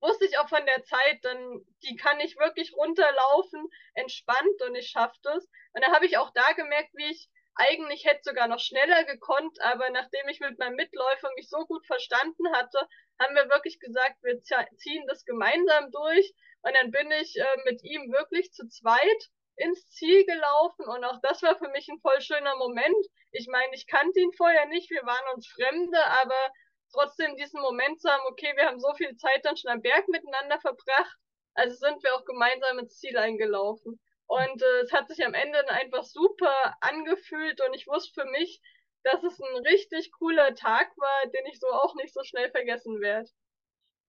wusste 0.01 0.25
ich 0.25 0.37
auch 0.37 0.49
von 0.49 0.65
der 0.65 0.83
Zeit, 0.83 1.19
dann 1.23 1.65
die 1.83 1.95
kann 1.95 2.19
ich 2.19 2.37
wirklich 2.37 2.73
runterlaufen, 2.73 3.69
entspannt 3.93 4.61
und 4.67 4.75
ich 4.75 4.89
schaffe 4.89 5.17
das. 5.23 5.45
Und 5.73 5.85
da 5.85 5.91
habe 5.93 6.05
ich 6.05 6.17
auch 6.17 6.31
da 6.33 6.53
gemerkt, 6.53 6.91
wie 6.93 7.11
ich 7.11 7.29
eigentlich 7.55 8.05
hätte 8.05 8.21
sogar 8.23 8.47
noch 8.47 8.59
schneller 8.59 9.03
gekonnt, 9.03 9.59
aber 9.61 9.89
nachdem 9.89 10.27
ich 10.29 10.39
mit 10.39 10.57
meinem 10.59 10.75
Mitläufer 10.75 11.29
mich 11.35 11.49
so 11.49 11.65
gut 11.65 11.85
verstanden 11.85 12.53
hatte, 12.53 12.87
haben 13.19 13.35
wir 13.35 13.49
wirklich 13.49 13.79
gesagt, 13.79 14.23
wir 14.23 14.41
ziehen 14.41 15.05
das 15.07 15.25
gemeinsam 15.25 15.91
durch. 15.91 16.33
Und 16.61 16.73
dann 16.75 16.91
bin 16.91 17.11
ich 17.11 17.35
äh, 17.37 17.57
mit 17.65 17.83
ihm 17.83 18.11
wirklich 18.11 18.51
zu 18.53 18.67
zweit 18.67 19.29
ins 19.59 19.89
Ziel 19.91 20.25
gelaufen 20.25 20.85
und 20.85 21.03
auch 21.03 21.19
das 21.21 21.41
war 21.43 21.57
für 21.57 21.67
mich 21.69 21.89
ein 21.89 21.99
voll 21.99 22.21
schöner 22.21 22.55
Moment. 22.55 23.05
Ich 23.31 23.47
meine, 23.47 23.73
ich 23.73 23.87
kannte 23.87 24.19
ihn 24.19 24.31
vorher 24.33 24.65
nicht, 24.67 24.89
wir 24.89 25.03
waren 25.03 25.35
uns 25.35 25.47
Fremde, 25.47 26.01
aber 26.21 26.53
trotzdem 26.91 27.35
diesen 27.37 27.61
Moment 27.61 27.99
zu 28.01 28.09
haben, 28.09 28.23
okay, 28.27 28.53
wir 28.55 28.65
haben 28.65 28.79
so 28.79 28.93
viel 28.95 29.15
Zeit 29.15 29.43
dann 29.43 29.57
schon 29.57 29.71
am 29.71 29.81
Berg 29.81 30.07
miteinander 30.07 30.59
verbracht, 30.59 31.17
also 31.53 31.75
sind 31.75 32.03
wir 32.03 32.15
auch 32.15 32.25
gemeinsam 32.25 32.79
ins 32.79 32.97
Ziel 32.97 33.17
eingelaufen. 33.17 33.99
Und 34.27 34.61
äh, 34.61 34.81
es 34.83 34.93
hat 34.93 35.07
sich 35.09 35.25
am 35.25 35.33
Ende 35.33 35.67
einfach 35.69 36.03
super 36.03 36.53
angefühlt 36.81 37.59
und 37.67 37.73
ich 37.73 37.87
wusste 37.87 38.21
für 38.21 38.29
mich, 38.29 38.61
dass 39.03 39.23
es 39.23 39.39
ein 39.39 39.65
richtig 39.65 40.11
cooler 40.11 40.53
Tag 40.53 40.87
war, 40.97 41.31
den 41.31 41.45
ich 41.51 41.59
so 41.59 41.67
auch 41.67 41.95
nicht 41.95 42.13
so 42.13 42.23
schnell 42.23 42.51
vergessen 42.51 42.99
werde. 43.01 43.29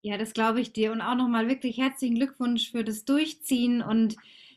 Ja, 0.03 0.17
das 0.19 0.33
glaube 0.33 0.61
ich 0.61 0.73
dir. 0.73 0.93
Und 0.93 1.01
auch 1.01 1.15
nochmal 1.15 1.49
wirklich 1.49 1.79
herzlichen 1.79 2.17
Glückwunsch 2.17 2.71
für 2.71 2.85
das 2.85 3.05
Durchziehen 3.05 3.83
und 3.83 4.17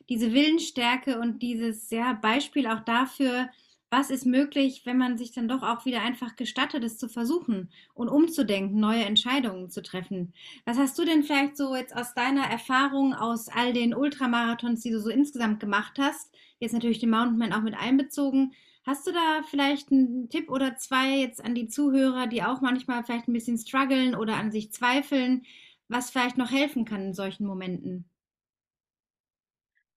diese 0.10 0.34
Willensstärke 0.34 1.20
und 1.20 1.40
dieses 1.40 1.90
ja, 1.90 2.14
Beispiel 2.14 2.68
auch 2.68 2.82
dafür, 2.82 3.50
was 3.94 4.10
ist 4.10 4.26
möglich, 4.26 4.82
wenn 4.86 4.98
man 4.98 5.20
sich 5.20 5.34
dann 5.34 5.48
doch 5.48 5.62
auch 5.62 5.86
wieder 5.86 6.02
einfach 6.02 6.36
gestattet, 6.36 6.84
es 6.84 6.98
zu 6.98 7.08
versuchen 7.08 7.70
und 7.94 8.10
umzudenken, 8.10 8.80
neue 8.80 9.06
Entscheidungen 9.06 9.70
zu 9.70 9.84
treffen. 9.84 10.34
Was 10.66 10.80
hast 10.80 10.98
du 10.98 11.06
denn 11.06 11.22
vielleicht 11.22 11.56
so 11.56 11.76
jetzt 11.76 11.96
aus 11.96 12.16
deiner 12.16 12.46
Erfahrung 12.46 13.14
aus 13.14 13.50
all 13.50 13.72
den 13.72 13.94
Ultramarathons, 13.94 14.82
die 14.82 14.90
du 14.90 15.00
so 15.00 15.12
insgesamt 15.12 15.60
gemacht 15.60 16.00
hast, 16.00 16.34
jetzt 16.60 16.74
natürlich 16.74 16.98
den 16.98 17.12
Mountainman 17.12 17.54
auch 17.54 17.62
mit 17.62 17.76
einbezogen, 17.76 18.54
Hast 18.86 19.08
du 19.08 19.14
da 19.14 19.44
vielleicht 19.50 19.94
einen 19.94 20.28
Tipp 20.28 20.50
oder 20.50 20.76
zwei 20.76 21.20
jetzt 21.20 21.42
an 21.42 21.56
die 21.56 21.70
Zuhörer, 21.70 22.28
die 22.28 22.44
auch 22.44 22.60
manchmal 22.60 23.02
vielleicht 23.06 23.30
ein 23.30 23.34
bisschen 23.34 23.58
strugglen 23.58 24.14
oder 24.14 24.36
an 24.36 24.52
sich 24.52 24.74
zweifeln, 24.74 25.46
was 25.88 26.12
vielleicht 26.12 26.38
noch 26.38 26.52
helfen 26.52 26.84
kann 26.84 27.02
in 27.02 27.14
solchen 27.14 27.46
Momenten? 27.46 28.10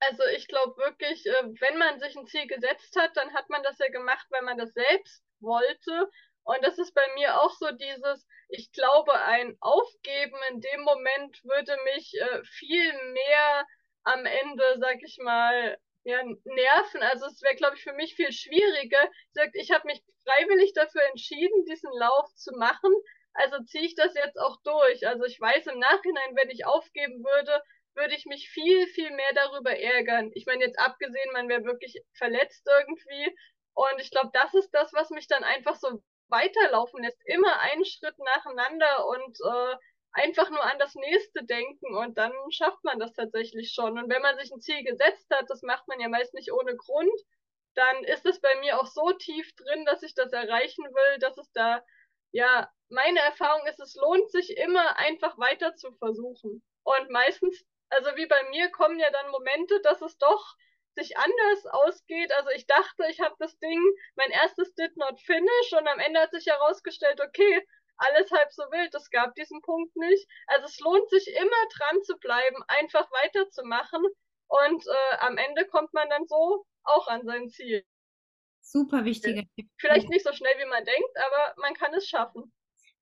Also 0.00 0.24
ich 0.34 0.46
glaube 0.48 0.76
wirklich, 0.76 1.24
äh, 1.26 1.42
wenn 1.60 1.78
man 1.78 1.98
sich 1.98 2.16
ein 2.16 2.26
Ziel 2.26 2.46
gesetzt 2.46 2.96
hat, 2.96 3.16
dann 3.16 3.32
hat 3.34 3.48
man 3.48 3.62
das 3.62 3.78
ja 3.78 3.88
gemacht, 3.88 4.26
weil 4.30 4.42
man 4.42 4.58
das 4.58 4.72
selbst 4.72 5.22
wollte. 5.40 6.10
Und 6.44 6.62
das 6.64 6.78
ist 6.78 6.94
bei 6.94 7.06
mir 7.14 7.40
auch 7.40 7.50
so 7.50 7.70
dieses, 7.72 8.26
ich 8.48 8.70
glaube, 8.72 9.12
ein 9.12 9.56
Aufgeben 9.60 10.38
in 10.50 10.60
dem 10.60 10.82
Moment 10.82 11.42
würde 11.44 11.76
mich 11.94 12.12
äh, 12.20 12.44
viel 12.44 12.92
mehr 13.12 13.66
am 14.04 14.24
Ende, 14.24 14.76
sag 14.78 15.02
ich 15.02 15.18
mal, 15.18 15.76
ja, 16.04 16.22
nerven. 16.44 17.02
Also 17.02 17.26
es 17.26 17.42
wäre, 17.42 17.56
glaube 17.56 17.76
ich, 17.76 17.82
für 17.82 17.94
mich 17.94 18.14
viel 18.14 18.30
schwieriger. 18.30 19.10
Ich, 19.34 19.62
ich 19.62 19.70
habe 19.72 19.86
mich 19.86 20.00
freiwillig 20.24 20.72
dafür 20.74 21.02
entschieden, 21.10 21.64
diesen 21.64 21.90
Lauf 21.98 22.32
zu 22.36 22.52
machen. 22.52 22.92
Also 23.34 23.58
ziehe 23.64 23.84
ich 23.84 23.96
das 23.96 24.14
jetzt 24.14 24.38
auch 24.38 24.56
durch. 24.62 25.06
Also 25.06 25.24
ich 25.24 25.40
weiß 25.40 25.66
im 25.66 25.80
Nachhinein, 25.80 26.36
wenn 26.36 26.50
ich 26.50 26.64
aufgeben 26.64 27.24
würde, 27.24 27.60
würde 27.96 28.14
ich 28.14 28.26
mich 28.26 28.50
viel, 28.50 28.86
viel 28.88 29.10
mehr 29.10 29.32
darüber 29.34 29.76
ärgern. 29.76 30.30
Ich 30.34 30.46
meine, 30.46 30.64
jetzt 30.64 30.78
abgesehen, 30.78 31.32
man 31.32 31.48
wäre 31.48 31.64
wirklich 31.64 32.00
verletzt 32.12 32.66
irgendwie. 32.66 33.36
Und 33.74 34.00
ich 34.00 34.10
glaube, 34.10 34.30
das 34.32 34.54
ist 34.54 34.70
das, 34.70 34.92
was 34.92 35.10
mich 35.10 35.28
dann 35.28 35.44
einfach 35.44 35.76
so 35.76 36.02
weiterlaufen 36.28 37.02
lässt. 37.02 37.20
Immer 37.26 37.60
einen 37.60 37.84
Schritt 37.84 38.18
nacheinander 38.18 39.06
und 39.06 39.38
äh, 39.44 39.76
einfach 40.12 40.48
nur 40.50 40.62
an 40.62 40.78
das 40.78 40.94
nächste 40.94 41.44
denken 41.44 41.94
und 41.94 42.16
dann 42.16 42.32
schafft 42.50 42.82
man 42.84 42.98
das 42.98 43.12
tatsächlich 43.12 43.72
schon. 43.72 43.98
Und 43.98 44.10
wenn 44.10 44.22
man 44.22 44.38
sich 44.38 44.50
ein 44.50 44.60
Ziel 44.60 44.82
gesetzt 44.82 45.26
hat, 45.30 45.48
das 45.48 45.62
macht 45.62 45.86
man 45.88 46.00
ja 46.00 46.08
meist 46.08 46.32
nicht 46.34 46.52
ohne 46.52 46.74
Grund, 46.74 47.20
dann 47.74 48.04
ist 48.04 48.24
es 48.24 48.40
bei 48.40 48.54
mir 48.60 48.80
auch 48.80 48.86
so 48.86 49.12
tief 49.12 49.54
drin, 49.56 49.84
dass 49.84 50.02
ich 50.02 50.14
das 50.14 50.32
erreichen 50.32 50.84
will, 50.84 51.18
dass 51.18 51.36
es 51.36 51.52
da, 51.52 51.84
ja, 52.32 52.70
meine 52.88 53.20
Erfahrung 53.20 53.66
ist, 53.66 53.78
es 53.78 53.94
lohnt 53.94 54.30
sich 54.30 54.56
immer 54.56 54.96
einfach 54.96 55.36
weiter 55.38 55.76
zu 55.76 55.92
versuchen. 55.92 56.62
Und 56.84 57.10
meistens 57.10 57.62
also 57.90 58.16
wie 58.16 58.26
bei 58.26 58.42
mir 58.50 58.70
kommen 58.70 58.98
ja 58.98 59.10
dann 59.10 59.30
Momente, 59.30 59.80
dass 59.82 60.02
es 60.02 60.18
doch 60.18 60.56
sich 60.94 61.16
anders 61.16 61.66
ausgeht. 61.66 62.32
Also 62.32 62.50
ich 62.50 62.66
dachte, 62.66 63.04
ich 63.10 63.20
habe 63.20 63.36
das 63.38 63.58
Ding, 63.58 63.80
mein 64.16 64.30
erstes 64.30 64.74
Did 64.74 64.96
Not 64.96 65.20
Finish 65.20 65.72
und 65.72 65.86
am 65.86 65.98
Ende 65.98 66.20
hat 66.20 66.32
sich 66.32 66.46
herausgestellt, 66.46 67.20
okay, 67.20 67.66
alles 67.98 68.30
halb 68.30 68.52
so 68.52 68.62
wild, 68.64 68.94
es 68.94 69.10
gab 69.10 69.34
diesen 69.34 69.60
Punkt 69.62 69.94
nicht. 69.96 70.28
Also 70.46 70.66
es 70.66 70.78
lohnt 70.80 71.08
sich 71.10 71.28
immer 71.28 71.68
dran 71.74 72.02
zu 72.02 72.18
bleiben, 72.18 72.62
einfach 72.68 73.10
weiterzumachen 73.10 74.04
und 74.48 74.86
äh, 74.86 75.16
am 75.18 75.38
Ende 75.38 75.66
kommt 75.66 75.92
man 75.94 76.08
dann 76.08 76.26
so 76.26 76.66
auch 76.84 77.08
an 77.08 77.24
sein 77.24 77.48
Ziel. 77.48 77.84
Super 78.60 79.04
wichtiger 79.04 79.42
Tipp. 79.54 79.68
Vielleicht 79.78 80.08
nicht 80.08 80.26
so 80.26 80.32
schnell, 80.32 80.54
wie 80.58 80.68
man 80.68 80.84
denkt, 80.84 81.16
aber 81.16 81.54
man 81.60 81.74
kann 81.74 81.94
es 81.94 82.08
schaffen. 82.08 82.52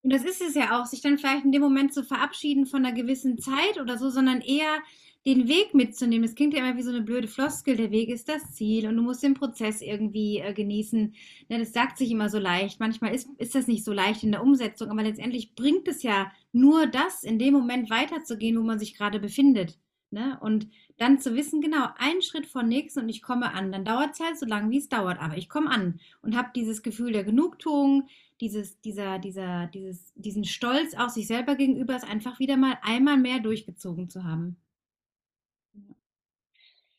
Und 0.05 0.13
das 0.13 0.23
ist 0.23 0.43
es 0.43 0.55
ja 0.55 0.79
auch, 0.79 0.85
sich 0.85 1.01
dann 1.01 1.17
vielleicht 1.17 1.47
in 1.47 1.53
dem 1.53 1.63
Moment 1.63 1.95
zu 1.95 2.05
verabschieden 2.05 2.67
von 2.67 2.85
einer 2.85 2.95
gewissen 2.95 3.39
Zeit 3.39 3.81
oder 3.81 3.97
so, 3.97 4.11
sondern 4.11 4.43
eher 4.43 4.83
den 5.25 5.49
Weg 5.49 5.73
mitzunehmen. 5.73 6.25
Es 6.25 6.35
klingt 6.35 6.53
ja 6.53 6.61
immer 6.61 6.77
wie 6.77 6.83
so 6.83 6.91
eine 6.91 7.01
blöde 7.01 7.27
Floskel, 7.27 7.77
der 7.77 7.91
Weg 7.91 8.11
ist 8.11 8.29
das 8.29 8.53
Ziel 8.53 8.87
und 8.87 8.97
du 8.97 9.03
musst 9.03 9.23
den 9.23 9.33
Prozess 9.33 9.81
irgendwie 9.81 10.41
äh, 10.41 10.53
genießen. 10.53 11.15
Ja, 11.49 11.57
das 11.57 11.73
sagt 11.73 11.97
sich 11.97 12.11
immer 12.11 12.29
so 12.29 12.39
leicht. 12.39 12.81
Manchmal 12.81 13.15
ist, 13.15 13.31
ist 13.39 13.55
das 13.55 13.67
nicht 13.67 13.83
so 13.83 13.95
leicht 13.95 14.23
in 14.23 14.33
der 14.33 14.43
Umsetzung, 14.43 14.91
aber 14.91 15.03
letztendlich 15.03 15.55
bringt 15.55 15.89
es 15.89 16.03
ja 16.03 16.31
nur 16.53 16.87
das, 16.87 17.25
in 17.25 17.39
dem 17.39 17.55
Moment 17.55 17.89
weiterzugehen, 17.89 18.59
wo 18.59 18.63
man 18.63 18.79
sich 18.79 18.95
gerade 18.95 19.19
befindet. 19.19 19.79
Ne? 20.11 20.39
Und 20.43 20.69
dann 20.97 21.19
zu 21.19 21.35
wissen, 21.35 21.61
genau, 21.61 21.89
einen 21.97 22.23
Schritt 22.23 22.47
vor 22.47 22.63
nächsten 22.63 23.01
und 23.01 23.09
ich 23.09 23.23
komme 23.23 23.53
an. 23.53 23.73
Dann 23.73 23.85
dauert 23.85 24.13
es 24.13 24.21
halt 24.21 24.39
so 24.39 24.47
lange, 24.47 24.71
wie 24.71 24.79
es 24.79 24.89
dauert, 24.89 25.19
aber 25.21 25.37
ich 25.37 25.49
komme 25.49 25.71
an 25.71 26.01
und 26.23 26.37
habe 26.37 26.51
dieses 26.55 26.83
Gefühl 26.83 27.13
der 27.13 27.25
Genugtuung, 27.25 28.09
dieses, 28.41 28.81
dieser, 28.81 29.19
dieser, 29.19 29.67
dieses, 29.69 30.13
diesen 30.15 30.45
Stolz 30.45 30.95
auch 30.95 31.09
sich 31.09 31.27
selber 31.27 31.57
gegenüber, 31.57 31.97
es 31.97 32.05
einfach 32.05 32.39
wieder 32.39 32.57
mal 32.57 32.79
einmal 32.83 33.17
mehr 33.17 33.41
durchgezogen 33.41 34.09
zu 34.09 34.25
haben. 34.25 34.57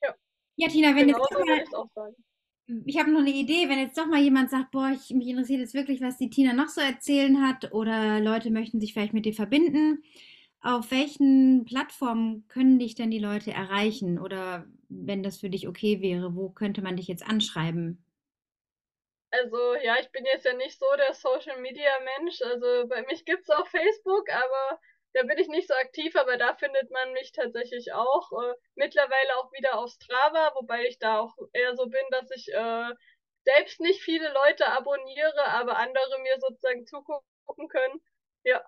Ja, 0.02 0.14
ja 0.56 0.68
Tina, 0.68 0.96
wenn 0.96 1.08
genau 1.08 1.20
jetzt 1.20 1.72
so 1.72 1.80
mal, 1.80 1.89
sagen. 1.93 2.16
Ich 2.86 2.98
habe 2.98 3.12
noch 3.12 3.20
eine 3.20 3.32
Idee, 3.32 3.70
wenn 3.70 3.78
jetzt 3.78 3.98
doch 3.98 4.08
mal 4.08 4.22
jemand 4.22 4.50
sagt, 4.50 4.72
boah, 4.72 4.91
ich, 4.91 5.14
mich 5.14 5.28
interessiert 5.28 5.60
jetzt 5.60 5.76
wirklich, 5.76 6.02
was 6.02 6.18
die 6.18 6.32
Tina 6.32 6.52
noch 6.52 6.68
so 6.68 6.82
erzählen 6.82 7.48
hat 7.48 7.72
oder 7.74 8.20
Leute 8.20 8.50
möchten 8.50 8.82
sich 8.82 8.93
vielleicht 8.93 9.14
mit 9.14 9.26
dir 9.26 9.34
verbinden. 9.34 10.04
Auf 10.66 10.89
welchen 10.89 11.63
Plattformen 11.66 12.47
können 12.47 12.80
dich 12.80 12.95
denn 12.95 13.11
die 13.11 13.20
Leute 13.20 13.51
erreichen? 13.51 14.18
Oder 14.18 14.66
wenn 14.89 15.22
das 15.22 15.38
für 15.38 15.51
dich 15.51 15.68
okay 15.68 16.01
wäre, 16.01 16.36
wo 16.36 16.49
könnte 16.49 16.82
man 16.82 16.97
dich 16.97 17.07
jetzt 17.07 17.24
anschreiben? 17.24 18.03
Also 19.30 19.76
ja, 19.76 19.97
ich 19.99 20.09
bin 20.11 20.26
jetzt 20.26 20.43
ja 20.43 20.53
nicht 20.53 20.80
so 20.80 20.88
der 20.97 21.13
Social 21.13 21.61
Media 21.61 21.91
Mensch. 22.18 22.41
Also 22.41 22.88
bei 22.88 23.03
mich 23.03 23.26
gibt 23.26 23.43
es 23.43 23.49
auch 23.51 23.68
Facebook, 23.68 24.28
aber 24.32 24.80
da 25.13 25.22
bin 25.22 25.38
ich 25.38 25.49
nicht 25.49 25.68
so 25.68 25.76
aktiv, 25.76 26.16
aber 26.16 26.36
da 26.38 26.55
findet 26.55 26.89
man 26.89 27.13
mich 27.13 27.32
tatsächlich 27.32 27.93
auch. 27.93 28.32
Äh, 28.32 28.55
mittlerweile 28.74 29.38
auch 29.38 29.51
wieder 29.51 29.78
auf 29.78 29.91
Strava, 29.91 30.55
wobei 30.55 30.88
ich 30.88 30.97
da 30.97 31.20
auch 31.20 31.36
eher 31.53 31.76
so 31.76 31.86
bin, 31.86 32.05
dass 32.09 32.32
ich 32.32 32.51
äh, 32.51 32.89
selbst 33.43 33.80
nicht 33.82 34.01
viele 34.01 34.34
Leute 34.34 34.66
abonniere, 34.66 35.45
aber 35.45 35.78
andere 35.78 36.18
mir 36.24 36.39
sozusagen 36.39 36.88
zugucken 36.88 37.68
können. 37.70 38.01
Ja. 38.43 38.66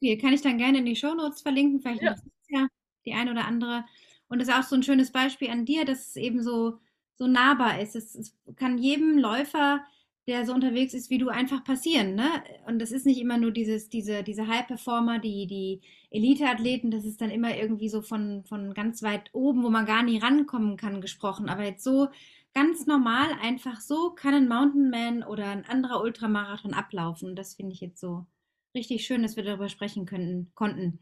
Okay, 0.00 0.16
kann 0.16 0.32
ich 0.32 0.42
dann 0.42 0.58
gerne 0.58 0.78
in 0.78 0.86
die 0.86 0.96
Show 0.96 1.14
Notes 1.14 1.42
verlinken, 1.42 1.80
vielleicht 1.80 2.02
ja. 2.02 2.14
ja 2.48 2.68
die 3.04 3.14
eine 3.14 3.32
oder 3.32 3.46
andere. 3.46 3.84
Und 4.28 4.40
das 4.40 4.48
ist 4.48 4.54
auch 4.54 4.62
so 4.62 4.76
ein 4.76 4.82
schönes 4.82 5.10
Beispiel 5.10 5.50
an 5.50 5.64
dir, 5.64 5.84
dass 5.84 6.08
es 6.08 6.16
eben 6.16 6.42
so, 6.42 6.78
so 7.16 7.26
nahbar 7.26 7.80
ist. 7.80 7.96
Es, 7.96 8.14
es 8.14 8.36
kann 8.56 8.78
jedem 8.78 9.18
Läufer 9.18 9.84
der 10.28 10.44
so 10.44 10.52
unterwegs 10.52 10.92
ist 10.92 11.08
wie 11.08 11.16
du, 11.16 11.30
einfach 11.30 11.64
passieren. 11.64 12.14
Ne? 12.14 12.28
Und 12.66 12.80
das 12.80 12.92
ist 12.92 13.06
nicht 13.06 13.18
immer 13.18 13.38
nur 13.38 13.50
dieses, 13.50 13.88
diese, 13.88 14.22
diese 14.22 14.46
High-Performer, 14.46 15.18
die, 15.18 15.46
die 15.46 15.80
Elite-Athleten, 16.10 16.90
das 16.90 17.06
ist 17.06 17.22
dann 17.22 17.30
immer 17.30 17.56
irgendwie 17.56 17.88
so 17.88 18.02
von, 18.02 18.44
von 18.44 18.74
ganz 18.74 19.02
weit 19.02 19.30
oben, 19.32 19.62
wo 19.62 19.70
man 19.70 19.86
gar 19.86 20.02
nie 20.02 20.18
rankommen 20.18 20.76
kann, 20.76 21.00
gesprochen. 21.00 21.48
Aber 21.48 21.64
jetzt 21.64 21.82
so 21.82 22.08
ganz 22.52 22.86
normal, 22.86 23.28
einfach 23.40 23.80
so 23.80 24.10
kann 24.10 24.34
ein 24.34 24.48
Mountainman 24.48 25.22
oder 25.22 25.46
ein 25.46 25.64
anderer 25.64 26.02
Ultramarathon 26.02 26.74
ablaufen. 26.74 27.34
Das 27.34 27.54
finde 27.54 27.72
ich 27.72 27.80
jetzt 27.80 27.98
so 27.98 28.26
richtig 28.74 29.06
schön, 29.06 29.22
dass 29.22 29.36
wir 29.36 29.44
darüber 29.44 29.68
sprechen 29.68 30.06
können, 30.06 30.50
konnten. 30.54 31.00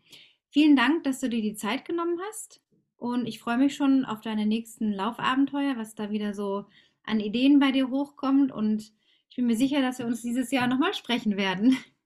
Vielen 0.50 0.76
Dank, 0.76 1.04
dass 1.04 1.20
du 1.20 1.28
dir 1.28 1.42
die 1.42 1.54
Zeit 1.54 1.84
genommen 1.84 2.18
hast. 2.28 2.62
Und 2.96 3.26
ich 3.26 3.40
freue 3.40 3.58
mich 3.58 3.76
schon 3.76 4.04
auf 4.04 4.20
deine 4.20 4.46
nächsten 4.46 4.92
Laufabenteuer, 4.92 5.76
was 5.76 5.94
da 5.94 6.10
wieder 6.10 6.32
so 6.32 6.64
an 7.04 7.20
Ideen 7.20 7.58
bei 7.58 7.72
dir 7.72 7.90
hochkommt. 7.90 8.52
Und 8.52 8.92
ich 9.28 9.36
bin 9.36 9.46
mir 9.46 9.56
sicher, 9.56 9.82
dass 9.82 9.98
wir 9.98 10.06
uns 10.06 10.22
dieses 10.22 10.50
Jahr 10.50 10.66
nochmal 10.66 10.94
sprechen 10.94 11.36
werden. 11.36 11.76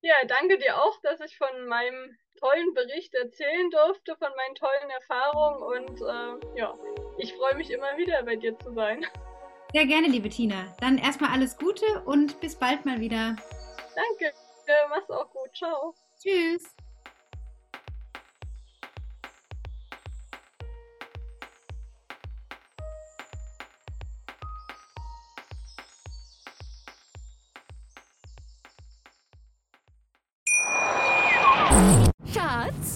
Ja, 0.00 0.14
danke 0.28 0.58
dir 0.58 0.80
auch, 0.80 1.00
dass 1.02 1.20
ich 1.20 1.36
von 1.36 1.66
meinem 1.66 2.16
tollen 2.38 2.72
Bericht 2.72 3.14
erzählen 3.14 3.68
durfte, 3.70 4.14
von 4.16 4.28
meinen 4.36 4.54
tollen 4.54 4.90
Erfahrungen 4.90 5.60
und 5.60 6.00
äh, 6.00 6.58
ja, 6.58 6.78
ich 7.18 7.34
freue 7.34 7.56
mich 7.56 7.68
immer 7.72 7.96
wieder 7.96 8.22
bei 8.22 8.36
dir 8.36 8.56
zu 8.60 8.72
sein. 8.74 9.04
Sehr 9.72 9.86
gerne, 9.86 10.06
liebe 10.06 10.28
Tina. 10.28 10.72
Dann 10.80 10.98
erstmal 10.98 11.32
alles 11.32 11.58
Gute 11.58 11.84
und 12.06 12.38
bis 12.40 12.56
bald 12.56 12.86
mal 12.86 13.00
wieder. 13.00 13.34
Danke, 13.98 14.32
mach's 14.90 15.10
auch 15.10 15.28
gut. 15.32 15.50
Ciao. 15.56 15.92
Tschüss. 16.22 16.62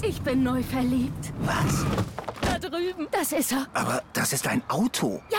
Ich 0.04 0.20
bin 0.20 0.42
neu 0.42 0.62
verliebt. 0.62 1.32
Was? 1.40 1.84
Da 2.42 2.58
drüben. 2.58 3.08
Das 3.10 3.32
ist 3.32 3.52
er. 3.52 3.66
Aber 3.72 4.02
das 4.12 4.32
ist 4.32 4.46
ein 4.46 4.62
Auto. 4.68 5.22
Ja, 5.30 5.38